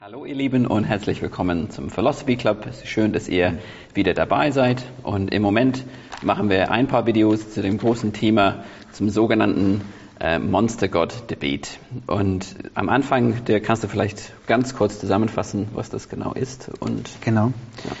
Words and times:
Hallo 0.00 0.24
ihr 0.24 0.36
Lieben 0.36 0.64
und 0.64 0.84
herzlich 0.84 1.20
willkommen 1.22 1.70
zum 1.70 1.90
Philosophy 1.90 2.36
Club. 2.36 2.64
Es 2.70 2.84
ist 2.84 2.86
schön, 2.86 3.12
dass 3.12 3.26
ihr 3.26 3.58
wieder 3.94 4.14
dabei 4.14 4.52
seid. 4.52 4.84
Und 5.02 5.34
im 5.34 5.42
Moment 5.42 5.84
machen 6.22 6.50
wir 6.50 6.70
ein 6.70 6.86
paar 6.86 7.06
Videos 7.06 7.50
zu 7.50 7.62
dem 7.62 7.78
großen 7.78 8.12
Thema, 8.12 8.62
zum 8.92 9.10
sogenannten 9.10 9.80
äh, 10.20 10.38
Monster 10.38 10.86
God 10.86 11.28
Debate. 11.28 11.70
Und 12.06 12.54
am 12.74 12.88
Anfang, 12.90 13.44
der 13.46 13.60
kannst 13.60 13.82
du 13.82 13.88
vielleicht 13.88 14.34
ganz 14.46 14.76
kurz 14.76 15.00
zusammenfassen, 15.00 15.66
was 15.74 15.90
das 15.90 16.08
genau 16.08 16.32
ist. 16.32 16.70
Und 16.78 17.10
Genau. 17.22 17.52
Ja. 17.84 17.96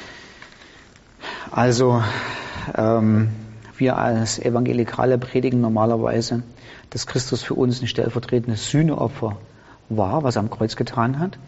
Also 1.50 2.00
ähm, 2.76 3.30
wir 3.76 3.98
als 3.98 4.38
Evangelikale 4.38 5.18
predigen 5.18 5.60
normalerweise, 5.60 6.44
dass 6.90 7.08
Christus 7.08 7.42
für 7.42 7.54
uns 7.54 7.82
ein 7.82 7.88
stellvertretendes 7.88 8.70
Sühneopfer 8.70 9.36
war, 9.88 10.22
was 10.22 10.36
er 10.36 10.40
am 10.40 10.50
Kreuz 10.50 10.76
getan 10.76 11.18
hat, 11.18 11.38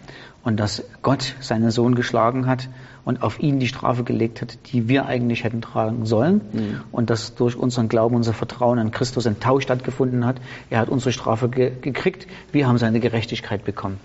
und 0.43 0.59
dass 0.59 0.85
Gott 1.03 1.35
seinen 1.41 1.71
Sohn 1.71 1.95
geschlagen 1.95 2.47
hat 2.47 2.69
und 3.05 3.23
auf 3.23 3.41
ihn 3.41 3.61
die 3.61 3.69
Strafe 3.69 4.05
gelegt 4.05 4.41
hat, 4.41 4.59
die 4.73 4.89
wir 4.89 5.07
eigentlich 5.07 5.45
hätten 5.45 5.61
tragen 5.61 6.07
sollen, 6.07 6.41
Mhm. 6.53 6.81
und 6.93 7.11
dass 7.11 7.35
durch 7.35 7.57
unseren 7.57 7.89
Glauben, 7.89 8.17
unser 8.17 8.33
Vertrauen 8.33 8.79
an 8.79 8.91
Christus 8.91 9.27
ein 9.27 9.41
Tausch 9.41 9.65
stattgefunden 9.65 10.25
hat. 10.25 10.37
Er 10.71 10.81
hat 10.81 10.89
unsere 10.89 11.13
Strafe 11.13 11.49
ge 11.49 11.73
gekriegt, 11.81 12.27
wir 12.53 12.67
haben 12.67 12.79
seine 12.79 13.01
Gerechtigkeit 13.01 13.65
bekommen. 13.65 13.99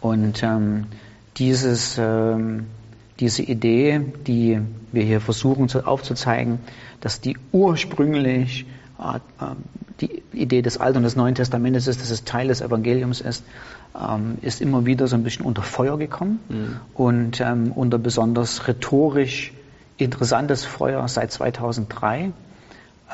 Und 0.00 0.42
ähm, 0.42 0.86
dieses 1.36 1.96
ähm, 1.98 2.66
diese 3.20 3.42
Idee, 3.42 4.00
die 4.26 4.60
wir 4.92 5.02
hier 5.02 5.20
versuchen 5.20 5.68
zu, 5.68 5.86
aufzuzeigen, 5.86 6.58
dass 7.00 7.20
die 7.20 7.36
ursprünglich 7.52 8.66
äh, 8.98 9.16
äh, 9.16 9.54
die 10.00 10.19
Idee 10.32 10.62
des 10.62 10.78
Alten 10.78 10.98
und 10.98 11.02
des 11.04 11.16
Neuen 11.16 11.34
Testamentes 11.34 11.86
ist, 11.86 12.00
dass 12.00 12.10
es 12.10 12.24
Teil 12.24 12.48
des 12.48 12.60
Evangeliums 12.60 13.20
ist, 13.20 13.44
ähm, 13.94 14.38
ist 14.42 14.60
immer 14.60 14.86
wieder 14.86 15.06
so 15.08 15.16
ein 15.16 15.22
bisschen 15.24 15.44
unter 15.44 15.62
Feuer 15.62 15.98
gekommen 15.98 16.40
und 16.94 17.40
ähm, 17.40 17.72
unter 17.72 17.98
besonders 17.98 18.68
rhetorisch 18.68 19.52
interessantes 19.96 20.64
Feuer 20.64 21.06
seit 21.08 21.32
2003 21.32 22.32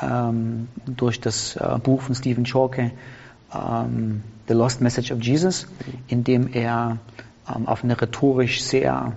ähm, 0.01 0.67
durch 0.85 1.19
das 1.19 1.55
äh, 1.55 1.79
Buch 1.81 2.01
von 2.01 2.15
Stephen 2.15 2.45
Chalke, 2.45 2.91
ähm, 3.53 4.23
The 4.47 4.53
Lost 4.53 4.81
Message 4.81 5.11
of 5.11 5.21
Jesus, 5.21 5.67
in 6.07 6.23
dem 6.23 6.53
er 6.53 6.97
ähm, 7.53 7.67
auf 7.67 7.83
eine 7.83 7.99
rhetorisch 7.99 8.61
sehr 8.61 9.13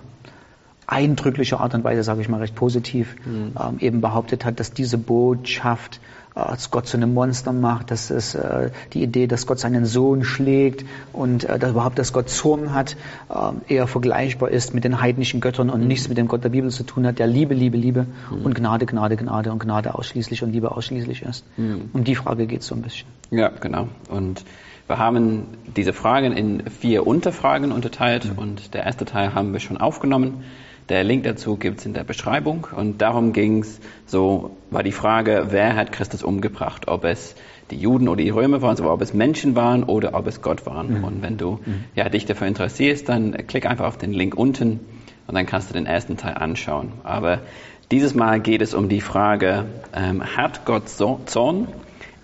eindrückliche 0.91 1.59
Art 1.59 1.73
und 1.73 1.83
Weise, 1.83 2.03
sage 2.03 2.21
ich 2.21 2.27
mal 2.27 2.39
recht 2.39 2.53
positiv, 2.53 3.15
ähm, 3.25 3.79
eben 3.79 4.01
behauptet 4.01 4.43
hat, 4.43 4.59
dass 4.59 4.73
diese 4.73 4.97
Botschaft 4.97 6.01
äh, 6.35 6.39
als 6.39 6.69
Gott 6.69 6.85
zu 6.85 6.97
einem 6.97 7.13
Monster 7.13 7.53
macht, 7.53 7.91
dass 7.91 8.09
es 8.09 8.35
äh, 8.35 8.71
die 8.91 9.01
Idee, 9.01 9.25
dass 9.25 9.47
Gott 9.47 9.57
seinen 9.57 9.85
Sohn 9.85 10.25
schlägt 10.25 10.85
und 11.13 11.45
äh, 11.45 11.57
dass 11.57 11.71
überhaupt, 11.71 11.97
dass 11.97 12.11
Gott 12.11 12.27
Zorn 12.27 12.73
hat, 12.73 12.97
ähm, 13.33 13.61
eher 13.69 13.87
vergleichbar 13.87 14.49
ist 14.49 14.73
mit 14.73 14.83
den 14.83 15.01
heidnischen 15.01 15.39
Göttern 15.39 15.69
und 15.69 15.87
nichts 15.87 16.09
mit 16.09 16.17
dem 16.17 16.27
Gott 16.27 16.43
der 16.43 16.49
Bibel 16.49 16.69
zu 16.69 16.83
tun 16.83 17.07
hat, 17.07 17.19
der 17.19 17.27
Liebe, 17.27 17.53
Liebe, 17.53 17.77
Liebe 17.77 18.05
und 18.43 18.53
Gnade, 18.53 18.85
Gnade, 18.85 19.15
Gnade 19.15 19.49
und 19.49 19.59
Gnade 19.59 19.95
ausschließlich 19.95 20.43
und 20.43 20.51
Liebe 20.51 20.71
ausschließlich 20.71 21.21
ist. 21.21 21.45
Um 21.57 22.03
die 22.03 22.15
Frage 22.15 22.47
geht 22.47 22.61
es 22.61 22.67
so 22.67 22.75
ein 22.75 22.81
bisschen. 22.81 23.07
Ja, 23.29 23.49
genau. 23.49 23.87
Und 24.09 24.43
wir 24.87 24.97
haben 24.97 25.45
diese 25.77 25.93
Fragen 25.93 26.33
in 26.33 26.69
vier 26.69 27.07
Unterfragen 27.07 27.71
unterteilt 27.71 28.29
und 28.35 28.73
der 28.73 28.83
erste 28.83 29.05
Teil 29.05 29.33
haben 29.33 29.53
wir 29.53 29.61
schon 29.61 29.77
aufgenommen. 29.77 30.43
Der 30.91 31.05
Link 31.05 31.23
dazu 31.23 31.55
gibt 31.55 31.79
es 31.79 31.85
in 31.85 31.93
der 31.93 32.03
Beschreibung 32.03 32.67
und 32.75 33.01
darum 33.01 33.31
ging 33.31 33.59
es, 33.59 33.79
so 34.07 34.57
war 34.71 34.83
die 34.83 34.91
Frage, 34.91 35.45
wer 35.51 35.77
hat 35.77 35.93
Christus 35.93 36.21
umgebracht? 36.21 36.89
Ob 36.89 37.05
es 37.05 37.33
die 37.69 37.77
Juden 37.77 38.09
oder 38.09 38.21
die 38.21 38.29
Römer 38.29 38.61
waren, 38.61 38.71
also 38.71 38.91
ob 38.91 39.01
es 39.01 39.13
Menschen 39.13 39.55
waren 39.55 39.85
oder 39.85 40.13
ob 40.13 40.27
es 40.27 40.41
Gott 40.41 40.65
waren. 40.65 41.01
Und 41.01 41.21
wenn 41.21 41.37
du 41.37 41.61
ja, 41.95 42.09
dich 42.09 42.25
dafür 42.25 42.47
interessierst, 42.47 43.07
dann 43.07 43.31
klick 43.47 43.65
einfach 43.65 43.85
auf 43.85 43.97
den 43.97 44.11
Link 44.11 44.35
unten 44.35 44.81
und 45.27 45.35
dann 45.35 45.45
kannst 45.45 45.69
du 45.69 45.73
den 45.73 45.85
ersten 45.85 46.17
Teil 46.17 46.33
anschauen. 46.33 46.91
Aber 47.05 47.39
dieses 47.89 48.13
Mal 48.13 48.41
geht 48.41 48.61
es 48.61 48.73
um 48.73 48.89
die 48.89 48.99
Frage, 48.99 49.67
ähm, 49.95 50.21
hat 50.35 50.65
Gott 50.65 50.89
Zorn? 50.89 51.69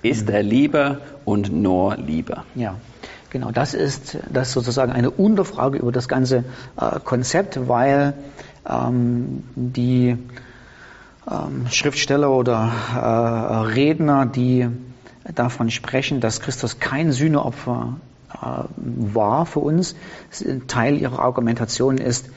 Ist 0.02 0.30
er 0.30 0.44
Liebe 0.44 1.00
und 1.24 1.54
nur 1.54 1.96
Liebe? 1.96 2.44
Ja, 2.54 2.76
genau. 3.30 3.52
Das 3.52 3.74
ist, 3.74 4.18
das 4.30 4.50
ist 4.50 4.56
sozusagen 4.56 4.92
eine 4.92 5.10
Unterfrage 5.10 5.78
über 5.78 5.94
das 5.94 6.10
ganze 6.10 6.44
äh, 6.78 7.00
Konzept, 7.02 7.70
weil 7.70 8.14
ähm, 8.70 9.44
die 9.56 10.18
ähm, 11.30 11.68
Schriftsteller 11.70 12.32
oder 12.32 12.72
äh, 12.96 13.74
Redner, 13.74 14.26
die 14.26 14.68
davon 15.36 15.72
sprechen, 15.72 16.20
dass 16.22 16.40
Christus 16.42 16.80
kein 16.80 17.12
Sühneopfer 17.12 17.98
äh, 18.34 18.64
war 18.76 19.46
für 19.46 19.60
uns, 19.60 19.96
Teil 20.68 20.98
ihrer 20.98 21.20
Argumentation 21.20 21.98
ist, 21.98 22.30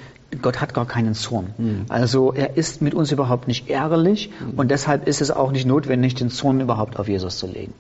Gott 0.43 0.61
hat 0.61 0.75
gar 0.75 0.87
keinen 0.87 1.15
Zorn. 1.15 1.55
Also 1.89 2.33
er 2.33 2.57
ist 2.57 2.83
mit 2.83 2.95
uns 2.95 3.11
überhaupt 3.11 3.49
nicht 3.49 3.69
ärgerlich 3.69 4.31
und 4.57 4.71
deshalb 4.71 5.09
ist 5.09 5.21
es 5.21 5.33
auch 5.33 5.51
nicht 5.51 5.67
notwendig, 5.67 6.15
den 6.15 6.31
Zorn 6.31 6.61
überhaupt 6.61 7.01
auf 7.01 7.09
Jesus 7.09 7.37
zu 7.39 7.49
legen. 7.49 7.75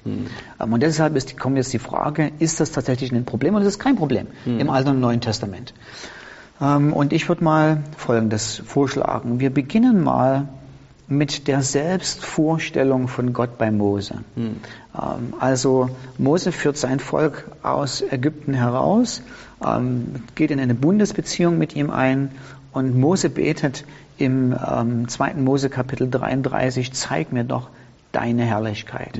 Ähm, 0.60 0.72
Und 0.72 0.82
deshalb 0.82 1.14
ist, 1.14 1.38
kommt 1.38 1.56
jetzt 1.58 1.72
die 1.72 1.78
Frage, 1.78 2.32
ist 2.40 2.58
das 2.58 2.72
tatsächlich 2.72 3.12
ein 3.12 3.24
Problem 3.24 3.54
oder 3.54 3.62
ist 3.64 3.74
es 3.74 3.78
kein 3.78 3.94
Problem 3.94 4.26
im 4.58 4.68
Alten 4.68 4.90
und 4.90 5.00
Neuen 5.00 5.20
Testament? 5.20 5.74
Ähm, 6.60 6.92
Und 6.92 7.12
ich 7.12 7.28
würde 7.28 7.44
mal 7.44 7.82
Folgendes 7.96 8.62
vorschlagen. 8.64 9.40
Wir 9.40 9.50
beginnen 9.50 10.02
mal 10.02 10.48
mit 11.08 11.48
der 11.48 11.62
Selbstvorstellung 11.62 13.08
von 13.08 13.32
Gott 13.32 13.58
bei 13.58 13.70
Mose. 13.70 14.16
Ähm, 14.94 15.34
Also 15.40 15.90
Mose 16.18 16.52
führt 16.52 16.76
sein 16.76 17.00
Volk 17.00 17.50
aus 17.62 18.00
Ägypten 18.02 18.54
heraus, 18.54 19.22
ähm, 19.64 20.22
geht 20.36 20.50
in 20.50 20.60
eine 20.60 20.74
Bundesbeziehung 20.74 21.58
mit 21.58 21.74
ihm 21.74 21.90
ein 21.90 22.30
und 22.72 22.96
Mose 22.98 23.28
betet 23.30 23.84
im 24.18 24.54
ähm, 24.54 25.08
2. 25.08 25.34
Mose 25.34 25.68
Kapitel 25.70 26.08
33, 26.08 26.92
zeig 26.92 27.32
mir 27.32 27.44
doch 27.44 27.70
deine 28.12 28.44
Herrlichkeit. 28.44 29.18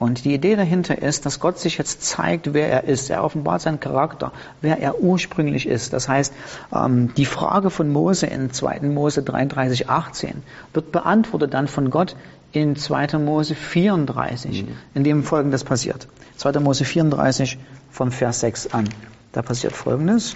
Und 0.00 0.24
die 0.24 0.32
Idee 0.32 0.56
dahinter 0.56 1.02
ist, 1.02 1.26
dass 1.26 1.40
Gott 1.40 1.58
sich 1.58 1.76
jetzt 1.76 2.02
zeigt, 2.02 2.54
wer 2.54 2.70
er 2.70 2.84
ist. 2.84 3.10
Er 3.10 3.22
offenbart 3.22 3.60
seinen 3.60 3.80
Charakter, 3.80 4.32
wer 4.62 4.80
er 4.80 5.02
ursprünglich 5.02 5.66
ist. 5.66 5.92
Das 5.92 6.08
heißt, 6.08 6.32
ähm, 6.74 7.12
die 7.18 7.26
Frage 7.26 7.68
von 7.68 7.90
Mose 7.90 8.26
in 8.26 8.50
2. 8.50 8.80
Mose 8.80 9.22
33, 9.22 9.90
18 9.90 10.42
wird 10.72 10.90
beantwortet 10.90 11.52
dann 11.52 11.68
von 11.68 11.90
Gott 11.90 12.16
in 12.52 12.76
2. 12.76 13.18
Mose 13.18 13.54
34, 13.54 14.64
in 14.94 15.04
dem 15.04 15.22
Folgendes 15.22 15.64
passiert. 15.64 16.08
2. 16.38 16.60
Mose 16.60 16.86
34 16.86 17.58
von 17.90 18.10
Vers 18.10 18.40
6 18.40 18.68
an. 18.68 18.88
Da 19.32 19.42
passiert 19.42 19.74
Folgendes. 19.74 20.34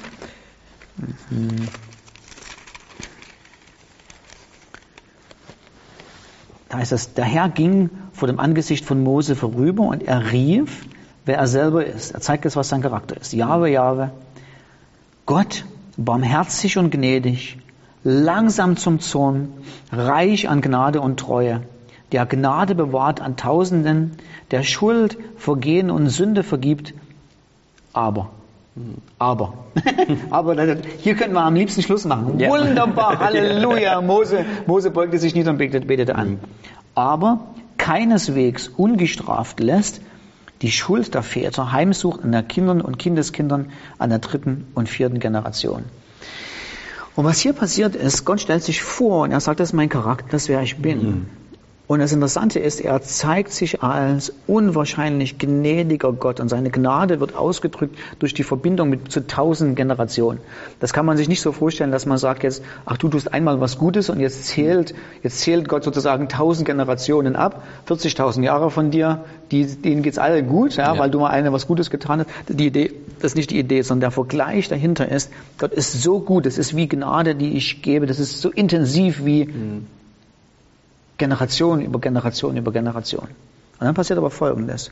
Mhm. 1.31 1.69
Da 6.69 6.77
heißt 6.77 6.93
es, 6.93 7.15
der 7.15 7.25
Herr 7.25 7.49
ging 7.49 7.89
vor 8.15 8.29
dem 8.29 8.41
Angesicht 8.41 8.85
von 8.85 9.03
Mose 9.03 9.37
vorüber 9.37 9.85
und 9.85 10.03
er 10.03 10.33
rief, 10.33 10.87
wer 11.27 11.37
er 11.37 11.47
selber 11.47 11.85
ist. 11.85 12.13
Er 12.13 12.21
zeigt 12.21 12.45
jetzt, 12.45 12.57
was 12.57 12.69
sein 12.69 12.81
Charakter 12.81 13.17
ist. 13.17 13.33
Jahwe, 13.33 13.69
Jahwe, 13.71 14.11
Gott, 15.27 15.65
barmherzig 15.97 16.79
und 16.79 16.91
gnädig, 16.91 17.59
langsam 18.05 18.77
zum 18.77 19.01
Zorn, 19.01 19.53
reich 19.93 20.49
an 20.49 20.61
Gnade 20.61 21.01
und 21.01 21.19
Treue, 21.19 21.63
der 22.13 22.27
Gnade 22.27 22.75
bewahrt 22.75 23.21
an 23.21 23.37
Tausenden, 23.37 24.13
der 24.51 24.63
Schuld, 24.63 25.19
Vergehen 25.37 25.91
und 25.91 26.09
Sünde 26.09 26.43
vergibt, 26.43 26.95
aber 27.93 28.31
aber. 29.19 29.55
Aber 30.31 30.57
hier 30.99 31.15
können 31.15 31.35
wir 31.35 31.43
am 31.43 31.55
liebsten 31.55 31.83
Schluss 31.83 32.05
machen. 32.05 32.41
Ja. 32.41 32.51
Wunderbar, 32.51 33.19
Halleluja. 33.21 34.01
Mose, 34.01 34.45
Mose 34.67 34.91
beugte 34.91 35.19
sich 35.19 35.35
nieder 35.35 35.51
und 35.51 35.59
betete, 35.59 35.87
betete 35.87 36.17
an. 36.17 36.39
Aber 36.95 37.41
keineswegs 37.79 38.69
ungestraft 38.69 39.61
lässt 39.61 40.01
die 40.63 40.71
Schuld 40.71 41.15
der 41.15 41.23
Väter 41.23 41.73
heimsucht 41.73 42.25
an 42.25 42.33
den 42.33 42.49
Kindern 42.49 42.81
und 42.81 42.99
Kindeskindern 42.99 43.71
an 43.99 44.11
der 44.11 44.21
dritten 44.21 44.67
und 44.75 44.89
vierten 44.89 45.19
Generation. 45.19 45.85
Und 47.17 47.25
was 47.25 47.41
hier 47.41 47.53
passiert 47.53 47.95
ist, 47.95 48.25
Gott 48.25 48.41
stellt 48.41 48.63
sich 48.63 48.83
vor 48.83 49.25
und 49.25 49.31
er 49.31 49.41
sagt, 49.41 49.61
das 49.61 49.71
ist 49.71 49.73
mein 49.75 49.89
Charakter, 49.89 50.27
das 50.31 50.49
wer 50.49 50.63
ich 50.63 50.79
bin. 50.79 51.27
Und 51.87 51.99
das 51.99 52.13
Interessante 52.13 52.61
ist, 52.61 52.81
er 52.81 53.03
zeigt 53.03 53.53
sich 53.53 53.83
als 53.83 54.33
unwahrscheinlich 54.47 55.37
gnädiger 55.39 56.15
Gott 56.15 56.41
und 56.41 56.49
seine 56.49 56.71
Gnade 56.71 57.21
wird 57.21 57.37
ausgedrückt 57.37 57.99
durch 58.21 58.33
die 58.33 58.43
Verbindung 58.43 58.89
mit 58.89 59.13
zu 59.13 59.27
tausend 59.27 59.77
Generationen. 59.77 60.41
Das 60.81 60.95
kann 60.95 61.05
man 61.05 61.19
sich 61.19 61.29
nicht 61.29 61.43
so 61.43 61.53
vorstellen, 61.53 61.93
dass 61.93 62.07
man 62.07 62.17
sagt 62.17 62.43
jetzt, 62.43 62.63
ach 62.87 62.97
du 62.97 63.09
tust 63.09 63.35
einmal 63.35 63.61
was 63.61 63.77
Gutes 63.77 64.09
und 64.09 64.19
jetzt 64.19 64.47
zählt, 64.47 64.95
jetzt 65.23 65.41
zählt 65.41 65.69
Gott 65.69 65.85
sozusagen 65.85 66.31
tausend 66.31 66.67
Generationen 66.67 67.37
ab, 67.37 67.63
40.000 67.87 68.43
Jahre 68.43 68.71
von 68.71 68.91
dir, 68.91 69.23
die, 69.51 69.67
denen 69.67 70.03
geht's 70.03 70.17
alle 70.19 70.43
gut, 70.43 70.77
ja, 70.77 70.95
Ja. 70.95 70.99
weil 70.99 71.11
du 71.11 71.21
mal 71.21 71.29
eine 71.29 71.53
was 71.53 71.67
Gutes 71.67 71.91
getan 71.91 72.21
hast. 72.21 72.31
Die 72.49 72.67
Idee, 72.67 72.93
das 73.21 73.33
ist 73.33 73.37
nicht 73.37 73.51
die 73.51 73.59
Idee, 73.59 73.83
sondern 73.83 74.01
der 74.01 74.11
Vergleich 74.11 74.69
dahinter 74.69 75.07
ist, 75.11 75.31
Gott 75.59 75.73
ist 75.75 76.03
so 76.03 76.21
gut, 76.21 76.47
es 76.47 76.57
ist 76.57 76.75
wie 76.75 76.89
Gnade, 76.89 77.35
die 77.35 77.59
ich 77.59 77.83
gebe, 77.83 78.07
das 78.07 78.21
ist 78.21 78.41
so 78.41 78.51
intensiv 78.51 79.27
wie 79.27 79.51
Generation 81.19 81.81
über 81.81 82.01
Generation 82.01 82.57
über 82.57 82.73
Generation. 82.73 83.29
Und 83.79 83.87
dann 83.87 83.95
passiert 83.95 84.19
aber 84.19 84.31
Folgendes. 84.31 84.91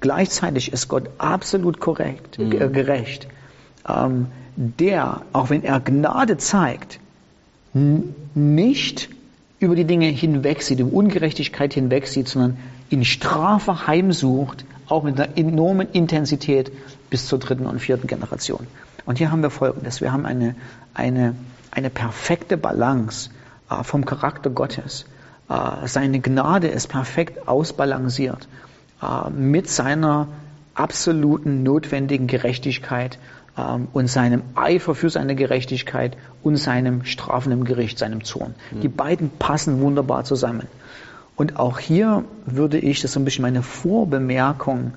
Gleichzeitig 0.00 0.72
ist 0.72 0.88
Gott 0.88 1.10
absolut 1.18 1.80
korrekt, 1.80 2.38
äh, 2.38 2.68
gerecht. 2.68 3.28
ähm, 3.88 4.26
der, 4.56 5.22
auch 5.32 5.50
wenn 5.50 5.64
er 5.64 5.80
Gnade 5.80 6.36
zeigt, 6.36 6.98
nicht 7.72 9.08
über 9.60 9.74
die 9.74 9.84
Dinge 9.84 10.06
hinwegsieht, 10.06 10.80
über 10.80 10.92
Ungerechtigkeit 10.92 11.72
hinwegsieht, 11.72 12.28
sondern 12.28 12.58
in 12.90 13.04
Strafe 13.04 13.86
heimsucht, 13.86 14.64
auch 14.88 15.04
mit 15.04 15.18
einer 15.18 15.38
enormen 15.38 15.88
Intensität 15.92 16.70
bis 17.08 17.26
zur 17.26 17.38
dritten 17.38 17.66
und 17.66 17.78
vierten 17.78 18.06
Generation. 18.06 18.66
Und 19.06 19.18
hier 19.18 19.30
haben 19.30 19.42
wir 19.42 19.50
Folgendes. 19.50 20.00
Wir 20.00 20.12
haben 20.12 20.26
eine, 20.26 20.54
eine, 20.94 21.34
eine 21.70 21.90
perfekte 21.90 22.56
Balance 22.56 23.30
äh, 23.70 23.82
vom 23.82 24.04
Charakter 24.04 24.50
Gottes. 24.50 25.06
Äh, 25.48 25.86
seine 25.86 26.20
Gnade 26.20 26.68
ist 26.68 26.88
perfekt 26.88 27.48
ausbalanciert 27.48 28.48
äh, 29.02 29.30
mit 29.30 29.68
seiner 29.68 30.28
absoluten 30.74 31.62
notwendigen 31.62 32.26
Gerechtigkeit 32.26 33.18
ähm, 33.58 33.88
und 33.92 34.08
seinem 34.08 34.42
Eifer 34.54 34.94
für 34.94 35.10
seine 35.10 35.34
Gerechtigkeit 35.34 36.16
und 36.42 36.56
seinem 36.56 37.04
strafenden 37.04 37.64
Gericht, 37.64 37.98
seinem 37.98 38.24
Zorn. 38.24 38.54
Mhm. 38.70 38.80
Die 38.80 38.88
beiden 38.88 39.30
passen 39.30 39.80
wunderbar 39.80 40.24
zusammen. 40.24 40.68
Und 41.36 41.58
auch 41.58 41.78
hier 41.78 42.24
würde 42.46 42.78
ich, 42.78 43.00
das 43.00 43.10
ist 43.10 43.14
so 43.14 43.20
ein 43.20 43.24
bisschen 43.24 43.42
meine 43.42 43.62
Vorbemerkung, 43.62 44.92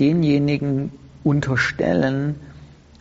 denjenigen 0.00 0.92
unterstellen, 1.24 2.36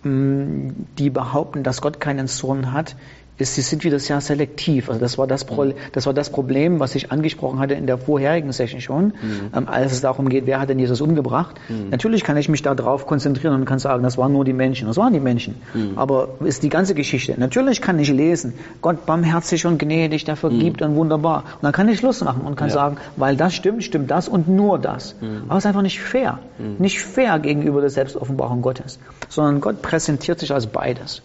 die 0.03 1.09
behaupten, 1.09 1.63
dass 1.63 1.81
Gott 1.81 2.00
keinen 2.00 2.27
Zorn 2.27 2.71
hat, 2.71 2.95
ist, 3.38 3.56
sie 3.56 3.62
sind 3.62 3.84
wieder 3.84 4.00
sehr 4.00 4.19
selektiv. 4.22 4.89
Also 4.89 5.00
das 5.00 5.18
war 5.18 5.28
das, 5.28 5.45
Pro, 5.45 5.74
das 5.92 6.06
war 6.06 6.13
das 6.13 6.31
Problem, 6.31 6.80
was 6.80 6.95
ich 6.95 7.12
angesprochen 7.12 7.60
hatte 7.60 7.75
in 7.75 7.86
der 7.86 7.98
vorherigen 7.98 8.51
Session 8.51 8.81
schon, 8.81 9.06
mhm. 9.06 9.13
ähm, 9.56 9.68
als 9.68 9.92
es 9.92 10.01
darum 10.01 10.30
geht, 10.30 10.45
wer 10.48 10.60
hat 10.60 10.69
denn 10.69 10.80
Jesus 10.80 11.01
umgebracht. 11.01 11.56
Mhm. 11.69 11.89
Natürlich 11.92 12.24
kann 12.24 12.38
ich 12.38 12.50
mich 12.50 12.63
darauf 12.63 13.06
konzentrieren 13.06 13.54
und 13.54 13.66
kann 13.66 13.80
sagen, 13.80 14.04
das 14.04 14.18
waren 14.18 14.34
nur 14.34 14.44
die 14.44 14.54
Menschen. 14.54 14.88
Das 14.88 14.98
waren 14.98 15.13
die 15.13 15.19
Menschen. 15.19 15.56
Mhm. 15.74 15.98
Aber 15.98 16.30
ist 16.44 16.63
die 16.63 16.69
ganze 16.69 16.95
Geschichte. 16.95 17.36
Natürlich 17.38 17.81
kann 17.81 18.00
ich 18.00 18.10
lesen, 18.10 18.54
Gott 18.81 19.06
barmherzig 19.06 19.66
und 19.66 19.78
gnädig, 19.78 20.25
der 20.25 20.36
vergibt 20.36 20.81
mhm. 20.81 20.88
und 20.88 20.95
wunderbar. 20.95 21.44
Und 21.56 21.63
dann 21.63 21.72
kann 21.74 21.88
ich 21.89 22.00
Schluss 22.00 22.24
machen 22.24 22.42
und 22.42 22.56
kann 22.56 22.69
ja. 22.69 22.74
sagen, 22.74 22.98
weil 23.16 23.36
das 23.36 23.54
stimmt, 23.54 23.84
stimmt 23.84 24.10
das 24.10 24.28
und 24.28 24.48
nur 24.48 24.80
das. 24.80 25.16
Mhm. 25.22 25.44
Aber 25.48 25.57
es 25.57 25.63
ist 25.63 25.68
einfach 25.68 25.84
nicht 25.84 26.00
fair. 26.00 26.39
Mhm. 26.57 26.75
Nicht 26.80 27.00
fair 27.00 27.38
gegenüber 27.39 27.81
der 27.81 27.92
Selbstoffenbarung 27.92 28.62
Gottes. 28.62 29.00
Sondern 29.30 29.62
Gott 29.62 29.81
präsentiert 29.81 30.39
sich 30.39 30.51
als 30.51 30.68
beides. 30.68 31.22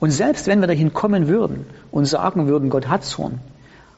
Und 0.00 0.10
selbst 0.10 0.46
wenn 0.46 0.60
wir 0.60 0.66
dahin 0.66 0.92
kommen 0.92 1.28
würden 1.28 1.66
und 1.90 2.04
sagen 2.04 2.46
würden, 2.46 2.70
Gott 2.70 2.88
hat 2.88 3.04
Zorn, 3.04 3.40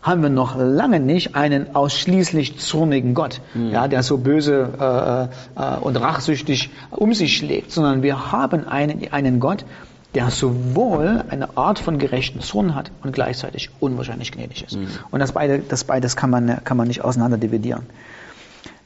haben 0.03 0.23
wir 0.23 0.31
noch 0.31 0.57
lange 0.57 1.01
nicht 1.01 1.35
einen 1.35 1.75
ausschließlich 1.75 2.59
zornigen 2.59 3.15
Gott, 3.15 3.41
mhm. 3.55 3.71
ja, 3.71 3.89
der 3.89 4.05
so 4.05 4.19
böse 4.19 5.31
äh, 5.59 5.61
äh, 5.61 5.79
und 5.81 5.97
rachsüchtig 5.97 6.71
um 6.91 7.13
sich 7.13 7.37
schlägt, 7.37 7.73
sondern 7.73 8.03
wir 8.03 8.31
haben 8.31 8.69
einen, 8.69 9.13
einen 9.13 9.41
Gott, 9.41 9.65
der 10.15 10.31
sowohl 10.31 11.25
eine 11.29 11.57
Art 11.57 11.81
von 11.81 11.99
gerechten 11.99 12.41
Zorn 12.41 12.75
hat 12.75 12.93
und 13.03 13.13
gleichzeitig 13.13 13.71
unwahrscheinlich 13.81 14.31
gnädig 14.31 14.65
ist. 14.65 14.77
Mhm. 14.77 14.89
Und 15.11 15.21
das, 15.21 15.33
beide, 15.33 15.59
das 15.59 15.85
beides 15.85 16.15
kann 16.15 16.31
man, 16.31 16.63
kann 16.65 16.77
man 16.77 16.87
nicht 16.87 17.03
auseinander 17.05 17.37
dividieren. 17.37 17.87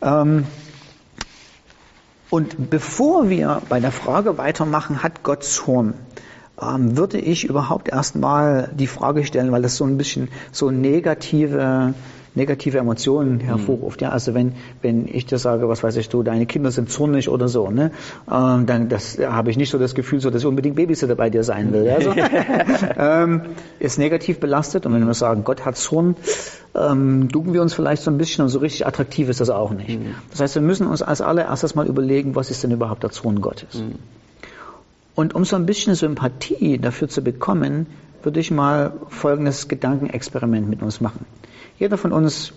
Ähm, 0.00 0.46
und 2.30 2.70
bevor 2.70 3.28
wir 3.28 3.60
bei 3.68 3.80
der 3.80 3.92
Frage 3.92 4.38
weitermachen, 4.38 5.02
hat 5.02 5.22
Gott 5.22 5.44
Zorn, 5.44 5.94
würde 6.60 7.18
ich 7.18 7.44
überhaupt 7.44 7.88
erstmal 7.88 8.70
die 8.74 8.86
Frage 8.86 9.24
stellen, 9.24 9.52
weil 9.52 9.62
das 9.62 9.76
so 9.76 9.84
ein 9.84 9.96
bisschen 9.96 10.28
so 10.52 10.70
negative 10.70 11.94
negative 12.34 12.78
Emotionen 12.78 13.34
mhm. 13.34 13.40
hervorruft. 13.40 14.02
Ja, 14.02 14.10
also 14.10 14.34
wenn 14.34 14.52
wenn 14.82 15.08
ich 15.08 15.26
dir 15.26 15.38
sage, 15.38 15.68
was 15.68 15.82
weiß 15.82 15.96
ich, 15.96 16.08
du, 16.08 16.22
deine 16.22 16.46
Kinder 16.46 16.70
sind 16.70 16.90
zornig 16.90 17.28
oder 17.28 17.48
so, 17.48 17.70
ne, 17.70 17.90
ähm, 18.30 18.66
dann 18.66 18.88
das 18.88 19.18
habe 19.18 19.50
ich 19.50 19.56
nicht 19.56 19.70
so 19.70 19.78
das 19.78 19.94
Gefühl, 19.94 20.20
so 20.20 20.30
dass 20.30 20.42
ich 20.42 20.46
unbedingt 20.46 20.76
Babysitter 20.76 21.16
bei 21.16 21.30
dir 21.30 21.42
sein 21.42 21.72
will. 21.72 21.88
Also, 21.88 22.12
ähm, 22.96 23.42
ist 23.78 23.98
negativ 23.98 24.38
belastet 24.38 24.86
und 24.86 24.94
wenn 24.94 25.06
wir 25.06 25.14
sagen, 25.14 25.44
Gott 25.44 25.64
hat 25.64 25.76
Zorn, 25.76 26.16
ähm, 26.74 27.28
ducken 27.28 27.52
wir 27.52 27.62
uns 27.62 27.74
vielleicht 27.74 28.02
so 28.02 28.10
ein 28.10 28.18
bisschen 28.18 28.44
und 28.44 28.48
so 28.48 28.60
richtig 28.60 28.86
attraktiv 28.86 29.28
ist 29.28 29.40
das 29.40 29.50
auch 29.50 29.72
nicht. 29.72 29.98
Mhm. 29.98 30.14
Das 30.30 30.40
heißt, 30.40 30.54
wir 30.54 30.62
müssen 30.62 30.86
uns 30.86 31.02
als 31.02 31.20
allererstes 31.20 31.74
mal 31.74 31.86
überlegen, 31.86 32.36
was 32.36 32.50
ist 32.50 32.62
denn 32.62 32.70
überhaupt 32.70 33.02
der 33.02 33.10
Zorn 33.10 33.40
Gottes? 33.40 33.74
Mhm. 33.74 33.96
Und 35.20 35.34
um 35.34 35.44
so 35.44 35.54
ein 35.54 35.66
bisschen 35.66 35.94
Sympathie 35.94 36.78
dafür 36.78 37.10
zu 37.10 37.20
bekommen, 37.20 37.86
würde 38.22 38.40
ich 38.40 38.50
mal 38.50 38.94
folgendes 39.08 39.68
Gedankenexperiment 39.68 40.66
mit 40.66 40.80
uns 40.80 41.02
machen. 41.02 41.26
Jeder 41.78 41.98
von 41.98 42.12
uns, 42.12 42.54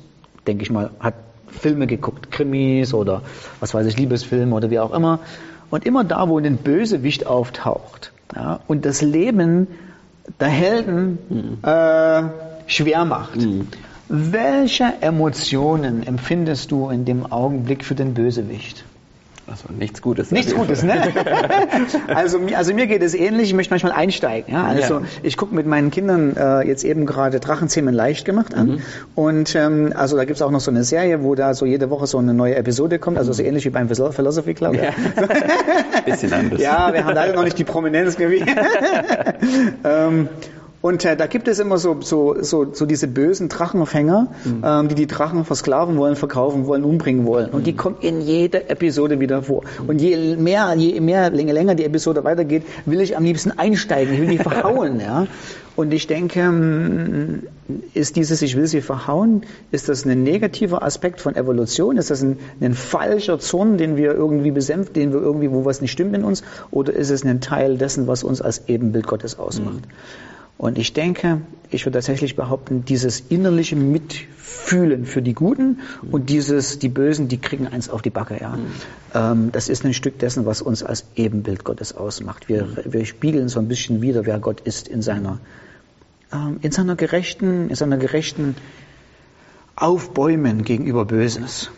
denke 0.48 0.63
ich 0.63 0.71
mal, 0.71 0.92
hat 1.01 1.15
Filme 1.48 1.88
geguckt, 1.88 2.31
Krimis 2.31 2.94
oder 2.94 3.21
was 3.60 3.74
weiß 3.74 3.86
ich, 3.88 3.98
Liebesfilme 3.98 4.56
oder 4.56 4.69
wie 4.69 4.80
auch 4.80 4.94
immer. 4.94 5.19
Und 5.71 5.86
immer 5.86 6.06
da, 6.06 6.30
wo 6.30 6.39
ein 6.39 6.56
Bösewicht 6.56 7.27
auftaucht 7.27 8.13
ja, 8.33 8.62
und 8.69 8.86
das 8.86 9.01
Leben 9.01 9.68
der 10.39 10.48
Helden 10.48 11.18
mhm. 11.27 11.57
äh, 11.63 12.24
schwer 12.68 13.04
macht, 13.04 13.42
mhm. 13.42 13.68
welche 14.07 14.86
Emotionen 15.01 16.07
empfindest 16.07 16.71
du 16.71 16.88
in 16.88 17.04
dem 17.04 17.30
Augenblick 17.30 17.83
für 17.83 17.95
den 17.95 18.13
Bösewicht? 18.13 18.86
Also 19.45 19.66
nichts 19.78 20.01
Gutes. 20.01 20.31
Nichts 20.31 20.56
Gutes, 20.56 20.84
ne? 20.84 20.94
also, 22.07 22.40
also 22.56 22.74
mir 22.74 22.88
geht 22.88 23.04
es 23.04 23.13
ähnlich, 23.13 23.50
ich 23.50 23.54
möchte 23.54 23.72
manchmal 23.72 23.92
einsteigen. 23.92 24.54
Ja? 24.54 24.63
Also 24.63 25.00
ja. 25.00 25.06
ich 25.22 25.36
gucke 25.36 25.54
mit 25.54 25.68
meinen 25.68 25.92
Kindern 25.92 26.36
äh, 26.38 26.66
jetzt 26.66 26.86
eben 26.86 27.06
gerade 27.06 27.42
Drachenzähmen 27.42 27.94
leicht 27.94 28.24
gemacht 28.24 28.56
an. 28.56 28.68
Mhm. 28.68 28.81
Und 29.16 29.56
ähm, 29.56 29.94
also 29.95 30.16
da 30.16 30.24
gibt 30.24 30.38
es 30.38 30.42
auch 30.42 30.51
noch 30.51 30.62
so 30.62 30.72
eine 30.72 30.86
Serie, 30.86 31.24
wo 31.24 31.36
da 31.36 31.54
so 31.54 31.66
jede 31.66 31.90
Woche 31.90 32.07
so 32.07 32.19
eine 32.19 32.34
neue 32.34 32.56
Episode 32.56 33.00
kommt, 33.00 33.18
also 33.18 33.34
so 33.34 33.42
mhm. 33.42 33.50
ähnlich 33.50 33.66
wie 33.66 33.69
beim 33.69 33.90
Philosophy 33.90 34.54
Club. 34.54 34.75
Ja. 34.75 34.92
Bisschen 36.06 36.31
anders. 36.31 36.62
Ja, 36.62 36.94
wir 36.94 37.04
haben 37.04 37.13
leider 37.13 37.34
noch 37.34 37.44
nicht 37.44 37.57
die 37.57 37.66
Prominenz 37.66 38.18
wie. 38.19 38.24
ähm, 39.84 40.30
und 40.83 41.06
äh, 41.06 41.15
da 41.15 41.27
gibt 41.27 41.47
es 41.47 41.59
immer 41.59 41.77
so, 41.77 42.01
so, 42.01 42.35
so, 42.41 42.74
so 42.74 42.85
diese 42.85 43.07
bösen 43.07 43.47
Drachenfänger, 43.47 44.27
mhm. 44.44 44.63
ähm, 44.65 44.88
die 44.89 44.95
die 44.95 45.07
Drachen 45.07 45.45
versklaven 45.45 45.95
wollen, 45.95 46.18
verkaufen 46.18 46.65
wollen, 46.65 46.83
umbringen 46.83 47.25
wollen. 47.25 47.51
Und 47.51 47.62
mhm. 47.62 47.63
die 47.63 47.74
kommen 47.74 47.95
in 48.01 48.19
jeder 48.19 48.69
Episode 48.69 49.21
wieder 49.21 49.44
vor. 49.44 49.63
Mhm. 49.81 49.89
Und 49.89 50.01
je 50.01 50.35
mehr, 50.35 50.74
je 50.75 51.00
mehr, 51.00 51.30
länger, 51.30 51.53
länger 51.53 51.75
die 51.75 51.85
Episode 51.85 52.25
weitergeht, 52.25 52.63
will 52.85 53.00
ich 53.00 53.15
am 53.15 53.24
liebsten 53.24 53.51
einsteigen. 53.51 54.13
Ich 54.13 54.19
will 54.19 54.27
die 54.27 54.38
verhauen. 54.44 55.00
ja. 55.00 55.27
Und 55.77 55.94
ich 55.94 56.06
denke, 56.06 56.41
hm, 56.41 57.44
ist 57.94 58.18
dieses, 58.18 58.41
ich 58.41 58.57
will 58.57 58.68
sie 58.68 58.81
verhauen, 58.81 59.44
ist 59.71 59.88
das 59.88 60.03
ein 60.03 60.21
negativer 60.24 60.83
Aspekt 60.83 61.21
von 61.21 61.38
Evolution? 61.38 61.95
Ist 61.95 62.12
das 62.12 62.21
ein, 62.21 62.39
ein 62.59 62.74
falscher 62.74 63.39
Zorn, 63.39 63.77
den 63.77 63.95
wir 63.95 64.13
irgendwie 64.13 64.51
besänft, 64.51 64.97
den 64.97 65.13
wir 65.13 65.21
irgendwie, 65.21 65.50
wo 65.50 65.63
was 65.63 65.80
nicht 65.80 65.94
stimmt 65.94 66.13
in 66.13 66.25
uns? 66.25 66.44
Oder 66.71 66.91
ist 66.91 67.09
es 67.09 67.24
ein 67.24 67.39
Teil 67.39 67.77
dessen, 67.77 68.06
was 68.06 68.25
uns 68.25 68.41
als 68.41 68.68
Ebenbild 68.68 69.07
Gottes 69.07 69.39
ausmacht? 69.39 69.75
Mhm. 69.75 70.32
Und 70.58 70.78
ich 70.78 70.94
denke, 70.94 71.42
ich 71.72 71.86
würde 71.86 71.98
tatsächlich 71.98 72.36
behaupten, 72.36 72.86
dieses 72.86 73.19
innerliche 73.19 73.76
Mitfühlen 73.76 75.06
für 75.06 75.22
die 75.22 75.33
Guten 75.33 75.80
und 76.12 76.30
dieses, 76.30 76.80
die 76.80 76.90
Bösen, 76.90 77.28
die 77.28 77.40
kriegen 77.40 77.68
eins 77.68 77.90
auf 77.90 78.02
die 78.02 78.12
Backe, 78.12 78.38
ja. 78.40 78.57
Mhm. 79.14 79.52
Das 79.52 79.69
ist 79.69 79.83
ein 79.83 79.94
Stück 79.94 80.19
dessen, 80.19 80.45
was 80.45 80.62
uns 80.62 80.83
als 80.83 81.06
Ebenbild 81.16 81.64
Gottes 81.64 81.95
ausmacht. 81.95 82.50
Wir, 82.50 82.68
wir 82.86 83.06
spiegeln 83.06 83.50
so 83.50 83.60
ein 83.60 83.68
bisschen 83.68 84.02
wieder, 84.02 84.26
wer 84.26 84.40
Gott 84.40 84.62
ist 84.62 84.88
in 84.88 85.02
seiner, 85.02 85.40
ähm, 86.31 86.60
in 86.62 86.72
seiner 86.72 86.95
gerechten, 86.95 87.69
in 87.69 87.76
seiner 87.76 87.98
gerechten 87.98 88.56
Aufbäumen 89.76 90.64
gegenüber 90.64 91.06
Böses. 91.06 91.72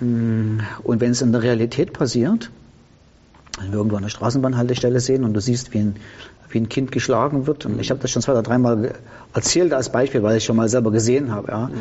Mm, 0.00 0.60
und 0.82 1.00
wenn 1.00 1.10
es 1.10 1.22
in 1.22 1.32
der 1.32 1.42
Realität 1.42 1.92
passiert, 1.92 2.50
wenn 3.60 3.70
wir 3.70 3.78
irgendwo 3.78 3.96
an 3.96 4.02
der 4.02 4.10
Straßenbahnhaltestelle 4.10 5.00
sehen 5.00 5.24
und 5.24 5.34
du 5.34 5.40
siehst, 5.40 5.72
wie 5.74 5.78
ein 5.78 5.96
wie 6.54 6.60
ein 6.60 6.68
Kind 6.68 6.92
geschlagen 6.92 7.46
wird. 7.46 7.66
Und 7.66 7.80
ich 7.80 7.90
habe 7.90 8.00
das 8.00 8.10
schon 8.10 8.22
zwei 8.22 8.32
oder 8.32 8.42
dreimal 8.42 8.94
erzählt 9.34 9.72
als 9.72 9.90
Beispiel, 9.90 10.22
weil 10.22 10.36
ich 10.36 10.44
schon 10.44 10.56
mal 10.56 10.68
selber 10.68 10.90
gesehen 10.92 11.32
habe. 11.32 11.50
Ja. 11.50 11.66
Mhm. 11.66 11.72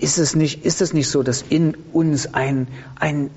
Ist 0.00 0.18
es 0.18 0.34
nicht, 0.34 0.64
ist 0.64 0.80
es 0.80 0.92
nicht 0.92 1.08
so, 1.08 1.22
dass 1.22 1.42
in 1.42 1.76
uns 1.92 2.34
ein, 2.34 2.68
ein 2.98 3.30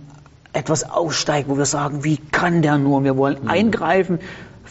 etwas 0.53 0.89
aufsteigt, 0.89 1.50
wo 1.50 1.57
wir 1.57 1.65
sagen, 1.65 2.03
wie 2.03 2.17
kann 2.17 2.61
der 2.61 2.77
nur? 2.77 3.03
Wir 3.03 3.15
wollen 3.15 3.43
mhm. 3.43 3.50
eingreifen 3.50 4.19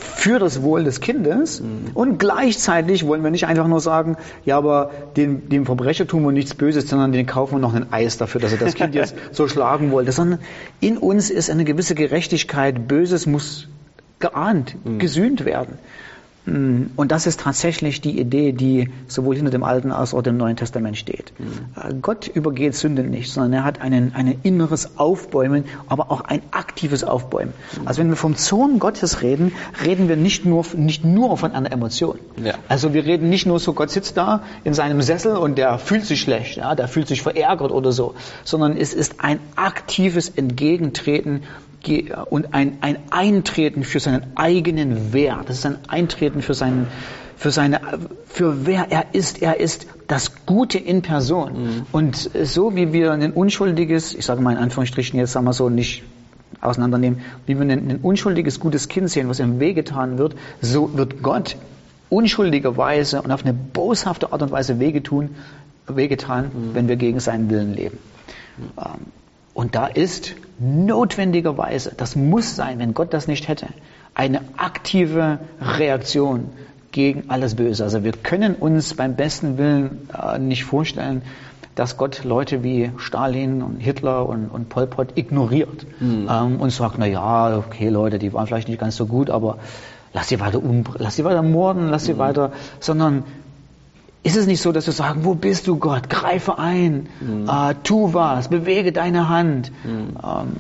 für 0.01 0.39
das 0.39 0.63
Wohl 0.63 0.85
des 0.85 1.01
Kindes 1.01 1.61
mhm. 1.61 1.91
und 1.95 2.19
gleichzeitig 2.19 3.07
wollen 3.07 3.23
wir 3.23 3.31
nicht 3.31 3.47
einfach 3.47 3.69
nur 3.69 3.81
sagen, 3.81 4.17
ja, 4.45 4.57
aber 4.57 4.91
dem, 5.17 5.49
dem 5.49 5.67
Verbrecher 5.67 6.07
tun 6.07 6.25
wir 6.25 6.33
nichts 6.33 6.55
Böses, 6.55 6.89
sondern 6.89 7.13
den 7.13 7.27
kaufen 7.27 7.57
wir 7.57 7.59
noch 7.61 7.75
ein 7.75 7.93
Eis 7.93 8.19
dafür, 8.19 8.41
dass 8.41 8.53
er 8.53 8.59
das 8.59 8.75
Kind 8.75 8.95
jetzt 8.95 9.15
so 9.33 9.49
schlagen 9.49 9.91
wollte, 9.91 10.13
sondern 10.13 10.41
in 10.81 10.99
uns 10.99 11.31
ist 11.31 11.51
eine 11.51 11.65
gewisse 11.65 11.95
Gerechtigkeit, 11.95 12.89
Böses 12.89 13.27
muss 13.27 13.69
geahnt, 14.19 14.77
mhm. 14.85 14.99
gesühnt 14.99 15.45
werden. 15.45 15.79
Mm, 16.47 16.87
und 16.97 17.13
das 17.13 17.27
ist 17.27 17.41
tatsächlich 17.41 18.01
die 18.01 18.19
Idee, 18.19 18.53
die 18.53 18.91
sowohl 19.07 19.37
hinter 19.37 19.51
dem 19.51 19.63
Alten 19.63 19.93
als 19.93 20.15
auch 20.15 20.23
dem 20.23 20.37
Neuen 20.37 20.57
Testament 20.57 20.97
steht. 20.97 21.33
Mhm. 21.39 22.03
Gott 22.03 22.29
übergeht 22.29 22.75
Sünde 22.75 23.03
nicht, 23.03 23.31
sondern 23.33 23.53
er 23.53 23.65
hat 23.65 23.81
einen, 23.81 24.15
ein 24.15 24.39
inneres 24.43 24.99
Aufbäumen, 24.99 25.65
aber 25.89 26.11
auch 26.11 26.23
ein 26.23 26.43
aktives 26.51 27.05
Aufbäumen. 27.05 27.53
Mhm. 27.79 27.89
Also 27.89 28.01
wenn 28.01 28.09
wir 28.09 28.17
vom 28.17 28.37
Zorn 28.37 28.79
Gottes 28.79 29.23
reden, 29.23 29.53
reden 29.85 30.09
wir 30.09 30.17
nicht 30.17 30.45
nur, 30.45 30.65
nicht 30.75 31.05
nur 31.05 31.37
von 31.37 31.53
einer 31.53 31.71
Emotion. 31.71 32.19
Ja. 32.43 32.55
Also 32.69 32.95
wir 32.95 33.05
reden 33.05 33.29
nicht 33.29 33.47
nur 33.47 33.59
so, 33.59 33.75
Gott 33.75 33.91
sitzt 33.91 34.17
da 34.17 34.43
in 34.65 34.75
seinem 34.75 35.03
Sessel 35.03 35.37
und 35.37 35.59
der 35.59 35.79
fühlt 35.79 36.07
sich 36.07 36.21
schlecht, 36.21 36.57
ja, 36.57 36.75
der 36.75 36.89
fühlt 36.89 37.09
sich 37.09 37.23
verärgert 37.23 37.71
oder 37.71 37.93
so, 37.93 38.15
sondern 38.45 38.77
es 38.77 38.95
ist 38.95 39.17
ein 39.19 39.41
aktives 39.57 40.29
Entgegentreten 40.29 41.43
und 42.29 42.53
ein, 42.53 42.79
ein 42.81 42.99
Eintreten 43.11 43.85
für 43.85 44.01
seinen 44.01 44.37
eigenen 44.37 45.13
Wert. 45.13 45.49
Das 45.49 45.59
ist 45.59 45.67
ein 45.67 45.79
Eintreten 45.89 46.43
für 46.43 46.55
seinen, 46.55 46.89
für 47.37 47.51
seine, 47.51 47.81
für 48.27 48.67
wer 48.67 48.91
er 48.91 49.15
ist. 49.15 49.41
Er 49.41 49.59
ist 49.61 49.87
das 50.07 50.47
Gute 50.47 50.79
in 50.79 51.03
Person. 51.03 51.53
Mhm. 51.53 51.87
Und 51.93 52.31
so 52.43 52.77
wie 52.77 52.93
wir 52.93 53.13
ein 53.13 53.33
unschuldiges, 53.33 54.15
ich 54.15 54.27
sage 54.27 54.43
mal 54.43 54.53
in 54.53 54.59
Anführungsstrichen 54.59 55.19
jetzt 55.19 55.33
sagen 55.33 55.47
wir 55.47 55.53
so 55.53 55.69
nicht 55.69 56.03
auseinandernehmen, 56.61 57.21
wie 57.47 57.55
wir 57.55 57.63
ein, 57.63 57.71
ein 57.71 57.99
unschuldiges, 58.03 58.61
gutes 58.61 58.89
Kind 58.89 59.09
sehen, 59.09 59.29
was 59.29 59.41
ihm 59.41 59.61
wehgetan 59.61 60.19
wird, 60.19 60.35
so 60.61 60.97
wird 60.97 61.23
Gott 61.23 61.57
unschuldigerweise 62.11 63.23
und 63.23 63.31
auf 63.31 63.45
eine 63.45 63.55
boshafte 63.55 64.33
Art 64.33 64.43
und 64.43 64.51
Weise 64.51 64.79
wehgetun, 64.81 65.31
wehgetan, 65.87 66.47
mhm. 66.47 66.75
wenn 66.75 66.89
wir 66.89 66.97
gegen 66.97 67.21
seinen 67.21 67.49
Willen 67.49 67.73
leben. 67.73 67.99
Mhm. 68.59 69.07
Und 69.61 69.75
da 69.75 69.89
ist 69.89 70.37
notwendigerweise, 70.59 71.93
das 71.95 72.17
muss 72.17 72.57
sein, 72.57 72.79
wenn 72.79 72.95
Gott 72.95 73.13
das 73.13 73.29
nicht 73.29 73.47
hätte, 73.47 73.67
eine 74.15 74.41
aktive 74.57 75.39
Reaktion 75.61 76.49
gegen 76.93 77.29
alles 77.29 77.57
Böse. 77.57 77.85
Also 77.85 78.03
wir 78.03 78.13
können 78.13 78.55
uns 78.55 78.95
beim 78.95 79.17
besten 79.17 79.59
Willen 79.59 80.09
äh, 80.19 80.39
nicht 80.39 80.65
vorstellen, 80.65 81.21
dass 81.75 81.99
Gott 81.99 82.25
Leute 82.25 82.65
wie 82.65 82.91
Stalin 82.97 83.61
und 83.61 83.81
Hitler 83.81 84.27
und, 84.27 84.49
und 84.49 84.71
Pol 84.71 84.87
Pot 84.87 85.09
ignoriert 85.17 85.85
mhm. 86.01 86.27
ähm, 86.31 86.59
und 86.59 86.71
sagt, 86.71 86.95
na 86.97 87.05
ja, 87.05 87.59
okay 87.59 87.91
Leute, 87.91 88.19
die 88.19 88.33
waren 88.33 88.47
vielleicht 88.47 88.69
nicht 88.69 88.81
ganz 88.81 88.97
so 88.97 89.05
gut, 89.05 89.29
aber 89.29 89.59
lass 90.15 90.29
sie 90.29 90.41
weiter 90.41 90.63
um, 90.63 90.85
lass 90.97 91.17
sie 91.17 91.25
weiter 91.25 91.43
morden, 91.43 91.91
lass 91.91 92.07
sie 92.07 92.15
mhm. 92.15 92.19
weiter, 92.19 92.53
sondern 92.81 93.25
ist 94.23 94.37
es 94.37 94.47
nicht 94.47 94.61
so, 94.61 94.73
dass 94.73 94.87
wir 94.87 94.93
sagen, 94.93 95.25
wo 95.25 95.35
bist 95.35 95.67
du 95.67 95.77
Gott? 95.77 96.11
Greife 96.11 96.59
ein, 96.59 97.09
mhm. 97.21 97.49
äh, 97.49 97.75
tu 97.83 98.13
was, 98.13 98.49
bewege 98.49 98.93
deine 98.93 99.29
Hand. 99.29 99.73
Mhm. 99.85 100.17
Ähm, 100.23 100.57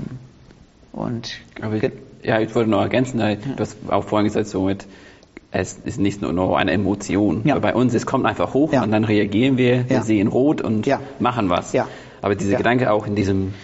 und 0.92 1.32
ich, 1.74 1.92
ja, 2.22 2.40
ich 2.40 2.54
wollte 2.54 2.70
noch 2.70 2.80
ergänzen, 2.80 3.18
du 3.18 3.36
hast 3.58 3.76
auch 3.88 4.04
vorhin 4.04 4.26
gesagt, 4.26 4.48
so 4.48 4.62
mit, 4.64 4.86
es 5.52 5.78
ist 5.84 5.98
nicht 5.98 6.22
nur 6.22 6.58
eine 6.58 6.72
Emotion. 6.72 7.42
Ja. 7.44 7.58
Bei 7.58 7.74
uns, 7.74 7.94
es 7.94 8.06
kommt 8.06 8.24
einfach 8.26 8.54
hoch 8.54 8.72
ja. 8.72 8.82
und 8.82 8.92
dann 8.92 9.04
reagieren 9.04 9.58
wir, 9.58 9.88
wir 9.88 9.96
ja. 9.96 10.02
sehen 10.02 10.28
rot 10.28 10.60
und 10.62 10.88
machen 11.18 11.50
was. 11.50 11.74
Aber 12.22 12.34
dieser 12.34 12.56
Gedanke 12.56 12.90
auch 12.90 13.06
in 13.06 13.14
diesem 13.14 13.54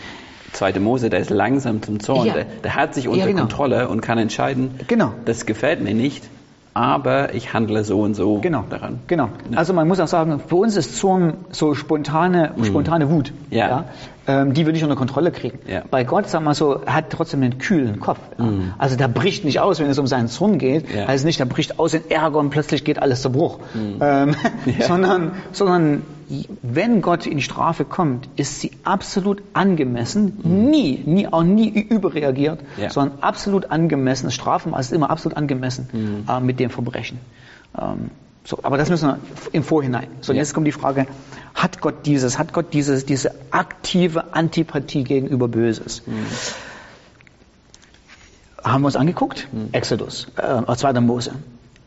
zweite 0.52 0.80
Mose, 0.80 1.10
der 1.10 1.20
ist 1.20 1.30
langsam 1.30 1.82
zum 1.82 2.00
Zorn, 2.00 2.32
der, 2.32 2.44
der, 2.44 2.74
hat 2.74 2.94
sich 2.94 3.08
unter 3.08 3.26
genau. 3.26 3.40
Kontrolle 3.40 3.88
und 3.88 4.00
kann 4.00 4.18
entscheiden, 4.18 4.70
genau. 4.88 5.12
das 5.26 5.44
gefällt 5.44 5.82
mir 5.82 5.94
nicht, 5.94 6.24
aber 6.76 7.34
ich 7.34 7.54
handle 7.54 7.84
so 7.84 8.00
und 8.02 8.14
so 8.14 8.40
genau, 8.40 8.64
daran. 8.68 8.98
Genau. 9.06 9.30
Ja. 9.50 9.56
Also 9.56 9.72
man 9.72 9.88
muss 9.88 9.98
auch 9.98 10.08
sagen, 10.08 10.40
für 10.46 10.56
uns 10.56 10.76
ist 10.76 10.98
Zorn 10.98 11.38
so 11.50 11.74
spontane, 11.74 12.52
mhm. 12.54 12.64
spontane 12.66 13.08
Wut. 13.08 13.32
Ja. 13.50 13.68
ja 13.68 13.84
ähm, 14.26 14.54
die 14.54 14.66
wir 14.66 14.72
nicht 14.72 14.82
unter 14.82 14.96
Kontrolle 14.96 15.30
kriegen. 15.30 15.58
Ja. 15.66 15.82
Bei 15.90 16.04
Gott, 16.04 16.28
sagen 16.28 16.44
wir 16.44 16.54
so, 16.54 16.84
hat 16.86 17.10
trotzdem 17.10 17.42
einen 17.42 17.58
kühlen 17.58 18.00
Kopf. 18.00 18.18
Ja. 18.38 18.44
Mhm. 18.44 18.74
Also 18.78 18.96
der 18.96 19.08
bricht 19.08 19.44
nicht 19.44 19.60
aus, 19.60 19.78
wenn 19.78 19.88
es 19.88 19.98
um 19.98 20.06
seinen 20.06 20.28
Zorn 20.28 20.58
geht. 20.58 20.92
Ja. 20.92 21.06
Also 21.06 21.26
nicht, 21.26 21.38
der 21.38 21.44
bricht 21.44 21.78
aus 21.78 21.94
in 21.94 22.10
Ärger 22.10 22.38
und 22.38 22.50
plötzlich 22.50 22.84
geht 22.84 23.00
alles 23.00 23.22
zu 23.22 23.30
Bruch. 23.30 23.58
Mhm. 23.74 23.98
Ähm, 24.00 24.34
sondern, 24.80 25.32
sondern 25.52 26.02
wenn 26.62 27.02
Gott 27.02 27.26
in 27.26 27.40
Strafe 27.40 27.84
kommt, 27.84 28.28
ist 28.36 28.60
sie 28.60 28.72
absolut 28.82 29.42
angemessen, 29.52 30.38
mhm. 30.42 30.70
nie, 30.70 31.02
nie, 31.06 31.28
auch 31.28 31.44
nie 31.44 31.68
überreagiert, 31.68 32.58
sondern 32.88 33.18
absolut 33.20 33.70
angemessen. 33.70 34.30
Strafmaß 34.30 34.86
ist 34.86 34.92
immer 34.92 35.10
absolut 35.10 35.36
angemessen 35.36 35.88
mhm. 35.92 36.24
äh, 36.28 36.40
mit 36.40 36.58
dem 36.58 36.70
Verbrechen. 36.70 37.20
Ähm, 37.80 38.10
so, 38.46 38.60
aber 38.62 38.78
das 38.78 38.88
müssen 38.90 39.08
wir 39.08 39.18
im 39.52 39.64
Vorhinein. 39.64 40.06
So, 40.20 40.32
jetzt 40.32 40.54
kommt 40.54 40.68
die 40.68 40.72
Frage, 40.72 41.08
hat 41.54 41.80
Gott 41.80 42.06
dieses, 42.06 42.38
hat 42.38 42.52
Gott 42.52 42.72
dieses, 42.72 43.04
diese 43.04 43.34
aktive 43.50 44.34
Antipathie 44.34 45.02
gegenüber 45.02 45.48
Böses? 45.48 46.02
Mhm. 46.06 46.26
Haben 48.62 48.82
wir 48.82 48.86
uns 48.86 48.96
angeguckt? 48.96 49.48
Mhm. 49.52 49.70
Exodus, 49.72 50.28
äh, 50.36 50.74
2. 50.76 51.00
Mose. 51.00 51.32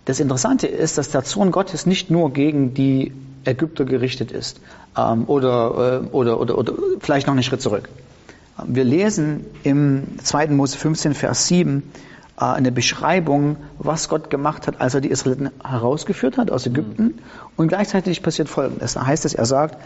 Das 0.03 0.19
Interessante 0.19 0.67
ist, 0.67 0.97
dass 0.97 1.11
der 1.11 1.23
Zorn 1.23 1.51
Gottes 1.51 1.85
nicht 1.85 2.11
nur 2.11 2.33
gegen 2.33 2.73
die 2.73 3.13
Ägypter 3.45 3.85
gerichtet 3.85 4.33
ist. 4.33 4.59
Ähm, 4.97 5.25
oder, 5.27 6.01
äh, 6.03 6.07
oder, 6.07 6.41
oder, 6.41 6.57
oder 6.57 6.73
vielleicht 6.99 7.27
noch 7.27 7.33
einen 7.33 7.43
Schritt 7.43 7.61
zurück. 7.61 7.87
Wir 8.67 8.83
lesen 8.83 9.45
im 9.63 10.19
2. 10.21 10.47
Mose 10.47 10.77
15, 10.77 11.13
Vers 11.13 11.47
7 11.47 11.83
äh, 11.83 12.09
eine 12.45 12.71
Beschreibung, 12.71 13.57
was 13.77 14.07
Gott 14.09 14.29
gemacht 14.29 14.67
hat, 14.67 14.79
als 14.79 14.93
er 14.93 15.01
die 15.01 15.09
Israeliten 15.09 15.49
herausgeführt 15.63 16.37
hat 16.37 16.51
aus 16.51 16.65
Ägypten. 16.65 17.03
Mhm. 17.03 17.13
Und 17.57 17.67
gleichzeitig 17.67 18.23
passiert 18.23 18.49
Folgendes. 18.49 18.93
Da 18.93 19.05
heißt 19.05 19.25
es, 19.25 19.33
er 19.33 19.45
sagt, 19.45 19.77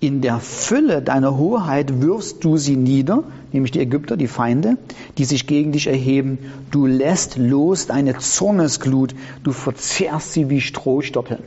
in 0.00 0.20
der 0.20 0.38
Fülle 0.38 1.02
deiner 1.02 1.38
Hoheit 1.38 2.02
wirfst 2.02 2.44
du 2.44 2.56
sie 2.56 2.76
nieder, 2.76 3.24
nämlich 3.52 3.70
die 3.70 3.80
Ägypter, 3.80 4.16
die 4.16 4.26
Feinde, 4.26 4.76
die 5.16 5.24
sich 5.24 5.46
gegen 5.46 5.72
dich 5.72 5.86
erheben. 5.86 6.38
Du 6.70 6.86
lässt 6.86 7.36
los 7.38 7.86
deine 7.86 8.18
Zornesglut, 8.18 9.14
du 9.42 9.52
verzehrst 9.52 10.32
sie 10.32 10.50
wie 10.50 10.60
Strohstoppeln. 10.60 11.42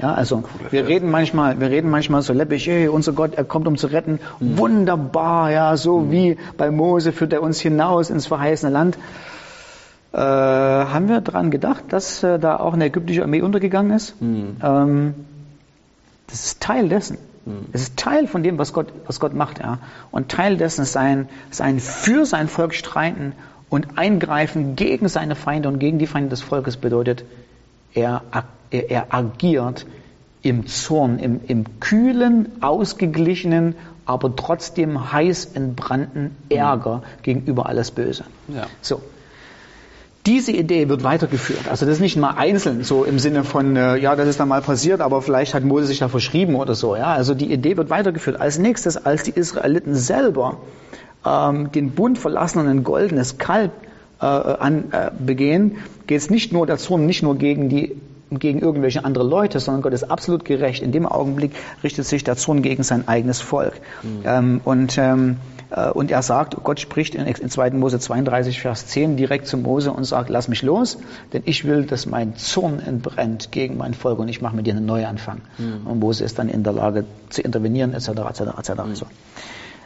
Ja, 0.00 0.14
also 0.14 0.44
wir 0.70 0.86
reden 0.86 1.10
manchmal, 1.10 1.58
wir 1.60 1.70
reden 1.70 1.90
manchmal 1.90 2.22
so 2.22 2.32
läppig, 2.32 2.66
hey, 2.68 2.86
unser 2.86 3.12
Gott, 3.12 3.34
er 3.34 3.44
kommt 3.44 3.66
um 3.66 3.76
zu 3.76 3.88
retten. 3.88 4.20
Mhm. 4.38 4.58
Wunderbar, 4.58 5.50
ja, 5.50 5.76
so 5.76 6.00
mhm. 6.00 6.10
wie 6.12 6.36
bei 6.56 6.70
Mose 6.70 7.12
führt 7.12 7.32
er 7.32 7.42
uns 7.42 7.60
hinaus 7.60 8.08
ins 8.08 8.26
verheißene 8.26 8.72
Land. 8.72 8.96
Äh, 10.12 10.18
haben 10.18 11.08
wir 11.08 11.20
daran 11.20 11.50
gedacht, 11.50 11.84
dass 11.90 12.22
äh, 12.22 12.38
da 12.38 12.58
auch 12.58 12.72
eine 12.72 12.86
ägyptische 12.86 13.22
Armee 13.22 13.42
untergegangen 13.42 13.92
ist? 13.92 14.20
Mhm. 14.20 14.56
Ähm, 14.62 15.14
das 16.28 16.46
ist 16.46 16.60
Teil 16.60 16.88
dessen. 16.88 17.18
Mhm. 17.44 17.66
Es 17.72 17.82
ist 17.82 17.96
Teil 17.98 18.26
von 18.26 18.42
dem, 18.42 18.58
was 18.58 18.72
Gott, 18.72 18.88
was 19.06 19.20
Gott 19.20 19.34
macht. 19.34 19.58
Ja. 19.58 19.78
Und 20.10 20.30
Teil 20.30 20.56
dessen 20.56 20.82
ist 20.82 20.92
sein, 20.92 21.28
sein 21.50 21.78
für 21.78 22.24
sein 22.24 22.48
Volk 22.48 22.74
streiten 22.74 23.32
und 23.68 23.98
eingreifen 23.98 24.76
gegen 24.76 25.08
seine 25.08 25.34
Feinde 25.34 25.68
und 25.68 25.78
gegen 25.78 25.98
die 25.98 26.06
Feinde 26.06 26.30
des 26.30 26.40
Volkes 26.40 26.78
bedeutet, 26.78 27.24
er 27.92 28.22
er, 28.70 28.90
er 28.90 29.14
agiert 29.14 29.86
im 30.42 30.66
Zorn, 30.66 31.18
im, 31.18 31.40
im 31.46 31.80
kühlen, 31.80 32.48
ausgeglichenen, 32.62 33.74
aber 34.06 34.34
trotzdem 34.34 35.12
heiß 35.12 35.46
entbrannten 35.54 36.36
Ärger 36.48 36.98
mhm. 36.98 37.22
gegenüber 37.22 37.66
alles 37.66 37.90
Böse. 37.90 38.24
Ja. 38.48 38.66
So. 38.80 39.02
Diese 40.28 40.52
Idee 40.52 40.90
wird 40.90 41.04
weitergeführt. 41.04 41.68
Also 41.70 41.86
das 41.86 41.94
ist 41.94 42.00
nicht 42.00 42.18
mal 42.18 42.34
einzeln, 42.36 42.84
so 42.84 43.04
im 43.04 43.18
Sinne 43.18 43.44
von, 43.44 43.76
äh, 43.76 43.96
ja, 43.96 44.14
das 44.14 44.28
ist 44.28 44.38
dann 44.38 44.48
mal 44.48 44.60
passiert, 44.60 45.00
aber 45.00 45.22
vielleicht 45.22 45.54
hat 45.54 45.64
Mose 45.64 45.86
sich 45.86 46.00
da 46.00 46.08
verschrieben 46.08 46.54
oder 46.54 46.74
so. 46.74 46.96
Ja, 46.96 47.14
also 47.14 47.34
die 47.34 47.50
Idee 47.50 47.78
wird 47.78 47.88
weitergeführt. 47.88 48.38
Als 48.38 48.58
nächstes, 48.58 48.98
als 49.06 49.22
die 49.22 49.30
Israeliten 49.30 49.94
selber 49.94 50.58
ähm, 51.24 51.72
den 51.72 51.92
Bund 51.92 52.18
verlassen 52.18 52.58
und 52.58 52.68
ein 52.68 52.84
goldenes 52.84 53.38
Kalb 53.38 53.72
äh, 54.20 54.26
an, 54.26 54.92
äh, 54.92 55.10
begehen, 55.18 55.78
geht 56.06 56.18
es 56.18 56.28
nicht 56.28 56.52
nur 56.52 56.66
der 56.66 56.76
Zorn 56.76 57.06
nicht 57.06 57.22
nur 57.22 57.38
gegen 57.38 57.70
die 57.70 57.96
gegen 58.30 58.58
irgendwelche 58.58 59.04
andere 59.04 59.24
Leute, 59.24 59.60
sondern 59.60 59.82
Gott 59.82 59.92
ist 59.92 60.04
absolut 60.04 60.44
gerecht. 60.44 60.82
In 60.82 60.92
dem 60.92 61.06
Augenblick 61.06 61.52
richtet 61.82 62.06
sich 62.06 62.24
der 62.24 62.36
Zorn 62.36 62.62
gegen 62.62 62.82
sein 62.82 63.08
eigenes 63.08 63.40
Volk. 63.40 63.74
Mhm. 64.02 64.22
Ähm, 64.24 64.60
und, 64.64 64.98
ähm, 64.98 65.36
äh, 65.70 65.90
und 65.90 66.10
er 66.10 66.22
sagt, 66.22 66.56
Gott 66.62 66.80
spricht 66.80 67.14
in, 67.14 67.26
in 67.26 67.48
2. 67.48 67.70
Mose 67.70 67.98
32, 67.98 68.60
Vers 68.60 68.86
10 68.86 69.16
direkt 69.16 69.46
zu 69.46 69.56
Mose 69.56 69.92
und 69.92 70.04
sagt, 70.04 70.28
lass 70.28 70.48
mich 70.48 70.62
los, 70.62 70.98
denn 71.32 71.42
ich 71.46 71.64
will, 71.64 71.84
dass 71.84 72.06
mein 72.06 72.36
Zorn 72.36 72.80
entbrennt 72.80 73.50
gegen 73.50 73.76
mein 73.76 73.94
Volk 73.94 74.18
und 74.18 74.28
ich 74.28 74.42
mache 74.42 74.56
mit 74.56 74.66
dir 74.66 74.74
einen 74.74 74.86
Neuanfang. 74.86 75.40
Mhm. 75.58 75.86
Und 75.86 75.98
Mose 76.00 76.24
ist 76.24 76.38
dann 76.38 76.48
in 76.48 76.62
der 76.62 76.72
Lage 76.72 77.04
zu 77.30 77.42
intervenieren, 77.42 77.94
etc., 77.94 78.08
etc., 78.08 78.40
etc. 78.58 78.70
Mhm. 78.84 78.94
So. 78.94 79.06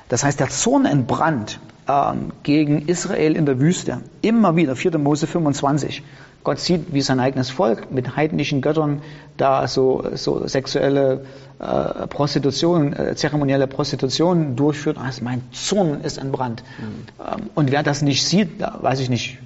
Das 0.09 0.25
heißt, 0.25 0.41
der 0.41 0.49
Zorn 0.49 0.85
entbrannt 0.85 1.59
ähm, 1.89 2.33
gegen 2.43 2.87
Israel 2.87 3.37
in 3.37 3.47
der 3.47 3.61
Wüste. 3.61 4.03
Immer 4.21 4.57
wieder, 4.57 4.77
4. 4.77 4.99
Mose 4.99 5.27
25. 5.27 6.03
Gott 6.45 6.59
sieht, 6.59 6.93
wie 6.93 7.01
sein 7.01 7.21
eigenes 7.21 7.51
Volk 7.51 7.93
mit 7.93 8.17
heidnischen 8.17 8.61
Göttern 8.63 9.03
da 9.37 9.67
so, 9.69 10.05
so 10.15 10.47
sexuelle 10.47 11.25
äh, 11.59 12.07
Prostitution, 12.09 12.93
äh, 12.93 13.15
zeremonielle 13.15 13.67
Prostitution 13.67 14.57
durchführt. 14.57 14.99
Also 14.99 15.23
mein 15.25 15.43
Zorn 15.53 16.01
ist 16.03 16.19
entbrannt. 16.19 16.63
Mhm. 16.79 16.85
Ähm, 17.21 17.51
und 17.55 17.71
wer 17.71 17.83
das 17.83 18.03
nicht 18.03 18.25
sieht, 18.25 18.61
da 18.61 18.79
weiß 18.81 19.01
ich 19.01 19.09
nicht, 19.09 19.39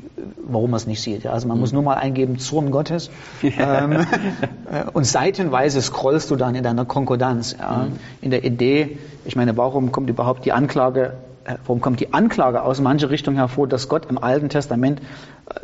warum 0.43 0.71
man 0.71 0.79
es 0.79 0.87
nicht 0.87 1.03
sieht. 1.03 1.25
Ja. 1.25 1.33
Also 1.33 1.47
man 1.47 1.59
mhm. 1.59 1.61
muss 1.61 1.73
nur 1.73 1.83
mal 1.83 1.95
eingeben 1.95 2.39
Zorn 2.39 2.71
Gottes. 2.71 3.11
ähm, 3.43 3.93
äh, 3.93 4.05
und 4.93 5.05
seitenweise 5.05 5.83
scrollst 5.83 6.31
du 6.31 6.37
dann 6.37 6.55
in 6.55 6.65
deiner 6.65 6.87
Konkordanz. 6.87 7.57
Ja. 7.59 7.89
Mhm. 7.89 7.99
In 8.23 8.31
der 8.31 8.45
Idee, 8.45 8.99
ich 9.25 9.37
meine, 9.37 9.57
warum 9.57 9.93
kommt 9.93 10.09
überhaupt 10.09 10.47
die 10.47 10.53
Anklage 10.53 11.15
äh, 11.45 11.57
warum 11.65 11.81
kommt 11.81 12.01
die 12.01 12.13
Anklage 12.13 12.63
aus 12.63 12.81
mancher 12.81 13.11
Richtung 13.11 13.37
hervor, 13.37 13.69
dass 13.69 13.89
Gott 13.89 14.07
im 14.07 14.19
Alten 14.19 14.49
Testament 14.49 15.01
äh, 15.01 15.61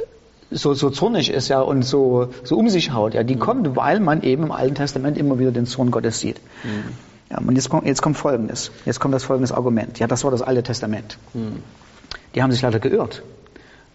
so, 0.52 0.74
so 0.74 0.90
zornig 0.90 1.30
ist 1.30 1.48
ja 1.48 1.60
und 1.60 1.82
so, 1.82 2.28
so 2.44 2.56
um 2.56 2.68
sich 2.68 2.92
haut. 2.92 3.14
Ja, 3.14 3.22
die 3.22 3.36
mhm. 3.36 3.40
kommt, 3.40 3.76
weil 3.76 4.00
man 4.00 4.22
eben 4.22 4.44
im 4.44 4.52
Alten 4.52 4.74
Testament 4.74 5.18
immer 5.18 5.38
wieder 5.38 5.50
den 5.50 5.66
Zorn 5.66 5.90
Gottes 5.90 6.20
sieht. 6.20 6.40
Mhm. 6.64 6.92
Ja, 7.30 7.38
und 7.38 7.56
jetzt 7.56 7.70
kommt, 7.70 7.86
jetzt 7.86 8.02
kommt 8.02 8.16
Folgendes. 8.16 8.70
Jetzt 8.84 9.00
kommt 9.00 9.14
das 9.14 9.24
folgendes 9.24 9.52
Argument. 9.52 9.98
Ja, 9.98 10.06
das 10.06 10.24
war 10.24 10.30
das 10.30 10.42
Alte 10.42 10.62
Testament. 10.62 11.18
Mhm. 11.34 11.62
Die 12.34 12.42
haben 12.42 12.52
sich 12.52 12.62
leider 12.62 12.78
geirrt. 12.78 13.22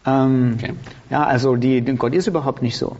Ähm, 0.05 0.57
okay. 0.57 0.73
Ja, 1.09 1.25
also 1.25 1.55
die, 1.55 1.81
Gott 1.81 2.13
ist 2.13 2.27
überhaupt 2.27 2.61
nicht 2.61 2.77
so. 2.77 2.97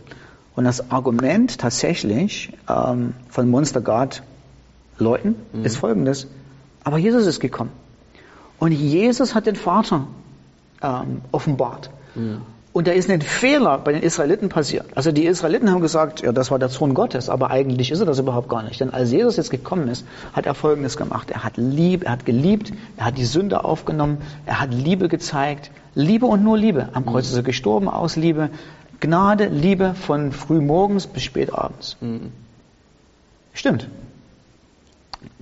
Und 0.54 0.64
das 0.64 0.90
Argument 0.90 1.58
tatsächlich 1.58 2.52
ähm, 2.68 3.14
von 3.28 3.48
Monster 3.48 3.80
God 3.80 4.22
Leuten 4.98 5.36
mhm. 5.52 5.64
ist 5.64 5.76
folgendes. 5.76 6.26
Aber 6.84 6.98
Jesus 6.98 7.26
ist 7.26 7.40
gekommen. 7.40 7.70
Und 8.58 8.72
Jesus 8.72 9.34
hat 9.34 9.46
den 9.46 9.56
Vater 9.56 10.06
ähm, 10.82 11.22
offenbart. 11.32 11.90
Und 12.78 12.86
da 12.86 12.92
ist 12.92 13.10
ein 13.10 13.22
Fehler 13.22 13.78
bei 13.78 13.90
den 13.90 14.04
Israeliten 14.04 14.50
passiert. 14.50 14.86
Also 14.94 15.10
die 15.10 15.26
Israeliten 15.26 15.68
haben 15.72 15.80
gesagt, 15.80 16.22
ja, 16.22 16.30
das 16.30 16.52
war 16.52 16.60
der 16.60 16.68
Zorn 16.68 16.94
Gottes, 16.94 17.28
aber 17.28 17.50
eigentlich 17.50 17.90
ist 17.90 17.98
er 17.98 18.06
das 18.06 18.20
überhaupt 18.20 18.48
gar 18.48 18.62
nicht. 18.62 18.78
Denn 18.78 18.90
als 18.90 19.10
Jesus 19.10 19.36
jetzt 19.36 19.50
gekommen 19.50 19.88
ist, 19.88 20.06
hat 20.32 20.46
er 20.46 20.54
Folgendes 20.54 20.96
gemacht. 20.96 21.32
Er 21.32 21.42
hat 21.42 21.56
lieb, 21.56 22.04
er 22.04 22.12
hat 22.12 22.24
geliebt, 22.24 22.72
er 22.96 23.06
hat 23.06 23.18
die 23.18 23.24
Sünde 23.24 23.64
aufgenommen, 23.64 24.18
er 24.46 24.60
hat 24.60 24.72
Liebe 24.72 25.08
gezeigt. 25.08 25.72
Liebe 25.96 26.26
und 26.26 26.44
nur 26.44 26.56
Liebe. 26.56 26.90
Am 26.92 27.04
Kreuz 27.04 27.26
ist 27.26 27.34
er 27.34 27.42
gestorben 27.42 27.88
aus 27.88 28.14
Liebe. 28.14 28.48
Gnade, 29.00 29.46
Liebe 29.46 29.94
von 29.94 30.30
frühmorgens 30.30 31.08
bis 31.08 31.24
spät 31.24 31.52
abends. 31.52 31.96
Mhm. 32.00 32.30
Stimmt. 33.54 33.88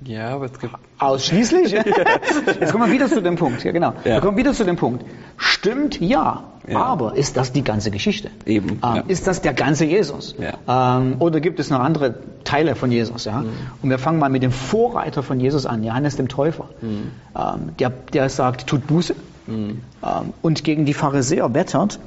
Ja, 0.04 0.28
aber 0.34 0.46
es 0.46 0.58
gibt. 0.58 0.74
Ausschließlich? 0.98 1.72
Jetzt 2.60 2.72
kommen 2.72 2.86
wir 2.86 2.92
wieder 2.92 3.08
zu 3.08 3.20
dem 3.22 3.36
Punkt. 3.36 3.64
Ja, 3.64 3.72
genau. 3.72 3.92
Ja. 4.04 4.14
Wir 4.14 4.20
kommen 4.20 4.36
wieder 4.36 4.52
zu 4.52 4.64
dem 4.64 4.76
Punkt. 4.76 5.04
Stimmt, 5.36 6.00
ja. 6.00 6.44
ja. 6.68 6.78
Aber 6.78 7.16
ist 7.16 7.36
das 7.36 7.52
die 7.52 7.62
ganze 7.62 7.90
Geschichte? 7.90 8.30
Eben. 8.44 8.70
Ähm, 8.70 8.78
ja. 8.82 9.04
Ist 9.08 9.26
das 9.26 9.42
der 9.42 9.52
ganze 9.52 9.84
Jesus? 9.84 10.34
Ja. 10.38 10.98
Ähm, 10.98 11.16
oder 11.18 11.40
gibt 11.40 11.60
es 11.60 11.70
noch 11.70 11.80
andere 11.80 12.14
Teile 12.44 12.74
von 12.76 12.90
Jesus? 12.90 13.24
Ja? 13.24 13.40
Mhm. 13.40 13.50
Und 13.82 13.90
wir 13.90 13.98
fangen 13.98 14.18
mal 14.18 14.30
mit 14.30 14.42
dem 14.42 14.52
Vorreiter 14.52 15.22
von 15.22 15.40
Jesus 15.40 15.66
an, 15.66 15.82
Johannes 15.82 16.16
dem 16.16 16.28
Täufer. 16.28 16.68
Mhm. 16.80 17.10
Ähm, 17.36 17.76
der, 17.78 17.90
der 17.90 18.28
sagt, 18.28 18.66
tut 18.66 18.86
Buße. 18.86 19.14
Mhm. 19.46 19.82
Ähm, 20.02 20.32
und 20.42 20.64
gegen 20.64 20.84
die 20.84 20.94
Pharisäer 20.94 21.52
wettert 21.54 21.98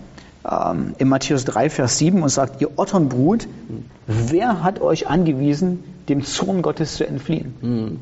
ähm, 0.49 0.93
in 0.97 1.09
Matthäus 1.09 1.45
3, 1.45 1.69
Vers 1.69 1.97
7 1.97 2.21
und 2.21 2.29
sagt, 2.29 2.61
ihr 2.61 2.77
Otternbrut, 2.77 3.47
mhm. 3.47 3.85
wer 4.07 4.63
hat 4.63 4.81
euch 4.81 5.07
angewiesen, 5.07 5.83
dem 6.09 6.23
Zorn 6.23 6.61
Gottes 6.61 6.95
zu 6.95 7.07
entfliehen? 7.07 7.53
Mhm. 7.61 7.99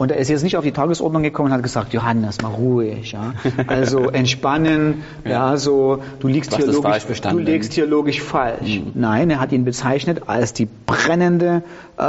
Und 0.00 0.10
er 0.10 0.16
ist 0.16 0.30
jetzt 0.30 0.42
nicht 0.42 0.56
auf 0.56 0.64
die 0.64 0.72
Tagesordnung 0.72 1.22
gekommen 1.22 1.48
und 1.48 1.52
hat 1.52 1.62
gesagt, 1.62 1.92
Johannes, 1.92 2.40
mal 2.40 2.48
ruhig, 2.48 3.12
ja. 3.12 3.34
Also 3.66 4.08
entspannen, 4.08 5.02
ja, 5.26 5.30
ja 5.30 5.56
so, 5.58 6.02
du 6.20 6.26
liegst 6.26 6.56
hier 6.56 6.66
logisch, 6.66 7.04
du 7.04 7.38
legst 7.38 7.74
hier 7.74 7.84
logisch 7.84 8.22
falsch. 8.22 8.78
Mhm. 8.78 8.92
Nein, 8.94 9.28
er 9.28 9.40
hat 9.40 9.52
ihn 9.52 9.66
bezeichnet 9.66 10.22
als 10.26 10.54
die 10.54 10.66
brennende, 10.86 11.62
äh, 11.98 12.02
äh, 12.02 12.06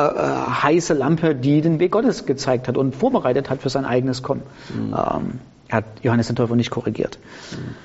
heiße 0.64 0.94
Lampe, 0.94 1.36
die 1.36 1.60
den 1.60 1.80
Weg 1.80 1.92
Gottes 1.92 2.26
gezeigt 2.26 2.70
hat 2.70 2.78
und 2.78 2.96
vorbereitet 2.96 3.50
hat 3.50 3.62
für 3.62 3.70
sein 3.70 3.84
eigenes 3.84 4.24
Kommen. 4.24 4.44
Mhm. 4.74 4.94
Ähm, 4.94 5.40
er 5.68 5.78
hat 5.80 5.86
Johannes 6.02 6.28
den 6.28 6.38
Täufer 6.38 6.56
nicht 6.56 6.72
korrigiert. 6.72 7.20
Mhm. 7.52 7.76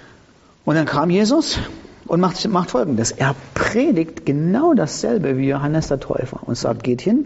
Und 0.67 0.77
dann 0.77 0.87
kam 0.87 1.11
Jesus 1.11 1.59
und 2.07 2.21
macht, 2.21 2.49
macht 2.49 2.71
Folgendes. 2.71 3.11
Er 3.11 3.35
predigt 3.55 4.25
genau 4.25 4.73
dasselbe 4.73 5.37
wie 5.37 5.49
Johannes 5.49 5.89
der 5.89 5.99
Täufer 5.99 6.39
und 6.45 6.57
sagt, 6.57 6.85
geht 6.85 7.01
hin 7.01 7.25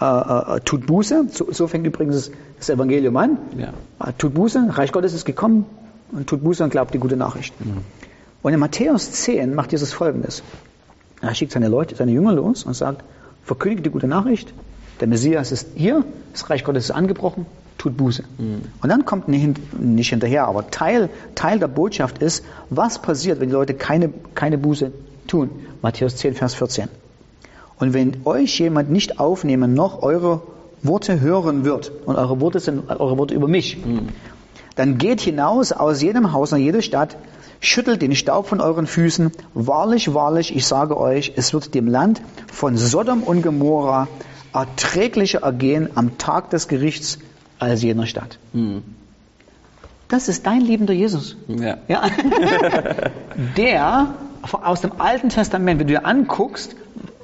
äh, 0.00 0.56
äh, 0.56 0.60
tut 0.60 0.86
Buße, 0.86 1.26
so, 1.30 1.52
so, 1.52 1.68
fängt 1.68 1.86
übrigens 1.86 2.30
das 2.58 2.68
Evangelium 2.68 3.16
an, 3.16 3.38
ja. 3.56 3.72
äh, 4.04 4.12
tut 4.18 4.34
Buße, 4.34 4.66
Reich 4.70 4.92
Gottes 4.92 5.14
ist 5.14 5.24
gekommen 5.24 5.66
und 6.12 6.26
tut 6.26 6.42
Buße 6.42 6.64
und 6.64 6.70
glaubt 6.70 6.92
die 6.94 6.98
gute 6.98 7.16
Nachricht. 7.16 7.54
Mhm. 7.60 7.78
Und 8.42 8.52
in 8.52 8.60
Matthäus 8.60 9.10
10 9.12 9.54
macht 9.54 9.72
Jesus 9.72 9.92
folgendes. 9.92 10.42
Er 11.22 11.34
schickt 11.34 11.52
seine 11.52 11.68
Leute, 11.68 11.94
seine 11.94 12.12
Jünger 12.12 12.32
los 12.32 12.64
und 12.64 12.74
sagt, 12.74 13.04
verkündigt 13.44 13.86
die 13.86 13.90
gute 13.90 14.08
Nachricht, 14.08 14.52
der 15.00 15.08
Messias 15.08 15.52
ist 15.52 15.68
hier, 15.74 16.04
das 16.32 16.50
Reich 16.50 16.64
Gottes 16.64 16.84
ist 16.84 16.90
angebrochen, 16.90 17.46
tut 17.78 17.96
Buße. 17.96 18.24
Mhm. 18.38 18.62
Und 18.82 18.88
dann 18.88 19.04
kommt 19.04 19.28
nicht 19.28 20.08
hinterher, 20.08 20.46
aber 20.48 20.70
Teil, 20.70 21.08
Teil 21.34 21.58
der 21.58 21.68
Botschaft 21.68 22.18
ist, 22.18 22.44
was 22.68 23.00
passiert, 23.00 23.40
wenn 23.40 23.48
die 23.48 23.54
Leute 23.54 23.74
keine, 23.74 24.12
keine 24.34 24.58
Buße 24.58 24.92
tun. 25.26 25.50
Matthäus 25.82 26.16
10, 26.16 26.34
Vers 26.34 26.54
14. 26.54 26.88
Und 27.84 27.92
wenn 27.92 28.16
euch 28.24 28.58
jemand 28.60 28.90
nicht 28.90 29.20
aufnehmen, 29.20 29.74
noch 29.74 30.00
eure 30.00 30.40
Worte 30.82 31.20
hören 31.20 31.66
wird, 31.66 31.92
und 32.06 32.16
eure 32.16 32.40
Worte 32.40 32.58
sind 32.58 32.88
eure 32.88 33.18
Worte 33.18 33.34
über 33.34 33.46
mich, 33.46 33.76
mhm. 33.76 34.08
dann 34.74 34.96
geht 34.96 35.20
hinaus 35.20 35.70
aus 35.70 36.00
jedem 36.00 36.32
Haus 36.32 36.54
und 36.54 36.60
jeder 36.60 36.80
Stadt, 36.80 37.18
schüttelt 37.60 38.00
den 38.00 38.14
Staub 38.14 38.46
von 38.46 38.62
euren 38.62 38.86
Füßen. 38.86 39.32
Wahrlich, 39.52 40.14
wahrlich, 40.14 40.56
ich 40.56 40.66
sage 40.66 40.96
euch, 40.96 41.34
es 41.36 41.52
wird 41.52 41.74
dem 41.74 41.86
Land 41.86 42.22
von 42.50 42.78
Sodom 42.78 43.22
und 43.22 43.42
Gomorra 43.42 44.08
erträglicher 44.54 45.40
ergehen 45.40 45.90
am 45.94 46.16
Tag 46.16 46.48
des 46.48 46.68
Gerichts 46.68 47.18
als 47.58 47.82
jener 47.82 48.06
Stadt. 48.06 48.38
Mhm. 48.54 48.82
Das 50.08 50.30
ist 50.30 50.46
dein 50.46 50.62
liebender 50.62 50.94
Jesus. 50.94 51.36
Ja. 51.48 51.76
ja. 51.86 52.04
Der 53.58 54.14
aus 54.52 54.80
dem 54.80 54.92
Alten 55.02 55.28
Testament, 55.28 55.80
wenn 55.80 55.86
du 55.86 55.92
dir 55.92 56.06
anguckst, 56.06 56.76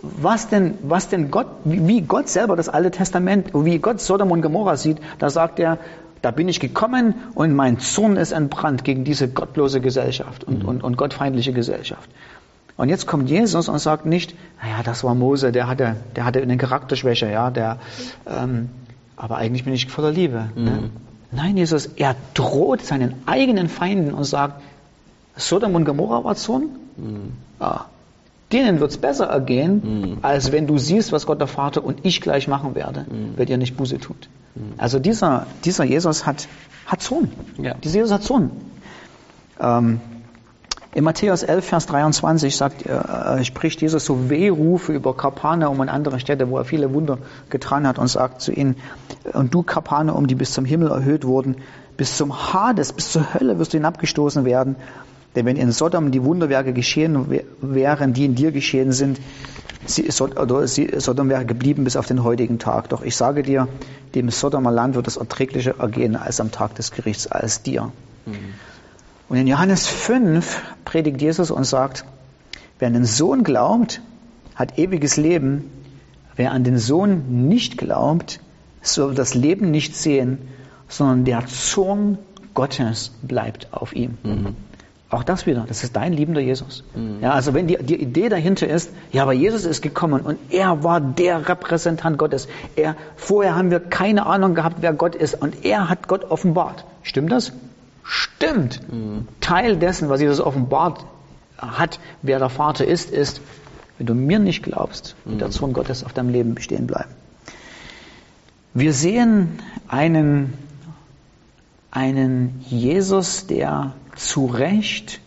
was 0.03 0.49
denn, 0.49 0.79
was 0.83 1.09
denn 1.09 1.31
Gott, 1.31 1.47
wie 1.65 2.01
Gott 2.03 2.29
selber 2.29 2.57
das 2.57 2.69
Alte 2.69 2.91
Testament, 2.91 3.51
wie 3.55 3.79
Gott 3.79 4.01
Sodom 4.01 4.31
und 4.31 4.43
Gomorra 4.43 4.77
sieht, 4.77 4.99
da 5.19 5.31
sagt 5.31 5.59
er, 5.59 5.79
da 6.23 6.31
bin 6.31 6.49
ich 6.49 6.61
gekommen 6.61 7.15
und 7.35 7.55
mein 7.55 7.79
Zorn 7.79 8.17
ist 8.17 8.33
entbrannt 8.33 8.85
gegen 8.85 9.05
diese 9.05 9.29
gottlose 9.29 9.81
Gesellschaft 9.81 10.45
und, 10.45 10.63
mhm. 10.63 10.69
und, 10.69 10.85
und 10.85 10.97
gottfeindliche 10.97 11.53
Gesellschaft. 11.53 12.09
Und 12.77 12.89
jetzt 12.89 13.07
kommt 13.07 13.29
Jesus 13.29 13.69
und 13.69 13.79
sagt 13.79 14.07
nicht, 14.07 14.35
naja, 14.63 14.83
das 14.83 15.05
war 15.05 15.15
Mose, 15.15 15.53
der 15.53 15.69
hatte, 15.69 15.97
der 16.17 16.25
hatte 16.25 16.41
eine 16.41 16.57
Charakterschwäche, 16.57 17.31
ja, 17.31 17.51
der, 17.51 17.79
ähm, 18.27 18.71
aber 19.17 19.37
eigentlich 19.37 19.65
bin 19.65 19.75
ich 19.75 19.87
voller 19.87 20.11
Liebe. 20.11 20.49
Ne? 20.55 20.61
Mhm. 20.61 20.65
Ne? 20.65 20.91
Nein, 21.33 21.57
Jesus, 21.57 21.87
er 21.87 22.17
droht 22.35 22.85
seinen 22.85 23.15
eigenen 23.27 23.69
Feinden 23.69 24.15
und 24.15 24.25
sagt, 24.25 24.63
Sodom 25.37 25.75
und 25.75 25.85
Gomorra 25.85 26.25
war 26.25 26.35
Zorn? 26.35 26.71
Mhm. 26.97 27.33
Ah, 27.61 27.85
denen 28.53 28.81
wird 28.81 28.91
es 28.91 28.99
besser 28.99 29.27
ergehen, 29.27 29.83
mhm. 29.85 30.19
als 30.23 30.53
wenn 30.53 30.67
du 30.67 30.79
siehst, 30.79 31.13
was 31.13 31.27
Gott 31.27 31.41
der 31.41 31.47
Vater 31.47 31.85
und 31.85 32.05
ich 32.05 32.21
gleich 32.21 32.49
machen 32.49 32.75
werde, 32.75 33.07
mhm. 33.09 33.35
wenn 33.37 33.49
ihr 33.49 33.59
nicht 33.59 33.77
Buße 33.77 33.99
tut. 33.99 34.29
Mhm. 34.55 34.75
Also 34.79 34.99
dieser, 34.99 35.47
dieser 35.65 35.85
Jesus 35.85 36.27
hat, 36.27 36.49
hat 36.87 37.03
Sohn. 37.03 37.31
Ja. 37.59 37.75
Dieser 37.75 37.99
Jesus 37.99 38.13
hat 38.13 38.23
Sohn. 38.23 38.51
Ähm, 39.61 40.01
in 40.93 41.05
Matthäus 41.05 41.45
11, 41.45 41.65
Vers 41.65 41.87
23 41.87 42.57
sagt, 42.57 42.85
äh, 42.85 43.45
spricht 43.45 43.81
Jesus 43.81 44.05
so 44.05 44.29
Wehrufe 44.29 44.93
über 44.93 45.17
Kapernaum 45.17 45.79
und 45.79 45.89
andere 45.89 46.19
Städte, 46.19 46.51
wo 46.51 46.59
er 46.59 46.65
viele 46.65 46.93
Wunder 46.93 47.19
getan 47.49 47.87
hat 47.87 48.01
und 48.01 48.09
sagt 48.09 48.41
zu 48.41 48.51
ihnen, 48.51 48.77
und 49.33 49.55
du 49.55 49.63
Kapernaum, 49.63 50.27
die 50.27 50.35
bis 50.35 50.53
zum 50.53 50.65
Himmel 50.65 50.91
erhöht 50.91 51.25
wurden, 51.25 51.57
bis 51.97 52.17
zum 52.17 52.53
Hades, 52.53 52.93
bis 52.93 53.13
zur 53.13 53.35
Hölle 53.35 53.61
wirst 53.61 53.73
du 53.73 53.79
hinabgestoßen 53.79 54.45
werden. 54.45 54.75
Denn 55.35 55.47
wenn 55.47 55.57
in 55.57 55.71
Sodom 55.71 56.11
die 56.11 56.25
Wunderwerke 56.25 56.73
geschehen 56.73 57.27
wären, 57.61 58.13
die 58.13 58.25
in 58.25 58.35
dir 58.35 58.51
geschehen 58.53 58.93
sind, 58.93 59.21
Sodom 59.87 61.29
wäre 61.29 61.45
geblieben 61.45 61.85
bis 61.85 61.97
auf 61.97 62.07
den 62.07 62.23
heutigen 62.23 62.59
Tag. 62.59 62.89
Doch 62.89 63.03
ich 63.03 63.17
sage 63.17 63.43
dir, 63.43 63.69
dem 64.15 64.31
Sodomer 64.31 64.71
Land 64.73 64.95
wird 64.95 65.07
es 65.07 65.17
erträglicher 65.17 65.79
ergehen 65.79 66.17
als 66.17 66.41
am 66.41 66.51
Tag 66.51 66.75
des 66.75 66.91
Gerichts, 66.91 67.27
als 67.27 67.63
dir. 67.63 67.93
Mhm. 68.27 68.35
Und 69.29 69.37
in 69.37 69.47
Johannes 69.47 69.87
5 69.87 70.63
predigt 70.85 71.21
Jesus 71.21 71.51
und 71.51 71.65
sagt, 71.65 72.05
wer 72.79 72.89
an 72.89 72.95
den 72.95 73.05
Sohn 73.05 73.45
glaubt, 73.45 74.01
hat 74.57 74.79
ewiges 74.79 75.17
Leben. 75.17 75.71
Wer 76.37 76.53
an 76.53 76.65
den 76.65 76.79
Sohn 76.79 77.49
nicht 77.49 77.79
glaubt, 77.79 78.41
soll 78.83 79.15
das 79.15 79.35
Leben 79.35 79.71
nicht 79.71 79.97
sehen, 79.97 80.39
sondern 80.89 81.25
der 81.25 81.47
Zorn 81.47 82.19
Gottes 82.55 83.13
bleibt 83.23 83.69
auf 83.73 83.95
ihm. 83.95 84.19
Mhm. 84.25 84.57
Auch 85.11 85.25
das 85.25 85.45
wieder, 85.45 85.65
das 85.67 85.83
ist 85.83 85.97
dein 85.97 86.13
liebender 86.13 86.41
Jesus. 86.41 86.85
Mhm. 86.95 87.19
Ja, 87.21 87.33
also 87.33 87.53
wenn 87.53 87.67
die, 87.67 87.77
die 87.79 88.01
Idee 88.01 88.29
dahinter 88.29 88.69
ist, 88.69 88.91
ja, 89.11 89.23
aber 89.23 89.33
Jesus 89.33 89.65
ist 89.65 89.83
gekommen 89.83 90.23
und 90.23 90.39
er 90.51 90.85
war 90.85 91.01
der 91.01 91.49
Repräsentant 91.49 92.17
Gottes. 92.17 92.47
Er, 92.77 92.95
vorher 93.17 93.57
haben 93.57 93.73
wir 93.73 93.81
keine 93.81 94.27
Ahnung 94.27 94.55
gehabt, 94.55 94.77
wer 94.81 94.93
Gott 94.93 95.17
ist 95.17 95.35
und 95.35 95.65
er 95.65 95.89
hat 95.89 96.07
Gott 96.07 96.31
offenbart. 96.31 96.85
Stimmt 97.03 97.33
das? 97.33 97.53
Stimmt. 98.05 98.81
Mhm. 98.91 99.27
Teil 99.41 99.77
dessen, 99.77 100.09
was 100.09 100.21
Jesus 100.21 100.41
offenbart 100.41 101.05
hat, 101.59 101.99
wer 102.23 102.39
der 102.39 102.49
Vater 102.49 102.85
ist, 102.87 103.11
ist, 103.11 103.41
wenn 103.99 104.07
du 104.07 104.15
mir 104.15 104.39
nicht 104.39 104.63
glaubst, 104.63 105.17
wird 105.25 105.35
mhm. 105.35 105.39
der 105.41 105.51
Sohn 105.51 105.73
Gottes 105.73 106.05
auf 106.05 106.13
deinem 106.13 106.31
Leben 106.31 106.55
bestehen 106.55 106.87
bleiben. 106.87 107.11
Wir 108.75 108.93
sehen 108.93 109.59
einen, 109.89 110.55
einen 111.91 112.65
Jesus, 112.69 113.47
der 113.47 113.95
zu 114.17 114.47
Recht 114.47 115.21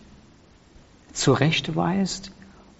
zurechtweist 1.12 2.32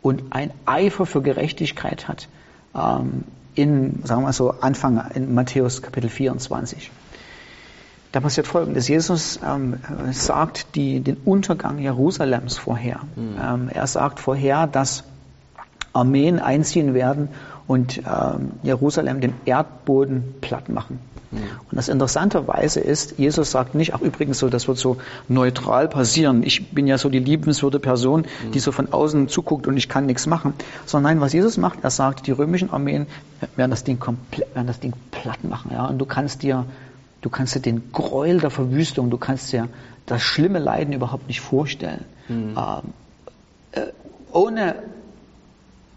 und 0.03 0.25
ein 0.31 0.51
Eifer 0.67 1.07
für 1.07 1.23
Gerechtigkeit 1.23 2.09
hat. 2.09 2.29
Ähm, 2.75 3.25
in, 3.55 4.03
sagen 4.05 4.23
wir 4.23 4.33
so, 4.33 4.51
Anfang 4.61 5.11
in 5.15 5.33
Matthäus 5.35 5.81
Kapitel 5.81 6.11
24. 6.11 6.91
Da 8.11 8.21
passiert 8.21 8.47
Folgendes. 8.47 8.89
Jesus 8.89 9.41
ähm, 9.45 9.79
sagt 10.13 10.75
die, 10.75 11.01
den 11.01 11.17
Untergang 11.25 11.79
Jerusalems 11.79 12.59
vorher. 12.59 13.01
Mhm. 13.17 13.37
Ähm, 13.41 13.69
er 13.73 13.87
sagt 13.87 14.21
vorher, 14.21 14.67
dass 14.67 15.05
Armeen 15.93 16.39
einziehen 16.39 16.95
werden 16.95 17.29
und 17.67 17.99
ähm, 17.99 18.53
Jerusalem 18.63 19.21
den 19.21 19.35
Erdboden 19.45 20.35
platt 20.41 20.69
machen. 20.69 20.99
Mhm. 21.31 21.39
Und 21.71 21.77
das 21.77 21.89
Interessanterweise 21.89 22.81
ist, 22.81 23.19
Jesus 23.19 23.51
sagt 23.51 23.75
nicht, 23.75 23.95
ach 23.95 24.01
übrigens 24.01 24.39
so, 24.39 24.49
das 24.49 24.69
wird 24.69 24.79
so 24.79 24.99
neutral 25.29 25.89
passieren. 25.89 26.43
Ich 26.43 26.71
bin 26.71 26.87
ja 26.87 26.99
so 26.99 27.09
die 27.09 27.19
liebenswürde 27.19 27.81
Person, 27.81 28.23
mhm. 28.23 28.53
die 28.53 28.61
so 28.61 28.73
von 28.73 28.93
außen 28.93 29.29
zuguckt 29.29 29.67
und 29.67 29.77
ich 29.77 29.89
kann 29.89 30.07
nichts 30.07 30.27
machen. 30.27 30.53
Sondern 30.87 31.15
nein, 31.15 31.21
was 31.21 31.33
Jesus 31.33 31.57
macht, 31.57 31.79
er 31.83 31.91
sagt, 31.91 32.27
die 32.27 32.33
römischen 32.33 32.71
Armeen 32.71 33.07
werden 33.57 33.71
das 33.71 33.85
Ding 33.85 33.99
komplett, 33.99 34.55
werden 34.55 34.67
das 34.67 34.81
Ding 34.81 34.93
platt 35.11 35.43
machen. 35.45 35.71
Ja? 35.73 35.87
Und 35.87 35.99
du 35.99 36.07
kannst 36.07 36.43
dir 36.43 36.67
Du 37.25 37.31
kannst 37.31 37.55
dir 37.55 37.61
den 37.61 37.91
Gräuel 37.91 38.39
der 38.39 38.51
Verwüstung, 38.51 39.09
du 39.09 39.17
kannst 39.17 39.51
dir 39.51 39.71
das 40.05 40.21
schlimme 40.21 40.59
Leiden 40.59 40.93
überhaupt 40.93 41.27
nicht 41.27 41.41
vorstellen. 41.41 42.05
Mhm. 42.29 42.55
Ähm, 42.55 42.83
äh, 43.73 43.87
ohne, 44.31 44.75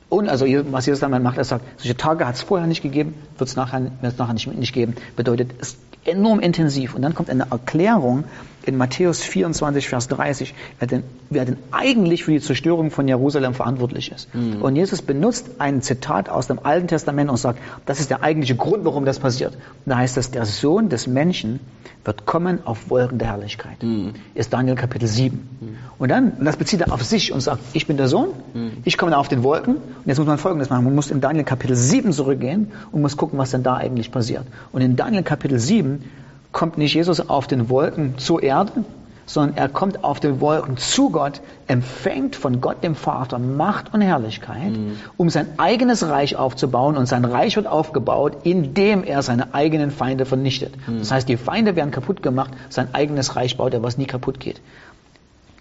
ohne, 0.09 0.29
also 0.31 0.45
was 0.71 0.85
Jesus 0.85 0.99
dann 1.01 1.21
macht, 1.21 1.37
er 1.37 1.43
sagt, 1.43 1.65
solche 1.77 1.97
Tage 1.97 2.25
hat 2.25 2.35
es 2.35 2.41
vorher 2.41 2.67
nicht 2.67 2.81
gegeben, 2.81 3.15
wird 3.37 3.49
es 3.49 3.55
nachher, 3.55 3.91
nachher 4.01 4.33
nicht, 4.33 4.47
nicht 4.47 4.73
geben. 4.73 4.95
Bedeutet, 5.15 5.51
es 5.59 5.69
ist 5.69 5.79
enorm 6.05 6.39
intensiv. 6.39 6.95
Und 6.95 7.01
dann 7.01 7.13
kommt 7.13 7.29
eine 7.29 7.47
Erklärung, 7.51 8.23
in 8.67 8.77
Matthäus 8.77 9.23
24, 9.23 9.87
Vers 9.87 10.07
30, 10.09 10.53
wer 10.79 10.87
denn, 10.87 11.03
wer 11.29 11.45
denn 11.45 11.57
eigentlich 11.71 12.25
für 12.25 12.31
die 12.31 12.41
Zerstörung 12.41 12.91
von 12.91 13.07
Jerusalem 13.07 13.53
verantwortlich 13.53 14.11
ist. 14.11 14.33
Mhm. 14.35 14.61
Und 14.61 14.75
Jesus 14.75 15.01
benutzt 15.01 15.59
ein 15.59 15.81
Zitat 15.81 16.29
aus 16.29 16.47
dem 16.47 16.59
Alten 16.63 16.87
Testament 16.87 17.29
und 17.29 17.37
sagt, 17.37 17.59
das 17.85 17.99
ist 17.99 18.09
der 18.09 18.23
eigentliche 18.23 18.55
Grund, 18.55 18.83
warum 18.83 19.05
das 19.05 19.19
passiert. 19.19 19.53
Und 19.55 19.61
da 19.91 19.97
heißt 19.97 20.17
es, 20.17 20.31
der 20.31 20.45
Sohn 20.45 20.89
des 20.89 21.07
Menschen 21.07 21.61
wird 22.03 22.25
kommen 22.25 22.59
auf 22.65 22.89
Wolken 22.89 23.19
der 23.19 23.29
Herrlichkeit. 23.29 23.83
Mhm. 23.83 24.13
Ist 24.33 24.53
Daniel 24.53 24.75
Kapitel 24.75 25.07
7. 25.07 25.37
Mhm. 25.37 25.77
Und 25.97 26.09
dann, 26.09 26.31
und 26.31 26.45
das 26.45 26.57
bezieht 26.57 26.81
er 26.81 26.91
auf 26.91 27.03
sich 27.03 27.31
und 27.31 27.41
sagt, 27.41 27.61
ich 27.73 27.87
bin 27.87 27.97
der 27.97 28.07
Sohn, 28.07 28.29
mhm. 28.53 28.71
ich 28.83 28.97
komme 28.97 29.17
auf 29.17 29.27
den 29.27 29.43
Wolken. 29.43 29.75
Und 29.75 30.05
jetzt 30.05 30.17
muss 30.17 30.27
man 30.27 30.37
Folgendes 30.37 30.69
machen. 30.69 30.83
Man 30.83 30.95
muss 30.95 31.09
in 31.09 31.21
Daniel 31.21 31.43
Kapitel 31.43 31.75
7 31.75 32.11
zurückgehen 32.11 32.71
und 32.91 33.01
muss 33.01 33.17
gucken, 33.17 33.39
was 33.39 33.51
denn 33.51 33.63
da 33.63 33.75
eigentlich 33.75 34.11
passiert. 34.11 34.45
Und 34.71 34.81
in 34.81 34.95
Daniel 34.95 35.23
Kapitel 35.23 35.59
7 35.59 36.03
kommt 36.51 36.77
nicht 36.77 36.93
Jesus 36.93 37.29
auf 37.29 37.47
den 37.47 37.69
Wolken 37.69 38.17
zur 38.17 38.41
Erde, 38.41 38.83
sondern 39.27 39.57
er 39.57 39.67
kommt 39.67 40.03
auf 40.03 40.19
den 40.19 40.39
Wolken 40.39 40.77
zu 40.77 41.09
Gott, 41.09 41.41
empfängt 41.67 42.35
von 42.35 42.61
Gott 42.61 42.83
dem 42.83 42.95
Vater 42.95 43.37
Macht 43.39 43.93
und 43.93 44.01
Herrlichkeit, 44.01 44.71
mhm. 44.71 44.97
um 45.17 45.29
sein 45.29 45.47
eigenes 45.57 46.07
Reich 46.07 46.37
aufzubauen. 46.37 46.95
Und 46.95 47.07
sein 47.07 47.25
Reich 47.25 47.57
wird 47.57 47.67
aufgebaut, 47.67 48.37
indem 48.43 49.03
er 49.03 49.21
seine 49.21 49.53
eigenen 49.53 49.91
Feinde 49.91 50.25
vernichtet. 50.25 50.73
Mhm. 50.87 50.99
Das 50.99 51.11
heißt, 51.11 51.27
die 51.27 51.37
Feinde 51.37 51.75
werden 51.75 51.91
kaputt 51.91 52.23
gemacht, 52.23 52.51
sein 52.69 52.93
eigenes 52.93 53.35
Reich 53.35 53.57
baut 53.57 53.73
er, 53.73 53.83
was 53.83 53.97
nie 53.97 54.05
kaputt 54.05 54.39
geht. 54.39 54.61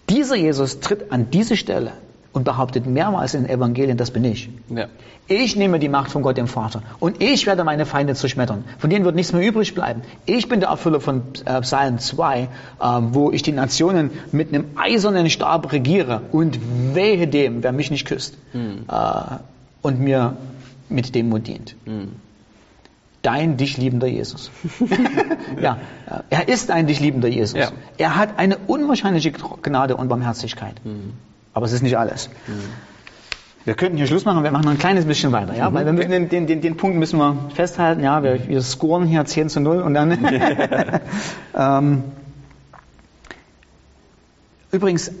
Dieser 0.09 0.37
Jesus 0.37 0.79
tritt 0.79 1.11
an 1.11 1.29
diese 1.29 1.57
Stelle 1.57 1.91
und 2.33 2.43
behauptet 2.43 2.85
mehrmals 2.85 3.33
in 3.33 3.43
den 3.43 3.49
Evangelien, 3.51 3.97
das 3.97 4.11
bin 4.11 4.23
ich. 4.23 4.49
Ja. 4.69 4.87
Ich 5.27 5.55
nehme 5.55 5.79
die 5.79 5.89
Macht 5.89 6.11
von 6.11 6.21
Gott 6.21 6.37
dem 6.37 6.47
Vater 6.47 6.81
und 6.99 7.21
ich 7.21 7.45
werde 7.47 7.63
meine 7.63 7.85
Feinde 7.85 8.15
zerschmettern. 8.15 8.63
Von 8.77 8.89
denen 8.89 9.03
wird 9.03 9.15
nichts 9.15 9.33
mehr 9.33 9.45
übrig 9.45 9.73
bleiben. 9.75 10.01
Ich 10.25 10.47
bin 10.47 10.61
der 10.61 10.69
Erfüller 10.69 11.01
von 11.01 11.21
äh, 11.45 11.61
Psalm 11.61 11.99
2, 11.99 12.41
äh, 12.41 12.47
wo 13.11 13.31
ich 13.31 13.41
die 13.41 13.51
Nationen 13.51 14.11
mit 14.31 14.53
einem 14.53 14.65
eisernen 14.75 15.29
Stab 15.29 15.71
regiere 15.71 16.21
und 16.31 16.59
wehe 16.93 17.27
dem, 17.27 17.63
wer 17.63 17.73
mich 17.73 17.91
nicht 17.91 18.07
küsst 18.07 18.37
mhm. 18.53 18.85
und 19.81 19.99
mir 19.99 20.37
mit 20.89 21.13
Demut 21.13 21.47
dient. 21.47 21.75
Mhm. 21.85 22.13
Dein 23.21 23.57
dich 23.57 23.77
liebender 23.77 24.07
Jesus. 24.07 24.51
ja, 25.61 25.79
äh, 26.09 26.21
er 26.29 26.47
ist 26.47 26.71
ein 26.71 26.87
dich 26.87 27.01
liebender 27.01 27.27
Jesus. 27.27 27.59
Ja. 27.59 27.71
Er 27.97 28.15
hat 28.15 28.37
eine 28.37 28.57
unwahrscheinliche 28.57 29.31
Gnade 29.31 29.97
und 29.97 30.07
Barmherzigkeit. 30.07 30.75
Mhm. 30.85 31.13
Aber 31.57 31.65
es 31.65 31.71
ist 31.71 31.81
nicht 31.81 31.97
alles. 31.97 32.29
Mhm. 32.45 32.53
Wir 33.65 33.73
könnten 33.73 33.97
hier 33.97 34.05
Schluss 34.05 34.25
machen, 34.25 34.43
wir 34.43 34.51
machen 34.51 34.65
noch 34.65 34.71
ein 34.73 34.77
kleines 34.77 35.05
bisschen 35.05 35.31
weiter, 35.31 35.55
ja, 35.55 35.71
mhm. 35.71 35.73
weil 35.73 35.85
wir 35.87 35.93
müssen 35.93 36.11
den, 36.11 36.29
den, 36.29 36.45
den, 36.45 36.61
den, 36.61 36.77
Punkt 36.77 36.97
müssen 36.97 37.17
wir 37.17 37.49
festhalten, 37.55 38.03
ja, 38.03 38.21
wir, 38.21 38.47
wir 38.47 38.61
scoren 38.61 39.07
hier 39.07 39.25
10 39.25 39.49
zu 39.49 39.59
0 39.59 39.81
und 39.81 39.95
dann. 39.95 40.11
ähm, 41.57 42.03
übrigens, 44.71 45.11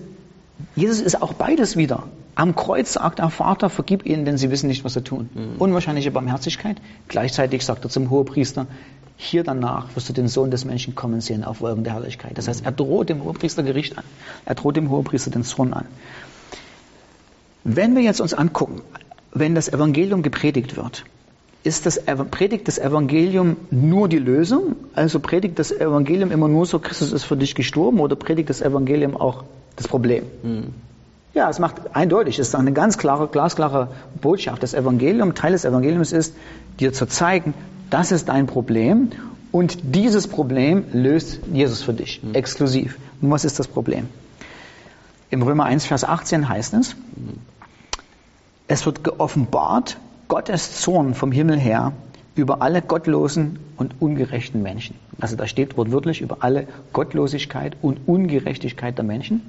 Jesus 0.75 1.01
ist 1.01 1.23
auch 1.23 1.33
beides 1.33 1.75
wieder. 1.75 2.03
Am 2.35 2.55
Kreuz 2.55 2.93
sagt 2.93 3.17
der 3.17 3.31
Vater, 3.31 3.71
vergib 3.71 4.05
ihnen, 4.05 4.23
denn 4.23 4.37
sie 4.37 4.51
wissen 4.51 4.67
nicht, 4.67 4.85
was 4.85 4.93
sie 4.93 5.01
tun. 5.01 5.31
Mhm. 5.33 5.55
Unwahrscheinliche 5.57 6.11
Barmherzigkeit. 6.11 6.77
Gleichzeitig 7.07 7.65
sagt 7.65 7.83
er 7.83 7.89
zum 7.89 8.11
Hohepriester, 8.11 8.67
hier 9.19 9.43
danach 9.43 9.95
wirst 9.95 10.07
du 10.09 10.13
den 10.13 10.27
Sohn 10.27 10.51
des 10.51 10.63
Menschen 10.63 10.93
kommen 10.93 11.21
sehen 11.21 11.43
auf 11.43 11.61
Wolken 11.61 11.83
der 11.83 11.93
Herrlichkeit. 11.93 12.37
Das 12.37 12.47
heißt, 12.47 12.63
er 12.63 12.71
droht 12.71 13.09
dem 13.09 13.23
Hohepriester 13.23 13.63
Gericht 13.63 13.97
an. 13.97 14.03
Er 14.45 14.53
droht 14.53 14.77
dem 14.77 14.91
Hohepriester 14.91 15.31
den 15.31 15.43
Zorn 15.43 15.73
an. 15.73 15.85
Wenn 17.69 17.97
wir 17.97 18.01
jetzt 18.01 18.21
uns 18.21 18.33
angucken, 18.33 18.81
wenn 19.33 19.53
das 19.53 19.67
Evangelium 19.67 20.21
gepredigt 20.23 20.77
wird, 20.77 21.03
ist 21.65 21.85
das, 21.85 22.01
predigt 22.31 22.65
das 22.69 22.79
Evangelium 22.79 23.57
nur 23.71 24.07
die 24.07 24.19
Lösung? 24.19 24.77
Also 24.95 25.19
predigt 25.19 25.59
das 25.59 25.73
Evangelium 25.73 26.31
immer 26.31 26.47
nur 26.47 26.65
so, 26.65 26.79
Christus 26.79 27.11
ist 27.11 27.25
für 27.25 27.35
dich 27.35 27.55
gestorben 27.55 27.99
oder 27.99 28.15
predigt 28.15 28.49
das 28.49 28.61
Evangelium 28.61 29.17
auch 29.17 29.43
das 29.75 29.89
Problem? 29.89 30.23
Mhm. 30.43 30.67
Ja, 31.33 31.49
es 31.49 31.59
macht 31.59 31.93
eindeutig, 31.93 32.39
es 32.39 32.47
ist 32.47 32.55
eine 32.55 32.71
ganz 32.71 32.97
klare, 32.97 33.27
glasklare 33.27 33.89
Botschaft. 34.21 34.63
Das 34.63 34.73
Evangelium, 34.73 35.35
Teil 35.35 35.51
des 35.51 35.65
Evangeliums 35.65 36.13
ist, 36.13 36.35
dir 36.79 36.93
zu 36.93 37.05
zeigen, 37.05 37.53
das 37.89 38.13
ist 38.13 38.29
dein 38.29 38.47
Problem 38.47 39.09
und 39.51 39.79
dieses 39.93 40.29
Problem 40.29 40.85
löst 40.93 41.41
Jesus 41.51 41.83
für 41.83 41.93
dich, 41.93 42.23
mhm. 42.23 42.33
exklusiv. 42.33 42.97
Und 43.21 43.29
was 43.29 43.43
ist 43.43 43.59
das 43.59 43.67
Problem? 43.67 44.07
Im 45.29 45.41
Römer 45.41 45.65
1, 45.65 45.85
Vers 45.85 46.05
18 46.05 46.47
heißt 46.47 46.73
es, 46.75 46.95
es 48.67 48.85
wird 48.85 49.03
geoffenbart 49.03 49.97
Gottes 50.27 50.81
Zorn 50.81 51.13
vom 51.13 51.31
Himmel 51.31 51.59
her 51.59 51.93
über 52.35 52.61
alle 52.61 52.81
gottlosen 52.81 53.59
und 53.77 53.95
ungerechten 53.99 54.61
Menschen. 54.61 54.95
Also 55.19 55.35
da 55.35 55.47
steht 55.47 55.77
wortwörtlich 55.77 56.21
über 56.21 56.37
alle 56.41 56.67
Gottlosigkeit 56.93 57.77
und 57.81 58.07
Ungerechtigkeit 58.07 58.97
der 58.97 59.05
Menschen. 59.05 59.41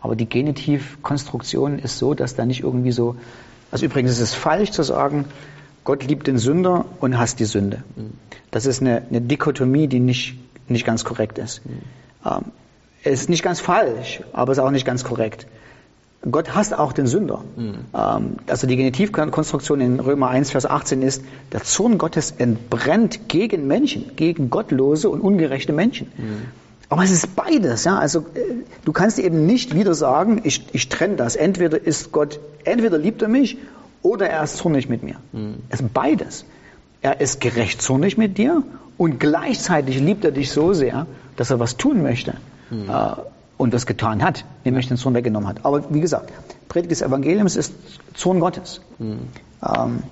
Aber 0.00 0.16
die 0.16 0.28
Genitivkonstruktion 0.28 1.78
ist 1.78 1.98
so, 1.98 2.14
dass 2.14 2.34
da 2.34 2.44
nicht 2.44 2.62
irgendwie 2.62 2.92
so, 2.92 3.16
also 3.70 3.84
übrigens 3.84 4.12
ist 4.12 4.20
es 4.20 4.34
falsch 4.34 4.70
zu 4.70 4.82
sagen, 4.82 5.26
Gott 5.84 6.04
liebt 6.04 6.26
den 6.26 6.38
Sünder 6.38 6.84
und 7.00 7.18
hasst 7.18 7.38
die 7.38 7.44
Sünde. 7.44 7.84
Das 8.50 8.66
ist 8.66 8.80
eine, 8.80 9.02
eine 9.08 9.20
Dikotomie, 9.20 9.86
die 9.86 10.00
nicht, 10.00 10.36
nicht 10.68 10.84
ganz 10.84 11.04
korrekt 11.04 11.38
ist. 11.38 11.60
Ähm, 12.24 12.46
es 13.04 13.20
ist 13.20 13.28
nicht 13.28 13.44
ganz 13.44 13.60
falsch, 13.60 14.20
aber 14.32 14.50
es 14.50 14.58
ist 14.58 14.64
auch 14.64 14.72
nicht 14.72 14.84
ganz 14.84 15.04
korrekt. 15.04 15.46
Gott 16.28 16.54
hasst 16.54 16.76
auch 16.76 16.92
den 16.92 17.06
Sünder. 17.06 17.44
Mhm. 17.56 18.36
Also 18.46 18.66
die 18.66 18.76
Genitivkonstruktion 18.76 19.80
in 19.80 20.00
Römer 20.00 20.28
1, 20.28 20.50
Vers 20.50 20.66
18 20.66 21.02
ist, 21.02 21.22
der 21.52 21.62
Zorn 21.62 21.98
Gottes 21.98 22.32
entbrennt 22.38 23.28
gegen 23.28 23.66
Menschen, 23.66 24.16
gegen 24.16 24.50
gottlose 24.50 25.08
und 25.08 25.20
ungerechte 25.20 25.72
Menschen. 25.72 26.08
Mhm. 26.16 26.48
Aber 26.88 27.02
es 27.02 27.10
ist 27.10 27.34
beides, 27.34 27.84
ja. 27.84 27.98
Also 27.98 28.20
äh, 28.34 28.40
du 28.84 28.92
kannst 28.92 29.18
eben 29.18 29.46
nicht 29.46 29.74
wieder 29.74 29.94
sagen, 29.94 30.40
ich, 30.44 30.64
ich 30.72 30.88
trenne 30.88 31.16
das. 31.16 31.36
Entweder 31.36 31.80
ist 31.84 32.12
Gott, 32.12 32.38
entweder 32.64 32.98
liebt 32.98 33.22
er 33.22 33.28
mich 33.28 33.58
oder 34.02 34.28
er 34.28 34.44
ist 34.44 34.56
zornig 34.56 34.88
mit 34.88 35.02
mir. 35.02 35.16
Mhm. 35.32 35.56
Es 35.68 35.80
ist 35.80 35.92
beides. 35.92 36.44
Er 37.02 37.20
ist 37.20 37.40
gerecht 37.40 37.82
zornig 37.82 38.16
mit 38.16 38.38
dir 38.38 38.62
und 38.96 39.20
gleichzeitig 39.20 40.00
liebt 40.00 40.24
er 40.24 40.30
dich 40.30 40.50
so 40.50 40.72
sehr, 40.72 41.06
dass 41.36 41.50
er 41.50 41.60
was 41.60 41.76
tun 41.76 42.02
möchte 42.02 42.34
mhm. 42.70 42.90
Und 43.56 43.72
was 43.72 43.86
getan 43.86 44.22
hat, 44.22 44.44
nämlich 44.64 44.88
den 44.88 44.96
Zorn 44.96 45.14
weggenommen 45.14 45.48
hat. 45.48 45.64
Aber 45.64 45.92
wie 45.92 46.00
gesagt, 46.00 46.32
Predigt 46.68 46.90
des 46.90 47.02
Evangeliums 47.02 47.56
ist 47.56 47.72
Zorn 48.14 48.40
Gottes. 48.40 48.80
Mhm. 48.98 49.28
Ähm, 49.62 50.02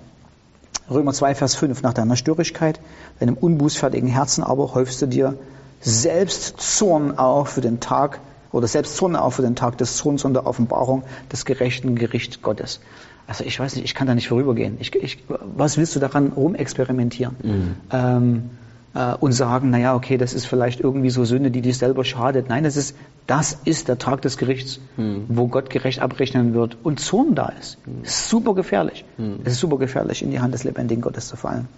Römer 0.91 1.13
2, 1.13 1.35
Vers 1.35 1.55
5, 1.55 1.83
nach 1.83 1.95
deiner 1.95 2.17
Störigkeit, 2.17 2.81
deinem 3.21 3.35
unbußfertigen 3.35 4.09
Herzen 4.09 4.45
aber 4.45 4.75
häufst 4.75 5.01
du 5.03 5.07
dir 5.07 5.39
selbst 5.81 6.61
Zorn 6.61 7.19
auf 7.19 7.51
für 7.51 7.61
den 7.61 7.81
Tag, 7.81 8.21
oder 8.53 8.69
selbst 8.69 8.97
Zorn 8.97 9.17
auf 9.17 9.35
für 9.35 9.43
den 9.43 9.57
Tag 9.57 9.79
des 9.79 9.97
Zorns 9.97 10.25
und 10.25 10.35
der 10.35 10.47
Offenbarung 10.47 11.03
des 11.33 11.45
gerechten 11.45 11.97
Gerichts 11.97 12.41
Gottes. 12.41 12.81
Also 13.27 13.45
ich 13.45 13.59
weiß 13.59 13.75
nicht, 13.75 13.85
ich 13.85 13.95
kann 13.95 14.07
da 14.07 14.15
nicht 14.15 14.29
vorübergehen. 14.29 14.77
Ich, 14.81 14.95
ich, 14.95 15.25
was 15.29 15.77
willst 15.77 15.97
du 15.97 16.01
daran 16.01 16.29
rumexperimentieren? 16.29 17.37
Mhm. 17.43 17.77
Ähm, 17.91 18.51
äh, 18.95 19.15
und 19.15 19.33
sagen, 19.33 19.71
naja, 19.71 19.95
okay, 19.95 20.17
das 20.17 20.35
ist 20.35 20.47
vielleicht 20.47 20.81
irgendwie 20.81 21.11
so 21.11 21.25
Sünde, 21.25 21.51
die 21.51 21.61
dich 21.61 21.79
selber 21.79 22.05
schadet. 22.05 22.49
Nein, 22.49 22.65
das 22.65 22.77
ist, 22.77 22.97
das 23.27 23.59
ist 23.65 23.89
der 23.89 23.99
Tag 23.99 24.23
des 24.23 24.37
Gerichts, 24.37 24.81
mhm. 24.97 25.25
wo 25.29 25.49
Gott 25.49 25.71
gerecht 25.71 26.01
abrechnen 26.01 26.55
wird 26.55 26.77
und 26.83 27.01
Zorn 27.01 27.35
da 27.35 27.53
ist. 27.61 27.79
Ist 28.03 28.29
super 28.29 28.55
gefährlich. 28.55 29.05
Mhm. 29.19 29.41
Es 29.45 29.55
ist 29.55 29.61
super 29.61 29.79
gefährlich, 29.79 30.23
in 30.23 30.31
die 30.31 30.41
Hand 30.41 30.55
des 30.55 30.65
lebendigen 30.65 31.03
Gottes 31.03 31.29
zu 31.29 31.37
fallen. 31.37 31.69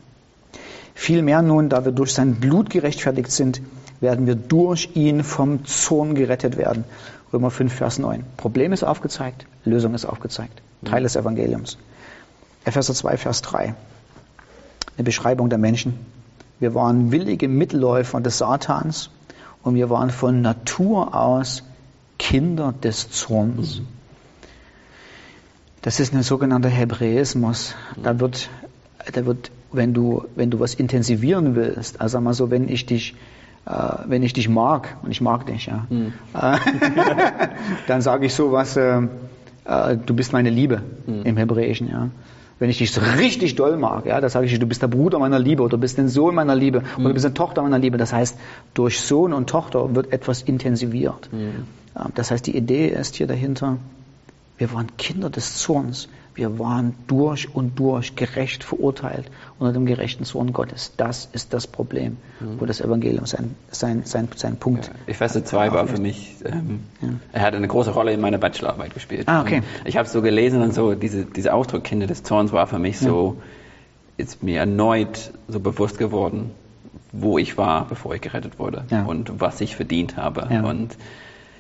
Vielmehr 0.95 1.43
nun, 1.43 1.69
da 1.69 1.85
wir 1.85 1.93
durch 1.93 2.15
sein 2.15 2.37
Blut 2.37 2.71
gerechtfertigt 2.71 3.31
sind, 3.31 3.61
werden 4.01 4.27
wir 4.27 4.35
durch 4.35 4.91
ihn 4.95 5.25
vom 5.25 5.65
Zorn 5.65 6.15
gerettet 6.15 6.57
werden. 6.57 6.85
Römer 7.33 7.51
5, 7.51 7.73
Vers 7.73 7.99
9. 7.99 8.25
Problem 8.37 8.73
ist 8.73 8.83
aufgezeigt, 8.83 9.47
Lösung 9.65 9.95
ist 9.95 10.05
aufgezeigt. 10.05 10.63
Teil 10.85 11.03
des 11.03 11.17
Evangeliums. 11.17 11.77
Epheser 12.65 12.95
2, 12.95 13.17
Vers 13.17 13.43
3. 13.43 13.75
Eine 14.97 15.05
Beschreibung 15.05 15.51
der 15.51 15.59
Menschen. 15.59 15.99
Wir 16.59 16.75
waren 16.75 17.13
willige 17.13 17.49
Mitläufer 17.49 18.21
des 18.21 18.39
Satans 18.39 19.11
und 19.63 19.75
wir 19.75 19.91
waren 19.91 20.11
von 20.11 20.41
Natur 20.41 21.15
aus 21.15 21.63
Kinder 22.19 22.73
des 22.83 23.11
Zorns. 23.11 23.83
Das 25.83 26.01
ist 26.01 26.15
ein 26.15 26.23
sogenannter 26.23 26.69
Hebräismus. 26.69 27.75
Da 28.03 28.19
wird, 28.19 28.49
da 29.13 29.27
wird, 29.27 29.51
wenn 29.71 29.93
du, 29.93 30.25
wenn 30.35 30.51
du 30.51 30.59
was 30.59 30.75
intensivieren 30.75 31.55
willst, 31.55 32.01
also 32.01 32.21
mal 32.21 32.35
so, 32.35 32.51
wenn 32.51 32.69
ich 32.69 32.87
dich, 32.87 33.15
äh, 33.67 33.93
wenn 34.07 34.23
ich 34.23 34.33
dich 34.33 34.49
mag, 34.49 34.97
und 35.03 35.11
ich 35.11 35.21
mag 35.21 35.47
dich, 35.47 35.67
ja, 35.67 35.87
mhm. 35.91 36.13
dann 37.87 38.01
sage 38.01 38.27
ich 38.27 38.35
so 38.35 38.51
was, 38.51 38.77
äh, 38.77 39.03
äh, 39.65 39.97
du 39.97 40.15
bist 40.15 40.33
meine 40.33 40.51
Liebe 40.51 40.83
mhm. 41.07 41.23
im 41.23 41.37
Hebräischen, 41.37 41.89
ja. 41.89 42.09
Wenn 42.59 42.71
ich 42.71 42.79
dich 42.79 42.99
richtig 43.19 43.55
doll 43.55 43.77
mag, 43.77 44.07
ja, 44.07 44.19
da 44.21 44.31
sage 44.31 44.47
ich, 44.47 44.59
du 44.59 44.67
bist 44.67 44.81
der 44.81 44.89
Bruder 44.89 45.19
meiner 45.19 45.39
Liebe 45.39 45.63
oder 45.63 45.77
du 45.77 45.81
bist 45.81 45.99
ein 45.99 46.09
Sohn 46.09 46.35
meiner 46.35 46.55
Liebe 46.55 46.83
oder 46.97 47.09
du 47.09 47.13
bist 47.13 47.27
eine 47.27 47.35
Tochter 47.35 47.63
meiner 47.63 47.79
Liebe. 47.79 47.99
Das 47.99 48.15
heißt, 48.15 48.39
durch 48.73 49.01
Sohn 49.01 49.35
und 49.35 49.51
Tochter 49.51 49.95
wird 49.95 50.13
etwas 50.13 50.41
intensiviert. 50.43 51.31
Mhm. 51.33 51.67
Das 52.15 52.31
heißt, 52.31 52.47
die 52.47 52.57
Idee 52.57 52.89
ist 52.89 53.17
hier 53.17 53.27
dahinter, 53.27 53.77
wir 54.57 54.73
waren 54.73 54.97
Kinder 54.97 55.29
des 55.29 55.59
Zorns. 55.59 56.09
Wir 56.37 56.59
waren 56.59 56.95
durch 57.07 57.55
und 57.55 57.79
durch 57.79 58.15
gerecht 58.15 58.63
verurteilt 58.63 59.31
unter 59.59 59.73
dem 59.73 59.87
gerechten 59.87 60.25
Zorn 60.25 60.53
Gottes. 60.53 60.93
Das 60.99 61.29
ist 61.33 61.55
das 61.55 61.67
Problem, 61.67 62.19
wo 62.59 62.67
das 62.67 62.81
Evangelium 62.83 63.25
sein, 63.25 63.55
sein, 63.71 64.03
sein, 64.05 64.29
sein 64.37 64.57
Punkt. 64.57 64.91
Epheser 65.07 65.45
2 65.45 65.73
war 65.73 65.87
für 65.87 65.99
mich, 66.01 66.37
ähm, 66.45 66.81
er 67.33 67.41
hat 67.41 67.55
eine 67.55 67.67
große 67.67 67.91
Rolle 67.91 68.13
in 68.13 68.21
meiner 68.21 68.37
Bachelorarbeit 68.37 68.93
gespielt. 68.93 69.27
Ah, 69.29 69.41
okay. 69.41 69.63
Und 69.81 69.89
Ich 69.89 69.97
habe 69.97 70.09
so 70.09 70.21
gelesen 70.21 70.61
und 70.61 70.75
so, 70.75 70.95
diese, 70.95 71.25
dieser 71.25 71.55
Ausdruck 71.55 71.85
Kinder 71.85 72.07
des 72.07 72.23
Zorns 72.23 72.53
war 72.53 72.67
für 72.67 72.79
mich 72.79 72.99
so, 72.99 73.39
ist 74.19 74.43
mir 74.43 74.61
erneut 74.61 75.33
so 75.49 75.59
bewusst 75.59 75.97
geworden, 75.99 76.51
wo 77.13 77.39
ich 77.39 77.57
war, 77.57 77.89
bevor 77.89 78.15
ich 78.15 78.21
gerettet 78.21 78.59
wurde 78.59 78.85
Ja. 78.91 79.05
und 79.07 79.41
was 79.41 79.63
ich 79.63 79.75
verdient 79.75 80.19
habe. 80.19 80.49
Ja. 80.51 80.65
Und 80.65 80.97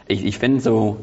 ich, 0.06 0.22
ich 0.24 0.38
finde 0.38 0.60
so, 0.60 0.98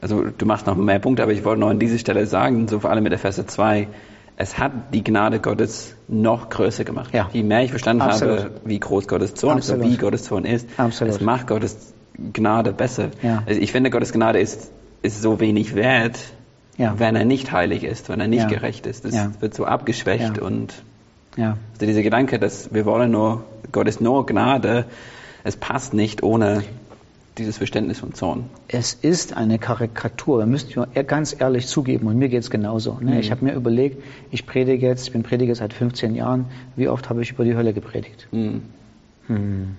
also 0.00 0.24
du 0.36 0.46
machst 0.46 0.66
noch 0.66 0.76
mehr 0.76 0.98
Punkte, 0.98 1.22
aber 1.22 1.32
ich 1.32 1.44
wollte 1.44 1.60
noch 1.60 1.68
an 1.70 1.78
dieser 1.78 1.98
Stelle 1.98 2.26
sagen, 2.26 2.68
so 2.68 2.80
vor 2.80 2.90
allem 2.90 3.04
mit 3.04 3.12
Epheser 3.12 3.46
2, 3.46 3.88
es 4.36 4.58
hat 4.58 4.72
die 4.94 5.02
Gnade 5.02 5.40
Gottes 5.40 5.94
noch 6.06 6.48
größer 6.48 6.84
gemacht. 6.84 7.12
Ja. 7.12 7.28
Je 7.32 7.42
mehr 7.42 7.62
ich 7.64 7.70
verstanden 7.70 8.02
Absolut. 8.02 8.38
habe, 8.38 8.50
wie 8.64 8.78
groß 8.78 9.08
Gottes 9.08 9.34
Zorn 9.34 9.58
ist 9.58 9.70
und 9.70 9.82
wie 9.82 9.96
Gottes 9.96 10.24
Zorn 10.24 10.44
ist, 10.44 10.68
Absolut. 10.76 11.14
es 11.14 11.20
macht 11.20 11.48
Gottes 11.48 11.92
Gnade 12.32 12.72
besser. 12.72 13.08
Ja. 13.22 13.42
Also 13.46 13.60
ich 13.60 13.72
finde, 13.72 13.90
Gottes 13.90 14.12
Gnade 14.12 14.38
ist, 14.38 14.70
ist 15.02 15.22
so 15.22 15.40
wenig 15.40 15.74
wert, 15.74 16.18
Ja. 16.76 16.94
wenn 16.98 17.16
er 17.16 17.24
nicht 17.24 17.50
heilig 17.50 17.82
ist, 17.82 18.08
wenn 18.08 18.20
er 18.20 18.28
nicht 18.28 18.42
Ja. 18.42 18.48
gerecht 18.48 18.86
ist. 18.86 19.04
Das 19.04 19.40
wird 19.40 19.54
so 19.54 19.64
abgeschwächt 19.64 20.38
und 20.38 20.74
also 21.36 21.86
dieser 21.86 22.02
Gedanke, 22.02 22.38
dass 22.40 22.72
wir 22.74 22.84
wollen 22.84 23.10
nur, 23.12 23.44
Gott 23.70 23.86
ist 23.88 24.00
nur 24.00 24.26
Gnade, 24.26 24.86
es 25.44 25.56
passt 25.56 25.94
nicht 25.94 26.22
ohne 26.24 26.62
dieses 27.38 27.56
Verständnis 27.56 28.00
von 28.00 28.14
Zorn. 28.14 28.44
Es 28.68 28.94
ist 28.94 29.36
eine 29.36 29.58
Karikatur. 29.58 30.38
Wir 30.40 30.46
müssen 30.46 30.68
ja 30.94 31.02
ganz 31.02 31.34
ehrlich 31.38 31.66
zugeben, 31.66 32.06
und 32.06 32.18
mir 32.18 32.28
geht's 32.28 32.50
genauso. 32.50 32.98
Ne? 33.00 33.20
Ich 33.20 33.30
habe 33.30 33.44
mir 33.44 33.54
überlegt, 33.54 34.02
ich 34.30 34.46
predige 34.46 34.86
jetzt, 34.86 35.06
ich 35.06 35.12
bin 35.12 35.22
Prediger 35.22 35.54
seit 35.54 35.72
15 35.72 36.14
Jahren, 36.14 36.46
wie 36.76 36.88
oft 36.88 37.08
habe 37.08 37.22
ich 37.22 37.30
über 37.32 37.44
die 37.44 37.54
Hölle 37.56 37.72
gepredigt? 37.72 38.28
Hm. 38.32 38.62
Hm. 39.28 39.76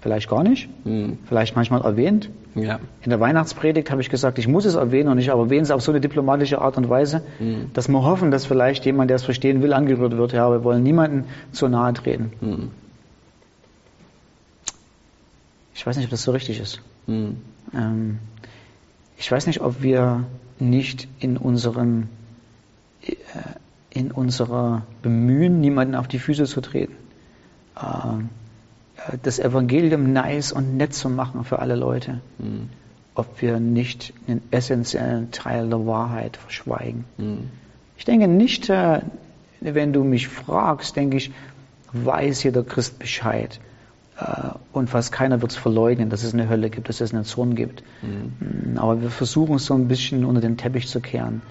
Vielleicht 0.00 0.28
gar 0.28 0.42
nicht, 0.42 0.68
Hm. 0.84 1.18
vielleicht 1.28 1.54
manchmal 1.54 1.82
erwähnt. 1.82 2.28
Ja. 2.56 2.80
In 3.02 3.10
der 3.10 3.20
Weihnachtspredigt 3.20 3.90
habe 3.90 4.00
ich 4.00 4.10
gesagt, 4.10 4.38
ich 4.38 4.48
muss 4.48 4.64
es 4.64 4.74
erwähnen 4.74 5.08
und 5.08 5.18
ich 5.18 5.28
erwähne 5.28 5.62
es 5.62 5.70
auf 5.70 5.80
so 5.80 5.92
eine 5.92 6.00
diplomatische 6.00 6.60
Art 6.60 6.76
und 6.76 6.88
Weise, 6.90 7.22
dass 7.72 7.88
wir 7.88 8.02
hoffen, 8.04 8.30
dass 8.30 8.44
vielleicht 8.44 8.84
jemand, 8.84 9.10
der 9.10 9.16
es 9.16 9.22
verstehen 9.22 9.62
will, 9.62 9.72
angerührt 9.72 10.16
wird. 10.16 10.32
Ja, 10.32 10.50
wir 10.50 10.64
wollen 10.64 10.82
niemanden 10.82 11.24
zu 11.52 11.68
nahe 11.68 11.92
treten. 11.94 12.32
Hm. 12.40 12.70
Ich 15.82 15.86
weiß 15.86 15.96
nicht, 15.96 16.04
ob 16.04 16.10
das 16.12 16.22
so 16.22 16.30
richtig 16.30 16.60
ist. 16.60 16.80
Hm. 17.06 17.38
Ähm, 17.74 18.20
ich 19.18 19.32
weiß 19.32 19.48
nicht, 19.48 19.62
ob 19.62 19.82
wir 19.82 20.22
nicht 20.60 21.08
in 21.18 21.36
unserem 21.36 22.06
äh, 23.02 23.14
in 23.90 24.12
unserer 24.12 24.82
Bemühen, 25.02 25.60
niemanden 25.60 25.96
auf 25.96 26.06
die 26.06 26.20
Füße 26.20 26.44
zu 26.44 26.60
treten, 26.60 26.94
äh, 27.74 29.16
das 29.24 29.40
Evangelium 29.40 30.12
nice 30.12 30.52
und 30.52 30.76
nett 30.76 30.94
zu 30.94 31.10
machen 31.10 31.42
für 31.42 31.58
alle 31.58 31.74
Leute, 31.74 32.20
Hm. 32.38 32.68
ob 33.16 33.42
wir 33.42 33.58
nicht 33.58 34.12
einen 34.28 34.40
essentiellen 34.52 35.32
Teil 35.32 35.68
der 35.68 35.84
Wahrheit 35.84 36.36
verschweigen. 36.36 37.06
Hm. 37.16 37.50
Ich 37.96 38.04
denke 38.04 38.28
nicht, 38.28 38.68
äh, 38.68 39.00
wenn 39.60 39.92
du 39.92 40.04
mich 40.04 40.28
fragst, 40.28 40.94
denke 40.94 41.16
ich, 41.16 41.32
weiß 41.92 42.44
jeder 42.44 42.62
Christ 42.62 43.00
Bescheid. 43.00 43.58
Äh, 44.22 44.50
Und 44.72 44.88
fast 44.90 45.10
keiner 45.12 45.40
wird 45.42 45.52
es 45.52 45.56
verleugnen, 45.58 46.08
dass 46.10 46.22
es 46.22 46.32
eine 46.34 46.48
Hölle 46.48 46.70
gibt, 46.70 46.88
dass 46.88 47.00
es 47.00 47.12
einen 47.14 47.24
Zorn 47.24 47.54
gibt. 47.54 47.82
Hm. 48.00 48.74
Mm, 48.74 48.78
Aber 48.78 49.00
wir 49.02 49.10
versuchen 49.10 49.56
es 49.56 49.66
so 49.66 49.74
ein 49.74 49.88
bisschen 49.88 50.24
unter 50.24 50.40
den 50.40 50.56
Teppich 50.56 50.88
zu 50.88 51.00
kehren, 51.00 51.42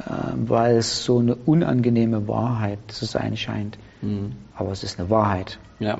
äh, 0.00 0.04
weil 0.46 0.76
es 0.76 1.04
so 1.04 1.18
eine 1.18 1.34
unangenehme 1.34 2.26
Wahrheit 2.28 2.78
zu 2.88 3.04
sein 3.04 3.36
scheint. 3.36 3.78
Hm. 4.00 4.32
Aber 4.56 4.72
es 4.72 4.82
ist 4.82 4.98
eine 4.98 5.08
Wahrheit. 5.10 5.58
Ja. 5.78 5.98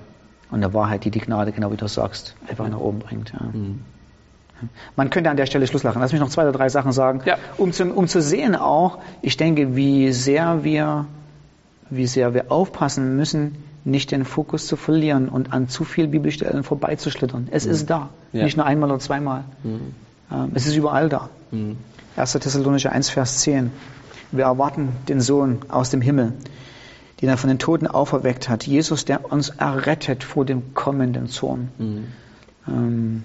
Und 0.51 0.65
eine 0.65 0.75
Wahrheit, 0.75 1.05
die 1.05 1.11
die 1.11 1.21
Gnade, 1.21 1.53
genau 1.53 1.71
wie 1.71 1.77
du 1.77 1.87
sagst, 1.87 2.35
einfach 2.49 2.69
nach 2.69 2.81
oben 2.81 2.99
bringt. 2.99 3.33
Ja. 3.33 3.53
Hm. 3.53 3.81
Man 4.97 5.09
könnte 5.09 5.31
an 5.31 5.39
der 5.39 5.47
Stelle 5.47 5.67
Schluss 5.67 5.85
machen. 5.85 6.01
Lass 6.03 6.13
mich 6.13 6.21
noch 6.21 6.29
zwei 6.29 6.43
oder 6.43 6.53
drei 6.53 6.69
Sachen 6.69 6.93
sagen, 6.93 7.23
Ja. 7.25 7.39
um, 7.57 7.73
zu, 7.73 7.85
um 7.95 8.09
zu 8.09 8.21
sehen 8.21 8.55
auch, 8.57 8.99
ich 9.23 9.37
denke, 9.39 9.75
wie 9.77 10.13
sehr 10.13 10.65
wir, 10.65 11.07
wie 11.89 12.07
sehr 12.07 12.35
wir 12.35 12.53
aufpassen 12.53 13.17
müssen, 13.17 13.55
nicht 13.85 14.11
den 14.11 14.25
Fokus 14.25 14.67
zu 14.67 14.77
verlieren 14.77 15.29
und 15.29 15.53
an 15.53 15.69
zu 15.69 15.85
vielen 15.85 16.11
Bibelstellen 16.11 16.63
vorbeizuschlittern. 16.63 17.49
Es 17.51 17.67
ist 17.67 17.89
da, 17.89 18.11
Ja. 18.33 18.45
nicht 18.45 18.57
nur 18.57 18.67
einmal 18.67 18.91
oder 18.91 18.99
zweimal. 19.01 19.45
Hm. 19.63 19.95
Ähm, 20.31 20.51
Es 20.55 20.67
ist 20.67 20.77
überall 20.77 21.09
da. 21.09 21.29
Hm. 21.51 21.77
1. 22.17 22.33
Thessalonicher 22.33 22.93
1, 22.93 23.11
Vers 23.11 23.39
10. 23.41 23.71
Wir 24.33 24.45
erwarten 24.45 24.91
den 25.09 25.21
Sohn 25.21 25.59
aus 25.69 25.91
dem 25.91 26.01
Himmel, 26.03 26.35
den 27.21 27.29
er 27.29 27.37
von 27.37 27.49
den 27.49 27.59
Toten 27.59 27.87
auferweckt 27.87 28.49
hat. 28.49 28.67
Jesus, 28.67 29.05
der 29.05 29.31
uns 29.33 29.49
errettet 29.51 30.23
vor 30.25 30.45
dem 30.45 30.75
kommenden 30.75 31.29
Zorn. 31.29 31.69
Hm. 31.79 32.05
Ähm, 32.69 33.25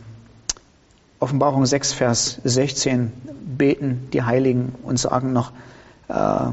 Offenbarung 1.20 1.66
6, 1.66 1.94
Vers 1.94 2.40
16 2.44 3.12
beten 3.58 4.08
die 4.14 4.24
Heiligen 4.24 4.74
und 4.84 5.00
sagen 5.00 5.34
noch, 5.34 5.52
äh, 6.08 6.48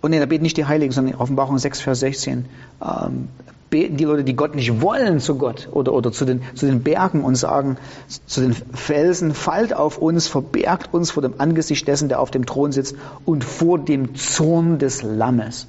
und 0.00 0.10
nee, 0.10 0.18
da 0.18 0.26
beten 0.26 0.42
nicht 0.42 0.56
die 0.56 0.64
Heiligen, 0.64 0.92
sondern 0.92 1.14
Offenbarung 1.16 1.58
6, 1.58 1.80
Vers 1.80 2.00
16, 2.00 2.46
ähm, 2.82 3.28
beten 3.70 3.96
die 3.96 4.04
Leute, 4.04 4.24
die 4.24 4.34
Gott 4.34 4.54
nicht 4.54 4.80
wollen, 4.82 5.20
zu 5.20 5.36
Gott 5.36 5.68
oder, 5.70 5.92
oder 5.92 6.10
zu, 6.12 6.24
den, 6.24 6.42
zu 6.54 6.66
den 6.66 6.82
Bergen 6.82 7.22
und 7.22 7.36
sagen 7.36 7.76
zu 8.26 8.40
den 8.40 8.52
Felsen, 8.52 9.32
fallt 9.32 9.74
auf 9.74 9.98
uns, 9.98 10.26
verbergt 10.26 10.92
uns 10.92 11.12
vor 11.12 11.22
dem 11.22 11.34
Angesicht 11.38 11.86
dessen, 11.86 12.08
der 12.08 12.20
auf 12.20 12.30
dem 12.30 12.46
Thron 12.46 12.72
sitzt 12.72 12.96
und 13.24 13.44
vor 13.44 13.78
dem 13.78 14.16
Zorn 14.16 14.78
des 14.78 15.02
Lammes. 15.02 15.68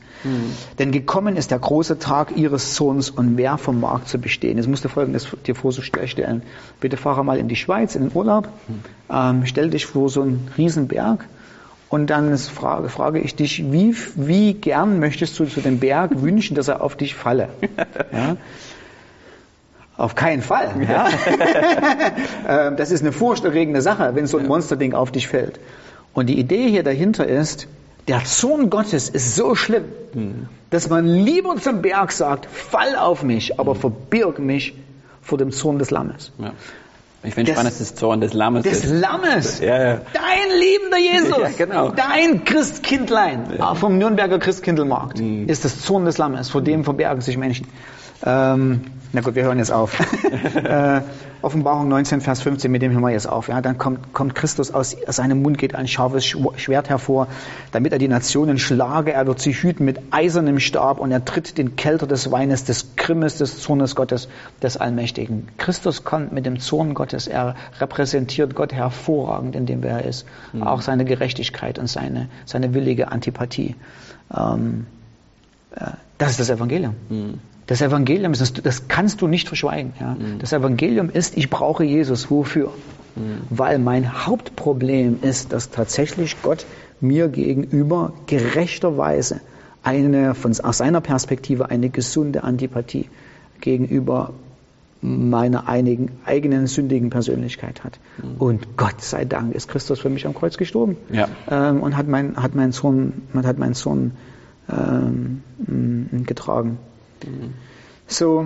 Denn 0.79 0.91
gekommen 0.91 1.35
ist 1.35 1.51
der 1.51 1.59
große 1.59 1.99
Tag 1.99 2.35
ihres 2.35 2.73
Zorns 2.73 3.09
und 3.09 3.37
wer 3.37 3.57
vermag 3.57 4.05
zu 4.05 4.17
bestehen? 4.17 4.57
Jetzt 4.57 4.67
musst 4.67 4.83
du 4.83 4.89
Folgendes 4.89 5.27
dir 5.45 5.55
vorstellen. 5.55 6.41
Bitte 6.79 6.97
fahre 6.97 7.23
mal 7.23 7.37
in 7.37 7.47
die 7.47 7.55
Schweiz, 7.55 7.95
in 7.95 8.09
den 8.09 8.11
Urlaub, 8.15 8.47
ähm, 9.11 9.45
stell 9.45 9.69
dich 9.69 9.85
vor 9.85 10.09
so 10.09 10.21
einen 10.21 10.49
Riesenberg 10.57 11.27
und 11.91 12.07
dann 12.09 12.37
frage, 12.37 12.87
frage 12.87 13.19
ich 13.19 13.35
dich, 13.35 13.69
wie, 13.69 13.93
wie 14.15 14.53
gern 14.53 14.99
möchtest 14.99 15.37
du 15.37 15.45
zu 15.45 15.59
dem 15.59 15.79
Berg 15.79 16.21
wünschen, 16.21 16.55
dass 16.55 16.69
er 16.69 16.81
auf 16.81 16.95
dich 16.95 17.13
falle? 17.15 17.49
Ja? 18.13 18.37
Auf 19.97 20.15
keinen 20.15 20.41
Fall. 20.41 20.71
Ja? 20.89 21.09
Ähm, 22.47 22.75
das 22.77 22.91
ist 22.91 23.01
eine 23.01 23.11
furchterregende 23.11 23.81
Sache, 23.81 24.15
wenn 24.15 24.25
so 24.25 24.37
ein 24.37 24.47
Monsterding 24.47 24.93
auf 24.93 25.11
dich 25.11 25.27
fällt. 25.27 25.59
Und 26.13 26.27
die 26.27 26.39
Idee 26.39 26.69
hier 26.69 26.83
dahinter 26.83 27.27
ist, 27.27 27.67
der 28.07 28.23
Zorn 28.23 28.69
Gottes 28.69 29.09
ist 29.09 29.35
so 29.35 29.53
schlimm, 29.53 29.85
dass 30.69 30.89
man 30.89 31.05
lieber 31.05 31.57
zum 31.57 31.81
Berg 31.81 32.13
sagt, 32.13 32.45
fall 32.45 32.95
auf 32.95 33.23
mich, 33.23 33.59
aber 33.59 33.75
verbirg 33.75 34.39
mich 34.39 34.73
vor 35.21 35.37
dem 35.37 35.51
Zorn 35.51 35.77
des 35.77 35.91
Lammes. 35.91 36.31
Ja. 36.39 36.53
Ich 37.23 37.35
finde 37.35 37.51
spannend, 37.51 37.71
dass 37.71 37.77
das 37.79 37.93
Zorn 37.95 38.19
des 38.19 38.33
Lammes 38.33 38.63
Des 38.63 38.83
ist. 38.83 38.91
Lammes! 38.99 39.59
Ja, 39.59 39.83
ja. 39.83 40.01
Dein 40.13 40.59
liebender 40.59 40.97
Jesus! 40.97 41.37
Ja, 41.37 41.49
genau. 41.55 41.89
Dein 41.91 42.43
Christkindlein 42.45 43.59
ah, 43.59 43.75
vom 43.75 43.97
Nürnberger 43.99 44.39
Christkindlmarkt 44.39 45.19
Mhm. 45.19 45.47
ist 45.47 45.63
das 45.63 45.81
Zorn 45.81 46.05
des 46.05 46.17
Lammes, 46.17 46.49
vor 46.49 46.61
dem 46.61 46.83
verbergen 46.83 47.21
sich 47.21 47.37
Menschen. 47.37 47.67
Ähm, 48.25 48.81
na 49.13 49.21
gut, 49.21 49.35
wir 49.35 49.43
hören 49.43 49.57
jetzt 49.57 49.71
auf. 49.71 49.99
äh, 50.55 51.01
Offenbarung 51.41 51.87
19, 51.89 52.21
Vers 52.21 52.41
15, 52.43 52.71
mit 52.71 52.81
dem 52.83 52.91
hören 52.91 53.01
wir 53.01 53.09
jetzt 53.09 53.27
auf. 53.27 53.47
Ja, 53.47 53.61
dann 53.61 53.77
kommt, 53.77 54.13
kommt 54.13 54.35
Christus 54.35 54.71
aus, 54.71 54.95
aus 55.07 55.15
seinem 55.15 55.41
Mund 55.41 55.57
geht 55.57 55.73
ein 55.73 55.87
scharfes 55.87 56.23
Schw- 56.23 56.55
Schwert 56.57 56.87
hervor, 56.87 57.27
damit 57.71 57.91
er 57.93 57.97
die 57.97 58.07
Nationen 58.07 58.59
schlage. 58.59 59.11
Er 59.11 59.25
wird 59.25 59.39
sie 59.39 59.51
hüten 59.53 59.83
mit 59.85 59.99
eisernem 60.11 60.59
Stab 60.59 60.99
und 60.99 61.11
er 61.11 61.25
tritt 61.25 61.57
den 61.57 61.75
Kelter 61.75 62.05
des 62.05 62.31
Weines, 62.31 62.63
des 62.63 62.95
Grimmes, 62.95 63.37
des 63.37 63.59
Zornes 63.59 63.95
Gottes, 63.95 64.29
des 64.61 64.77
Allmächtigen. 64.77 65.47
Christus 65.57 66.03
kommt 66.03 66.31
mit 66.31 66.45
dem 66.45 66.59
Zorn 66.59 66.93
Gottes. 66.93 67.25
Er 67.27 67.55
repräsentiert 67.79 68.53
Gott 68.53 68.71
hervorragend, 68.71 69.55
in 69.55 69.65
dem 69.65 69.81
wer 69.81 69.99
er 69.99 70.05
ist. 70.05 70.25
Auch 70.61 70.81
seine 70.81 71.05
Gerechtigkeit 71.05 71.79
und 71.79 71.87
seine, 71.87 72.29
seine 72.45 72.73
willige 72.75 73.11
Antipathie. 73.11 73.75
Ähm, 74.33 74.85
äh, 75.75 75.85
das 76.19 76.31
ist 76.31 76.39
das 76.39 76.49
Evangelium. 76.51 76.95
Hm. 77.09 77.39
Das 77.67 77.81
Evangelium 77.81 78.33
ist, 78.33 78.65
das, 78.65 78.87
kannst 78.87 79.21
du 79.21 79.27
nicht 79.27 79.47
verschweigen. 79.47 79.93
Ja? 79.99 80.17
Das 80.39 80.51
Evangelium 80.51 81.09
ist, 81.09 81.37
ich 81.37 81.49
brauche 81.49 81.83
Jesus. 81.83 82.29
Wofür? 82.29 82.71
Weil 83.49 83.79
mein 83.79 84.25
Hauptproblem 84.25 85.19
ist, 85.21 85.51
dass 85.53 85.69
tatsächlich 85.69 86.41
Gott 86.41 86.65
mir 87.01 87.27
gegenüber 87.27 88.13
gerechterweise 88.25 89.41
eine, 89.83 90.33
von, 90.35 90.57
aus 90.59 90.77
seiner 90.77 91.01
Perspektive 91.01 91.69
eine 91.69 91.89
gesunde 91.89 92.43
Antipathie 92.43 93.09
gegenüber 93.59 94.33
meiner 95.01 95.67
einigen, 95.67 96.11
eigenen 96.25 96.67
sündigen 96.67 97.09
Persönlichkeit 97.09 97.83
hat. 97.83 97.99
Mhm. 98.17 98.35
Und 98.37 98.77
Gott 98.77 99.01
sei 99.01 99.25
Dank 99.25 99.53
ist 99.55 99.67
Christus 99.67 99.99
für 99.99 100.09
mich 100.09 100.27
am 100.27 100.35
Kreuz 100.35 100.57
gestorben 100.57 100.95
ja. 101.11 101.27
ähm, 101.49 101.81
und 101.81 101.97
hat, 101.97 102.07
mein, 102.07 102.35
hat 102.37 102.53
meinen 102.53 102.71
Sohn, 102.71 103.23
hat 103.33 103.57
meinen 103.57 103.73
Sohn 103.73 104.11
ähm, 104.71 105.41
getragen. 106.25 106.77
So, 108.07 108.45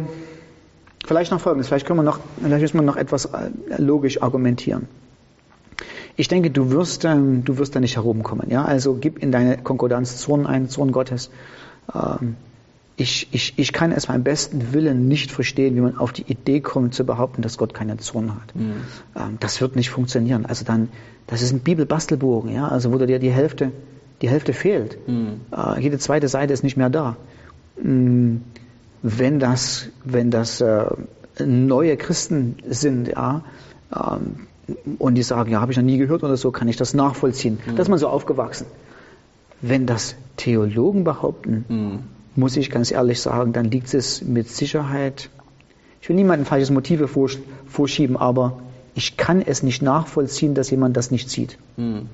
vielleicht 1.05 1.31
noch 1.31 1.39
Folgendes, 1.39 1.67
vielleicht 1.67 1.85
können 1.85 1.99
wir 1.99 2.03
noch, 2.03 2.19
vielleicht 2.41 2.61
müssen 2.61 2.77
wir 2.77 2.83
noch 2.83 2.97
etwas 2.97 3.25
äh, 3.25 3.49
logisch 3.77 4.21
argumentieren. 4.21 4.87
Ich 6.17 6.27
denke, 6.27 6.49
du 6.49 6.71
wirst, 6.71 7.03
ähm, 7.05 7.43
du 7.43 7.57
wirst 7.57 7.75
da 7.75 7.79
nicht 7.79 7.95
herumkommen. 7.95 8.49
Ja? 8.49 8.63
Also 8.63 8.95
gib 8.95 9.21
in 9.21 9.31
deine 9.31 9.57
Konkordanz 9.57 10.17
Zorn 10.17 10.47
ein, 10.47 10.69
Zorn 10.69 10.91
Gottes. 10.91 11.29
Ähm, 11.93 12.35
ich, 12.97 13.27
ich, 13.31 13.53
ich 13.57 13.73
kann 13.73 13.91
es 13.91 14.05
beim 14.07 14.23
besten 14.23 14.71
Willen 14.71 15.09
nicht 15.09 15.29
verstehen, 15.29 15.75
wie 15.75 15.81
man 15.81 15.97
auf 15.97 16.13
die 16.13 16.23
Idee 16.23 16.61
kommt 16.61 16.93
zu 16.93 17.05
behaupten, 17.05 17.41
dass 17.41 17.57
Gott 17.57 17.73
keine 17.73 17.97
Zorn 17.97 18.33
hat. 18.33 18.55
Mhm. 18.55 18.73
Ähm, 19.15 19.37
das 19.41 19.59
wird 19.59 19.75
nicht 19.75 19.89
funktionieren. 19.89 20.45
Also 20.45 20.63
dann, 20.63 20.87
das 21.27 21.41
ist 21.41 21.51
ein 21.51 21.59
Bibelbastelbogen, 21.59 22.53
ja, 22.53 22.69
also 22.69 22.93
wo 22.93 22.97
dir 22.97 23.19
die 23.19 23.31
Hälfte, 23.31 23.71
die 24.21 24.29
Hälfte 24.29 24.53
fehlt. 24.53 24.97
Mhm. 25.07 25.41
Äh, 25.51 25.81
jede 25.81 25.99
zweite 25.99 26.29
Seite 26.29 26.53
ist 26.53 26.63
nicht 26.63 26.77
mehr 26.77 26.89
da. 26.89 27.17
Mhm. 27.81 28.43
Wenn 29.01 29.39
das, 29.39 29.87
wenn 30.03 30.31
das 30.31 30.61
äh, 30.61 30.85
neue 31.45 31.97
Christen 31.97 32.57
sind, 32.67 33.07
ja, 33.09 33.43
ähm, 33.95 34.47
und 34.97 35.15
die 35.15 35.23
sagen, 35.23 35.51
ja, 35.51 35.61
habe 35.61 35.71
ich 35.71 35.77
noch 35.77 35.85
nie 35.85 35.97
gehört 35.97 36.23
oder 36.23 36.37
so, 36.37 36.51
kann 36.51 36.67
ich 36.67 36.75
das 36.75 36.93
nachvollziehen. 36.93 37.59
Mhm. 37.65 37.75
Da 37.75 37.83
ist 37.83 37.89
man 37.89 37.99
so 37.99 38.07
aufgewachsen. 38.07 38.65
Wenn 39.61 39.85
das 39.85 40.15
Theologen 40.37 41.03
behaupten, 41.03 41.65
mhm 41.67 42.15
muss 42.35 42.57
ich 42.57 42.69
ganz 42.69 42.91
ehrlich 42.91 43.21
sagen, 43.21 43.53
dann 43.53 43.71
liegt 43.71 43.93
es 43.93 44.21
mit 44.21 44.49
Sicherheit, 44.49 45.29
ich 46.01 46.09
will 46.09 46.15
niemandem 46.15 46.45
falsches 46.45 46.69
Motive 46.69 47.09
vorschieben, 47.67 48.17
aber 48.17 48.59
ich 48.93 49.17
kann 49.17 49.41
es 49.41 49.63
nicht 49.63 49.81
nachvollziehen, 49.81 50.53
dass 50.53 50.69
jemand 50.69 50.95
das 50.95 51.11
nicht 51.11 51.29
sieht. 51.29 51.57
Mhm. 51.77 52.07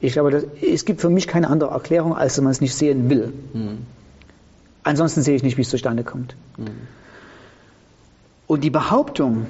Ich 0.00 0.12
glaube, 0.12 0.30
das, 0.30 0.44
es 0.60 0.84
gibt 0.84 1.00
für 1.00 1.10
mich 1.10 1.26
keine 1.26 1.48
andere 1.48 1.70
Erklärung, 1.70 2.14
als 2.14 2.34
dass 2.34 2.44
man 2.44 2.50
es 2.50 2.60
nicht 2.60 2.74
sehen 2.74 3.08
will. 3.08 3.32
Mhm. 3.52 3.78
Ansonsten 4.84 5.22
sehe 5.22 5.34
ich 5.34 5.42
nicht, 5.42 5.56
wie 5.56 5.62
es 5.62 5.70
zustande 5.70 6.04
kommt. 6.04 6.36
Mhm. 6.56 6.68
Und 8.46 8.62
die 8.62 8.70
Behauptung, 8.70 9.46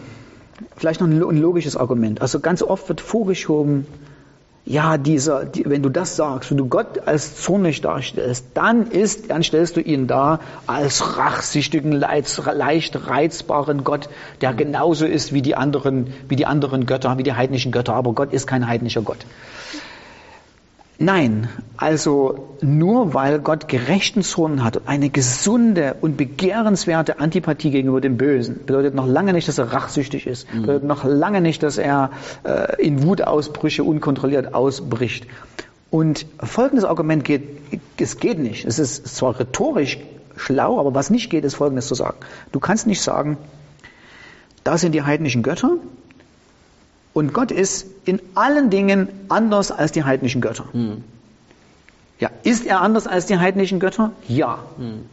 vielleicht 0.76 1.00
noch 1.00 1.08
ein 1.08 1.38
logisches 1.38 1.76
Argument, 1.76 2.22
also 2.22 2.40
ganz 2.40 2.62
oft 2.62 2.88
wird 2.88 3.00
vorgeschoben, 3.00 3.86
ja, 4.66 4.96
dieser, 4.96 5.44
die, 5.44 5.68
wenn 5.68 5.82
du 5.82 5.90
das 5.90 6.16
sagst, 6.16 6.50
wenn 6.50 6.56
du 6.56 6.68
Gott 6.68 7.06
als 7.06 7.42
zornig 7.42 7.82
darstellst, 7.82 8.46
dann 8.54 8.90
ist, 8.90 9.30
dann 9.30 9.42
stellst 9.42 9.76
du 9.76 9.80
ihn 9.80 10.06
dar 10.06 10.40
als 10.66 11.18
rachsüchtigen, 11.18 11.92
leicht 11.92 13.08
reizbaren 13.08 13.84
Gott, 13.84 14.08
der 14.40 14.52
mhm. 14.52 14.56
genauso 14.56 15.04
ist 15.04 15.34
wie 15.34 15.42
die 15.42 15.54
anderen, 15.54 16.14
wie 16.28 16.36
die 16.36 16.46
anderen 16.46 16.86
Götter, 16.86 17.18
wie 17.18 17.24
die 17.24 17.34
heidnischen 17.34 17.72
Götter, 17.72 17.94
aber 17.94 18.14
Gott 18.14 18.32
ist 18.32 18.46
kein 18.46 18.66
heidnischer 18.66 19.02
Gott. 19.02 19.26
Nein, 20.98 21.48
also 21.76 22.56
nur 22.60 23.14
weil 23.14 23.40
Gott 23.40 23.66
gerechten 23.66 24.22
Zorn 24.22 24.62
hat 24.62 24.76
und 24.76 24.88
eine 24.88 25.10
gesunde 25.10 25.96
und 26.00 26.16
begehrenswerte 26.16 27.18
Antipathie 27.18 27.70
gegenüber 27.70 28.00
dem 28.00 28.16
Bösen, 28.16 28.60
bedeutet 28.64 28.94
noch 28.94 29.06
lange 29.06 29.32
nicht, 29.32 29.48
dass 29.48 29.58
er 29.58 29.72
rachsüchtig 29.72 30.26
ist, 30.26 30.52
mhm. 30.54 30.62
bedeutet 30.62 30.84
noch 30.84 31.04
lange 31.04 31.40
nicht, 31.40 31.64
dass 31.64 31.78
er 31.78 32.10
äh, 32.44 32.80
in 32.80 33.02
Wutausbrüche 33.02 33.82
unkontrolliert 33.82 34.54
ausbricht. 34.54 35.26
Und 35.90 36.26
folgendes 36.40 36.84
Argument 36.84 37.24
geht, 37.24 37.42
es 37.98 38.18
geht 38.18 38.38
nicht. 38.38 38.64
Es 38.64 38.78
ist 38.78 39.16
zwar 39.16 39.38
rhetorisch 39.38 39.98
schlau, 40.36 40.78
aber 40.78 40.94
was 40.94 41.10
nicht 41.10 41.30
geht, 41.30 41.44
ist 41.44 41.54
folgendes 41.54 41.88
zu 41.88 41.94
sagen. 41.94 42.16
Du 42.52 42.60
kannst 42.60 42.86
nicht 42.86 43.00
sagen, 43.00 43.36
da 44.62 44.78
sind 44.78 44.92
die 44.92 45.02
heidnischen 45.02 45.42
Götter 45.42 45.76
und 47.14 47.32
Gott 47.32 47.50
ist 47.50 47.86
in 48.04 48.20
allen 48.34 48.68
Dingen 48.68 49.08
anders 49.28 49.70
als 49.70 49.92
die 49.92 50.04
heidnischen 50.04 50.42
Götter. 50.42 50.66
Mhm. 50.72 51.04
Ja, 52.18 52.30
ist 52.42 52.66
er 52.66 52.80
anders 52.82 53.06
als 53.06 53.26
die 53.26 53.38
heidnischen 53.38 53.80
Götter? 53.80 54.10
Ja. 54.28 54.58
Mhm. 54.76 55.06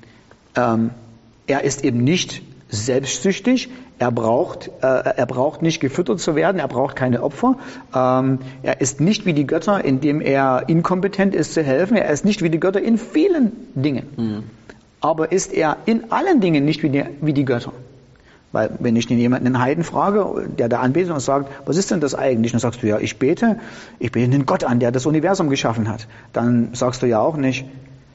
Ähm, 0.56 0.90
er 1.48 1.64
ist 1.64 1.84
eben 1.84 2.04
nicht 2.04 2.42
selbstsüchtig. 2.70 3.70
Er 4.00 4.12
braucht, 4.12 4.72
äh, 4.82 4.88
er 4.88 5.26
braucht 5.28 5.62
nicht 5.62 5.80
gefüttert 5.80 6.20
zu 6.20 6.36
werden. 6.36 6.60
Er 6.60 6.68
braucht 6.68 6.96
keine 6.96 7.22
Opfer. 7.22 7.58
Ähm, 7.94 8.40
er 8.64 8.82
ist 8.82 9.00
nicht 9.00 9.26
wie 9.26 9.34
die 9.34 9.46
Götter, 9.46 9.86
indem 9.86 10.22
er 10.22 10.64
inkompetent 10.68 11.36
ist 11.36 11.54
zu 11.54 11.62
helfen. 11.62 11.98
Er 11.98 12.10
ist 12.10 12.26
nicht 12.26 12.42
wie 12.42 12.50
die 12.50 12.60
Götter 12.60 12.82
in 12.82 12.98
vielen 12.98 13.52
Dingen. 13.76 14.08
Mhm. 14.18 14.44
Aber 15.02 15.32
ist 15.32 15.54
er 15.54 15.78
in 15.86 16.12
allen 16.12 16.42
Dingen 16.42 16.66
nicht 16.66 16.82
wie 16.82 16.90
die, 16.90 17.06
wie 17.22 17.34
die 17.34 17.46
Götter? 17.46 17.74
Weil 18.52 18.72
wenn 18.80 18.96
ich 18.96 19.08
den 19.08 19.18
jemanden, 19.18 19.48
einen 19.48 19.60
Heiden 19.60 19.84
frage, 19.84 20.48
der 20.58 20.68
da 20.68 20.80
anbetet 20.80 21.12
und 21.12 21.22
sagt, 21.22 21.50
was 21.66 21.78
ist 21.78 21.92
denn 21.92 22.02
das 22.02 22.16
eigentlich? 22.16 22.52
Dann 22.52 22.60
sagst 22.60 22.84
du, 22.84 22.88
ja, 22.88 23.00
ich 23.00 23.18
bete, 23.18 23.58
ich 24.00 24.12
bete 24.12 24.30
den 24.30 24.46
Gott 24.46 24.64
an, 24.64 24.80
der 24.80 24.92
das 24.92 25.06
Universum 25.06 25.50
geschaffen 25.50 25.88
hat. 25.88 26.08
Dann 26.34 26.70
sagst 26.74 27.02
du 27.02 27.06
ja 27.06 27.20
auch 27.20 27.38
nicht, 27.38 27.66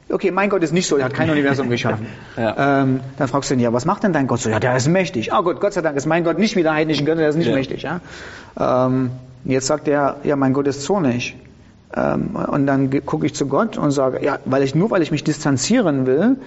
okay, 0.09 0.31
mein 0.31 0.49
Gott 0.49 0.61
ist 0.61 0.73
nicht 0.73 0.87
so, 0.87 0.97
er 0.97 1.05
hat 1.05 1.13
kein 1.13 1.29
Universum 1.29 1.69
geschaffen. 1.69 2.05
ja. 2.37 2.81
ähm, 2.83 2.99
dann 3.17 3.27
fragst 3.27 3.49
du 3.49 3.55
ihn, 3.55 3.59
ja, 3.59 3.73
was 3.73 3.85
macht 3.85 4.03
denn 4.03 4.13
dein 4.13 4.27
Gott 4.27 4.39
so? 4.39 4.49
Ja, 4.49 4.59
der 4.59 4.75
ist 4.75 4.87
mächtig. 4.87 5.33
Ah 5.33 5.41
gut, 5.41 5.59
Gott 5.59 5.73
sei 5.73 5.81
Dank 5.81 5.97
ist 5.97 6.05
mein 6.05 6.23
Gott 6.23 6.37
nicht 6.37 6.55
wie 6.55 6.63
der 6.63 6.73
heidnischen 6.73 7.05
Götter, 7.05 7.21
der 7.21 7.29
ist 7.29 7.35
nicht 7.35 7.47
ja. 7.47 7.55
mächtig. 7.55 7.81
Ja? 7.81 8.01
Ähm, 8.59 9.11
jetzt 9.43 9.67
sagt 9.67 9.87
er, 9.87 10.17
ja, 10.23 10.35
mein 10.35 10.53
Gott 10.53 10.67
ist 10.67 10.83
zornig. 10.83 11.35
Ähm, 11.95 12.35
und 12.35 12.67
dann 12.67 12.89
gucke 13.05 13.25
ich 13.25 13.33
zu 13.33 13.47
Gott 13.47 13.77
und 13.77 13.91
sage, 13.91 14.23
ja, 14.23 14.39
weil 14.45 14.61
ich 14.63 14.75
nur 14.75 14.91
weil 14.91 15.01
ich 15.01 15.11
mich 15.11 15.23
distanzieren 15.23 16.05
will, 16.05 16.37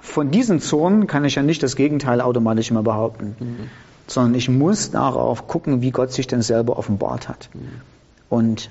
von 0.00 0.30
diesen 0.30 0.60
Zonen 0.60 1.06
kann 1.06 1.24
ich 1.24 1.34
ja 1.34 1.42
nicht 1.42 1.62
das 1.62 1.76
Gegenteil 1.76 2.20
automatisch 2.20 2.70
immer 2.70 2.82
behaupten, 2.82 3.36
mhm. 3.38 3.70
sondern 4.06 4.34
ich 4.34 4.48
muss 4.48 4.90
darauf 4.90 5.48
gucken, 5.48 5.82
wie 5.82 5.90
Gott 5.90 6.12
sich 6.12 6.26
denn 6.26 6.42
selber 6.42 6.78
offenbart 6.78 7.28
hat. 7.28 7.50
Mhm. 7.54 7.80
Und 8.28 8.68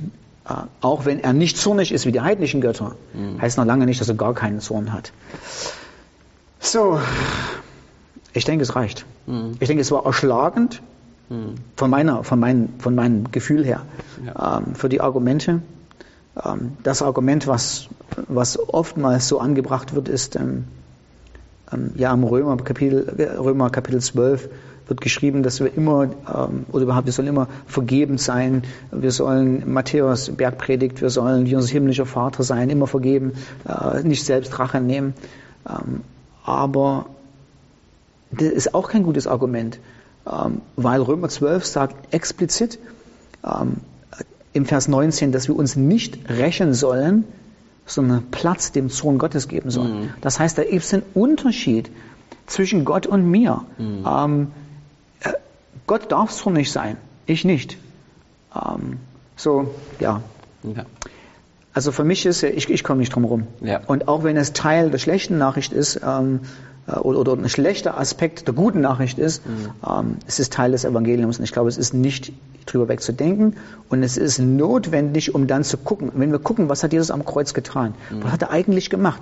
äh, 0.47 0.53
auch 0.81 1.05
wenn 1.05 1.19
er 1.19 1.33
nicht 1.33 1.57
zornig 1.57 1.91
ist 1.91 2.05
wie 2.05 2.11
die 2.11 2.21
heidnischen 2.21 2.61
Götter, 2.61 2.95
mhm. 3.13 3.41
heißt 3.41 3.57
noch 3.57 3.65
lange 3.65 3.85
nicht, 3.85 3.99
dass 3.99 4.09
er 4.09 4.15
gar 4.15 4.33
keinen 4.33 4.59
Zorn 4.59 4.93
hat. 4.93 5.11
So, 6.59 6.99
ich 8.33 8.45
denke, 8.45 8.63
es 8.63 8.75
reicht. 8.75 9.05
Mhm. 9.25 9.57
Ich 9.59 9.67
denke, 9.67 9.81
es 9.81 9.91
war 9.91 10.05
erschlagend 10.05 10.81
mhm. 11.29 11.55
von, 11.75 11.89
meiner, 11.89 12.23
von, 12.23 12.39
mein, 12.39 12.69
von 12.79 12.95
meinem 12.95 13.31
Gefühl 13.31 13.65
her 13.65 13.81
ja. 14.25 14.57
ähm, 14.57 14.75
für 14.75 14.89
die 14.89 15.01
Argumente. 15.01 15.61
Ähm, 16.43 16.77
das 16.83 17.01
Argument, 17.01 17.47
was, 17.47 17.87
was 18.27 18.57
oftmals 18.69 19.27
so 19.27 19.39
angebracht 19.39 19.95
wird, 19.95 20.07
ist, 20.07 20.35
ähm, 20.35 20.43
ähm, 20.43 20.65
ja, 21.95 22.13
im 22.13 22.23
Römer 22.23 22.57
Kapitel, 22.57 23.07
Römer 23.39 23.69
Kapitel 23.69 24.01
12 24.01 24.49
wird 24.87 25.01
geschrieben, 25.01 25.43
dass 25.43 25.59
wir 25.59 25.75
immer, 25.75 26.03
ähm, 26.03 26.65
oder 26.71 26.83
überhaupt, 26.83 27.05
wir 27.05 27.13
sollen 27.13 27.27
immer 27.27 27.47
vergebend 27.65 28.21
sein. 28.21 28.63
Wir 28.91 29.11
sollen, 29.11 29.71
Matthäus 29.71 30.29
Bergpredigt, 30.29 31.01
wir 31.01 31.09
sollen 31.09 31.45
wie 31.45 31.55
unser 31.55 31.69
himmlischer 31.69 32.05
Vater 32.05 32.43
sein, 32.43 32.69
immer 32.69 32.87
vergeben, 32.87 33.33
äh, 33.67 34.01
nicht 34.03 34.23
selbst 34.23 34.57
Rache 34.59 34.79
nehmen. 34.79 35.13
Ähm, 35.67 36.01
aber 36.43 37.07
das 38.31 38.49
ist 38.49 38.73
auch 38.73 38.89
kein 38.89 39.03
gutes 39.03 39.27
Argument, 39.27 39.79
ähm, 40.25 40.61
weil 40.75 41.01
Römer 41.01 41.29
12 41.29 41.65
sagt 41.65 42.13
explizit 42.13 42.79
im 44.51 44.65
Vers 44.65 44.87
19, 44.89 45.31
dass 45.31 45.47
wir 45.47 45.55
uns 45.55 45.75
nicht 45.77 46.29
rächen 46.29 46.73
sollen, 46.73 47.23
sondern 47.87 48.29
Platz 48.29 48.71
dem 48.71 48.89
Sohn 48.89 49.17
Gottes 49.17 49.47
geben 49.47 49.71
soll. 49.71 49.87
Mhm. 49.87 50.09
Das 50.21 50.39
heißt, 50.39 50.57
da 50.57 50.63
gibt 50.63 50.83
es 50.83 50.93
einen 50.93 51.03
Unterschied 51.15 51.89
zwischen 52.45 52.85
Gott 52.85 53.07
und 53.07 53.25
mir. 53.25 53.63
Mhm. 53.77 54.05
Ähm, 54.05 54.51
äh, 55.21 55.33
Gott 55.87 56.11
darf 56.11 56.31
so 56.31 56.49
nicht 56.49 56.71
sein, 56.71 56.97
ich 57.25 57.45
nicht. 57.45 57.77
Ähm, 58.53 58.99
so, 59.35 59.73
ja. 59.99 60.21
ja. 60.63 60.85
Also 61.77 61.91
für 61.91 62.03
mich 62.03 62.25
ist, 62.25 62.41
ich, 62.41 62.71
ich 62.71 62.83
komme 62.83 63.01
nicht 63.01 63.13
drum 63.13 63.23
rum. 63.23 63.45
Ja. 63.61 63.81
Und 63.85 64.07
auch 64.07 64.23
wenn 64.23 64.35
es 64.35 64.53
Teil 64.53 64.89
der 64.89 64.97
schlechten 64.97 65.37
Nachricht 65.37 65.73
ist, 65.73 66.01
ähm, 66.03 66.39
äh, 66.87 66.93
oder, 66.93 67.19
oder 67.19 67.33
ein 67.33 67.49
schlechter 67.49 67.99
Aspekt 67.99 68.47
der 68.47 68.55
guten 68.55 68.81
Nachricht 68.81 69.19
ist, 69.19 69.45
mhm. 69.45 69.69
ähm, 69.87 70.17
es 70.25 70.39
ist 70.39 70.53
Teil 70.53 70.71
des 70.71 70.85
Evangeliums. 70.85 71.37
Und 71.37 71.43
ich 71.43 71.51
glaube, 71.51 71.69
es 71.69 71.77
ist 71.77 71.93
nicht 71.93 72.33
drüber 72.65 72.87
wegzudenken. 72.87 73.57
Und 73.89 74.01
es 74.01 74.17
ist 74.17 74.39
notwendig, 74.39 75.35
um 75.35 75.45
dann 75.45 75.63
zu 75.63 75.77
gucken. 75.77 76.11
Wenn 76.15 76.31
wir 76.31 76.39
gucken, 76.39 76.67
was 76.67 76.81
hat 76.81 76.93
Jesus 76.93 77.11
am 77.11 77.23
Kreuz 77.25 77.53
getan? 77.53 77.93
Mhm. 78.09 78.23
Was 78.23 78.31
hat 78.31 78.41
er 78.41 78.49
eigentlich 78.49 78.89
gemacht? 78.89 79.21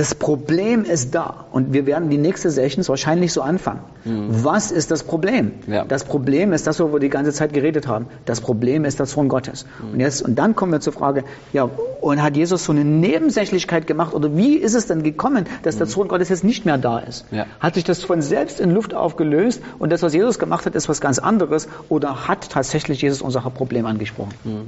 Das 0.00 0.14
Problem 0.14 0.84
ist 0.84 1.14
da 1.14 1.44
und 1.52 1.74
wir 1.74 1.84
werden 1.84 2.08
die 2.08 2.16
nächste 2.16 2.48
Session 2.50 2.88
wahrscheinlich 2.88 3.34
so 3.34 3.42
anfangen. 3.42 3.80
Mhm. 4.06 4.28
Was 4.30 4.70
ist 4.70 4.90
das 4.90 5.02
Problem? 5.02 5.52
Ja. 5.66 5.84
Das 5.84 6.04
Problem 6.04 6.54
ist 6.54 6.66
das, 6.66 6.80
wo 6.80 6.90
wir 6.90 7.00
die 7.00 7.10
ganze 7.10 7.34
Zeit 7.34 7.52
geredet 7.52 7.86
haben. 7.86 8.06
Das 8.24 8.40
Problem 8.40 8.86
ist 8.86 8.98
das 8.98 9.10
Sohn 9.10 9.28
Gottes. 9.28 9.66
Mhm. 9.78 9.92
Und 9.92 10.00
jetzt 10.00 10.22
und 10.22 10.36
dann 10.36 10.56
kommen 10.56 10.72
wir 10.72 10.80
zur 10.80 10.94
Frage: 10.94 11.24
Ja, 11.52 11.68
und 12.00 12.22
hat 12.22 12.34
Jesus 12.34 12.64
so 12.64 12.72
eine 12.72 12.82
Nebensächlichkeit 12.82 13.86
gemacht 13.86 14.14
oder 14.14 14.34
wie 14.38 14.56
ist 14.56 14.72
es 14.72 14.86
denn 14.86 15.02
gekommen, 15.02 15.44
dass 15.64 15.74
mhm. 15.74 15.80
der 15.80 15.86
Sohn 15.88 16.08
Gottes 16.08 16.30
jetzt 16.30 16.44
nicht 16.44 16.64
mehr 16.64 16.78
da 16.78 16.98
ist? 17.00 17.26
Ja. 17.30 17.44
Hat 17.60 17.74
sich 17.74 17.84
das 17.84 18.02
von 18.02 18.22
selbst 18.22 18.58
in 18.58 18.70
Luft 18.70 18.94
aufgelöst 18.94 19.60
und 19.78 19.92
das, 19.92 20.00
was 20.00 20.14
Jesus 20.14 20.38
gemacht 20.38 20.64
hat, 20.64 20.74
ist 20.74 20.88
was 20.88 21.02
ganz 21.02 21.18
anderes 21.18 21.68
oder 21.90 22.26
hat 22.26 22.48
tatsächlich 22.48 23.02
Jesus 23.02 23.20
unser 23.20 23.42
Problem 23.42 23.84
angesprochen? 23.84 24.32
Mhm. 24.44 24.62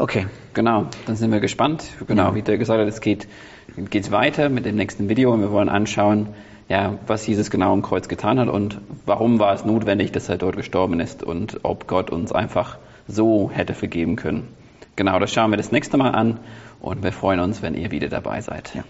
Okay. 0.00 0.26
Genau, 0.54 0.86
dann 1.06 1.16
sind 1.16 1.30
wir 1.30 1.40
gespannt. 1.40 1.84
Genau, 2.06 2.30
ja. 2.30 2.34
wie 2.34 2.42
der 2.42 2.58
gesagt 2.58 2.80
hat, 2.80 2.88
es 2.88 3.00
geht, 3.00 3.28
geht 3.76 4.10
weiter 4.10 4.48
mit 4.48 4.64
dem 4.64 4.76
nächsten 4.76 5.08
Video 5.08 5.32
und 5.32 5.40
wir 5.40 5.50
wollen 5.50 5.68
anschauen, 5.68 6.28
ja, 6.68 6.98
was 7.06 7.26
Jesus 7.26 7.50
genau 7.50 7.72
am 7.72 7.82
Kreuz 7.82 8.08
getan 8.08 8.38
hat 8.38 8.48
und 8.48 8.78
warum 9.04 9.38
war 9.38 9.52
es 9.54 9.64
notwendig, 9.64 10.12
dass 10.12 10.28
er 10.28 10.38
dort 10.38 10.56
gestorben 10.56 11.00
ist 11.00 11.22
und 11.22 11.60
ob 11.64 11.86
Gott 11.86 12.10
uns 12.10 12.32
einfach 12.32 12.78
so 13.08 13.50
hätte 13.52 13.74
vergeben 13.74 14.16
können. 14.16 14.48
Genau, 14.94 15.18
das 15.18 15.32
schauen 15.32 15.50
wir 15.50 15.56
das 15.56 15.72
nächste 15.72 15.96
Mal 15.96 16.10
an 16.10 16.38
und 16.80 17.02
wir 17.02 17.12
freuen 17.12 17.40
uns, 17.40 17.62
wenn 17.62 17.74
ihr 17.74 17.90
wieder 17.90 18.08
dabei 18.08 18.40
seid. 18.40 18.74
Ja. 18.74 18.84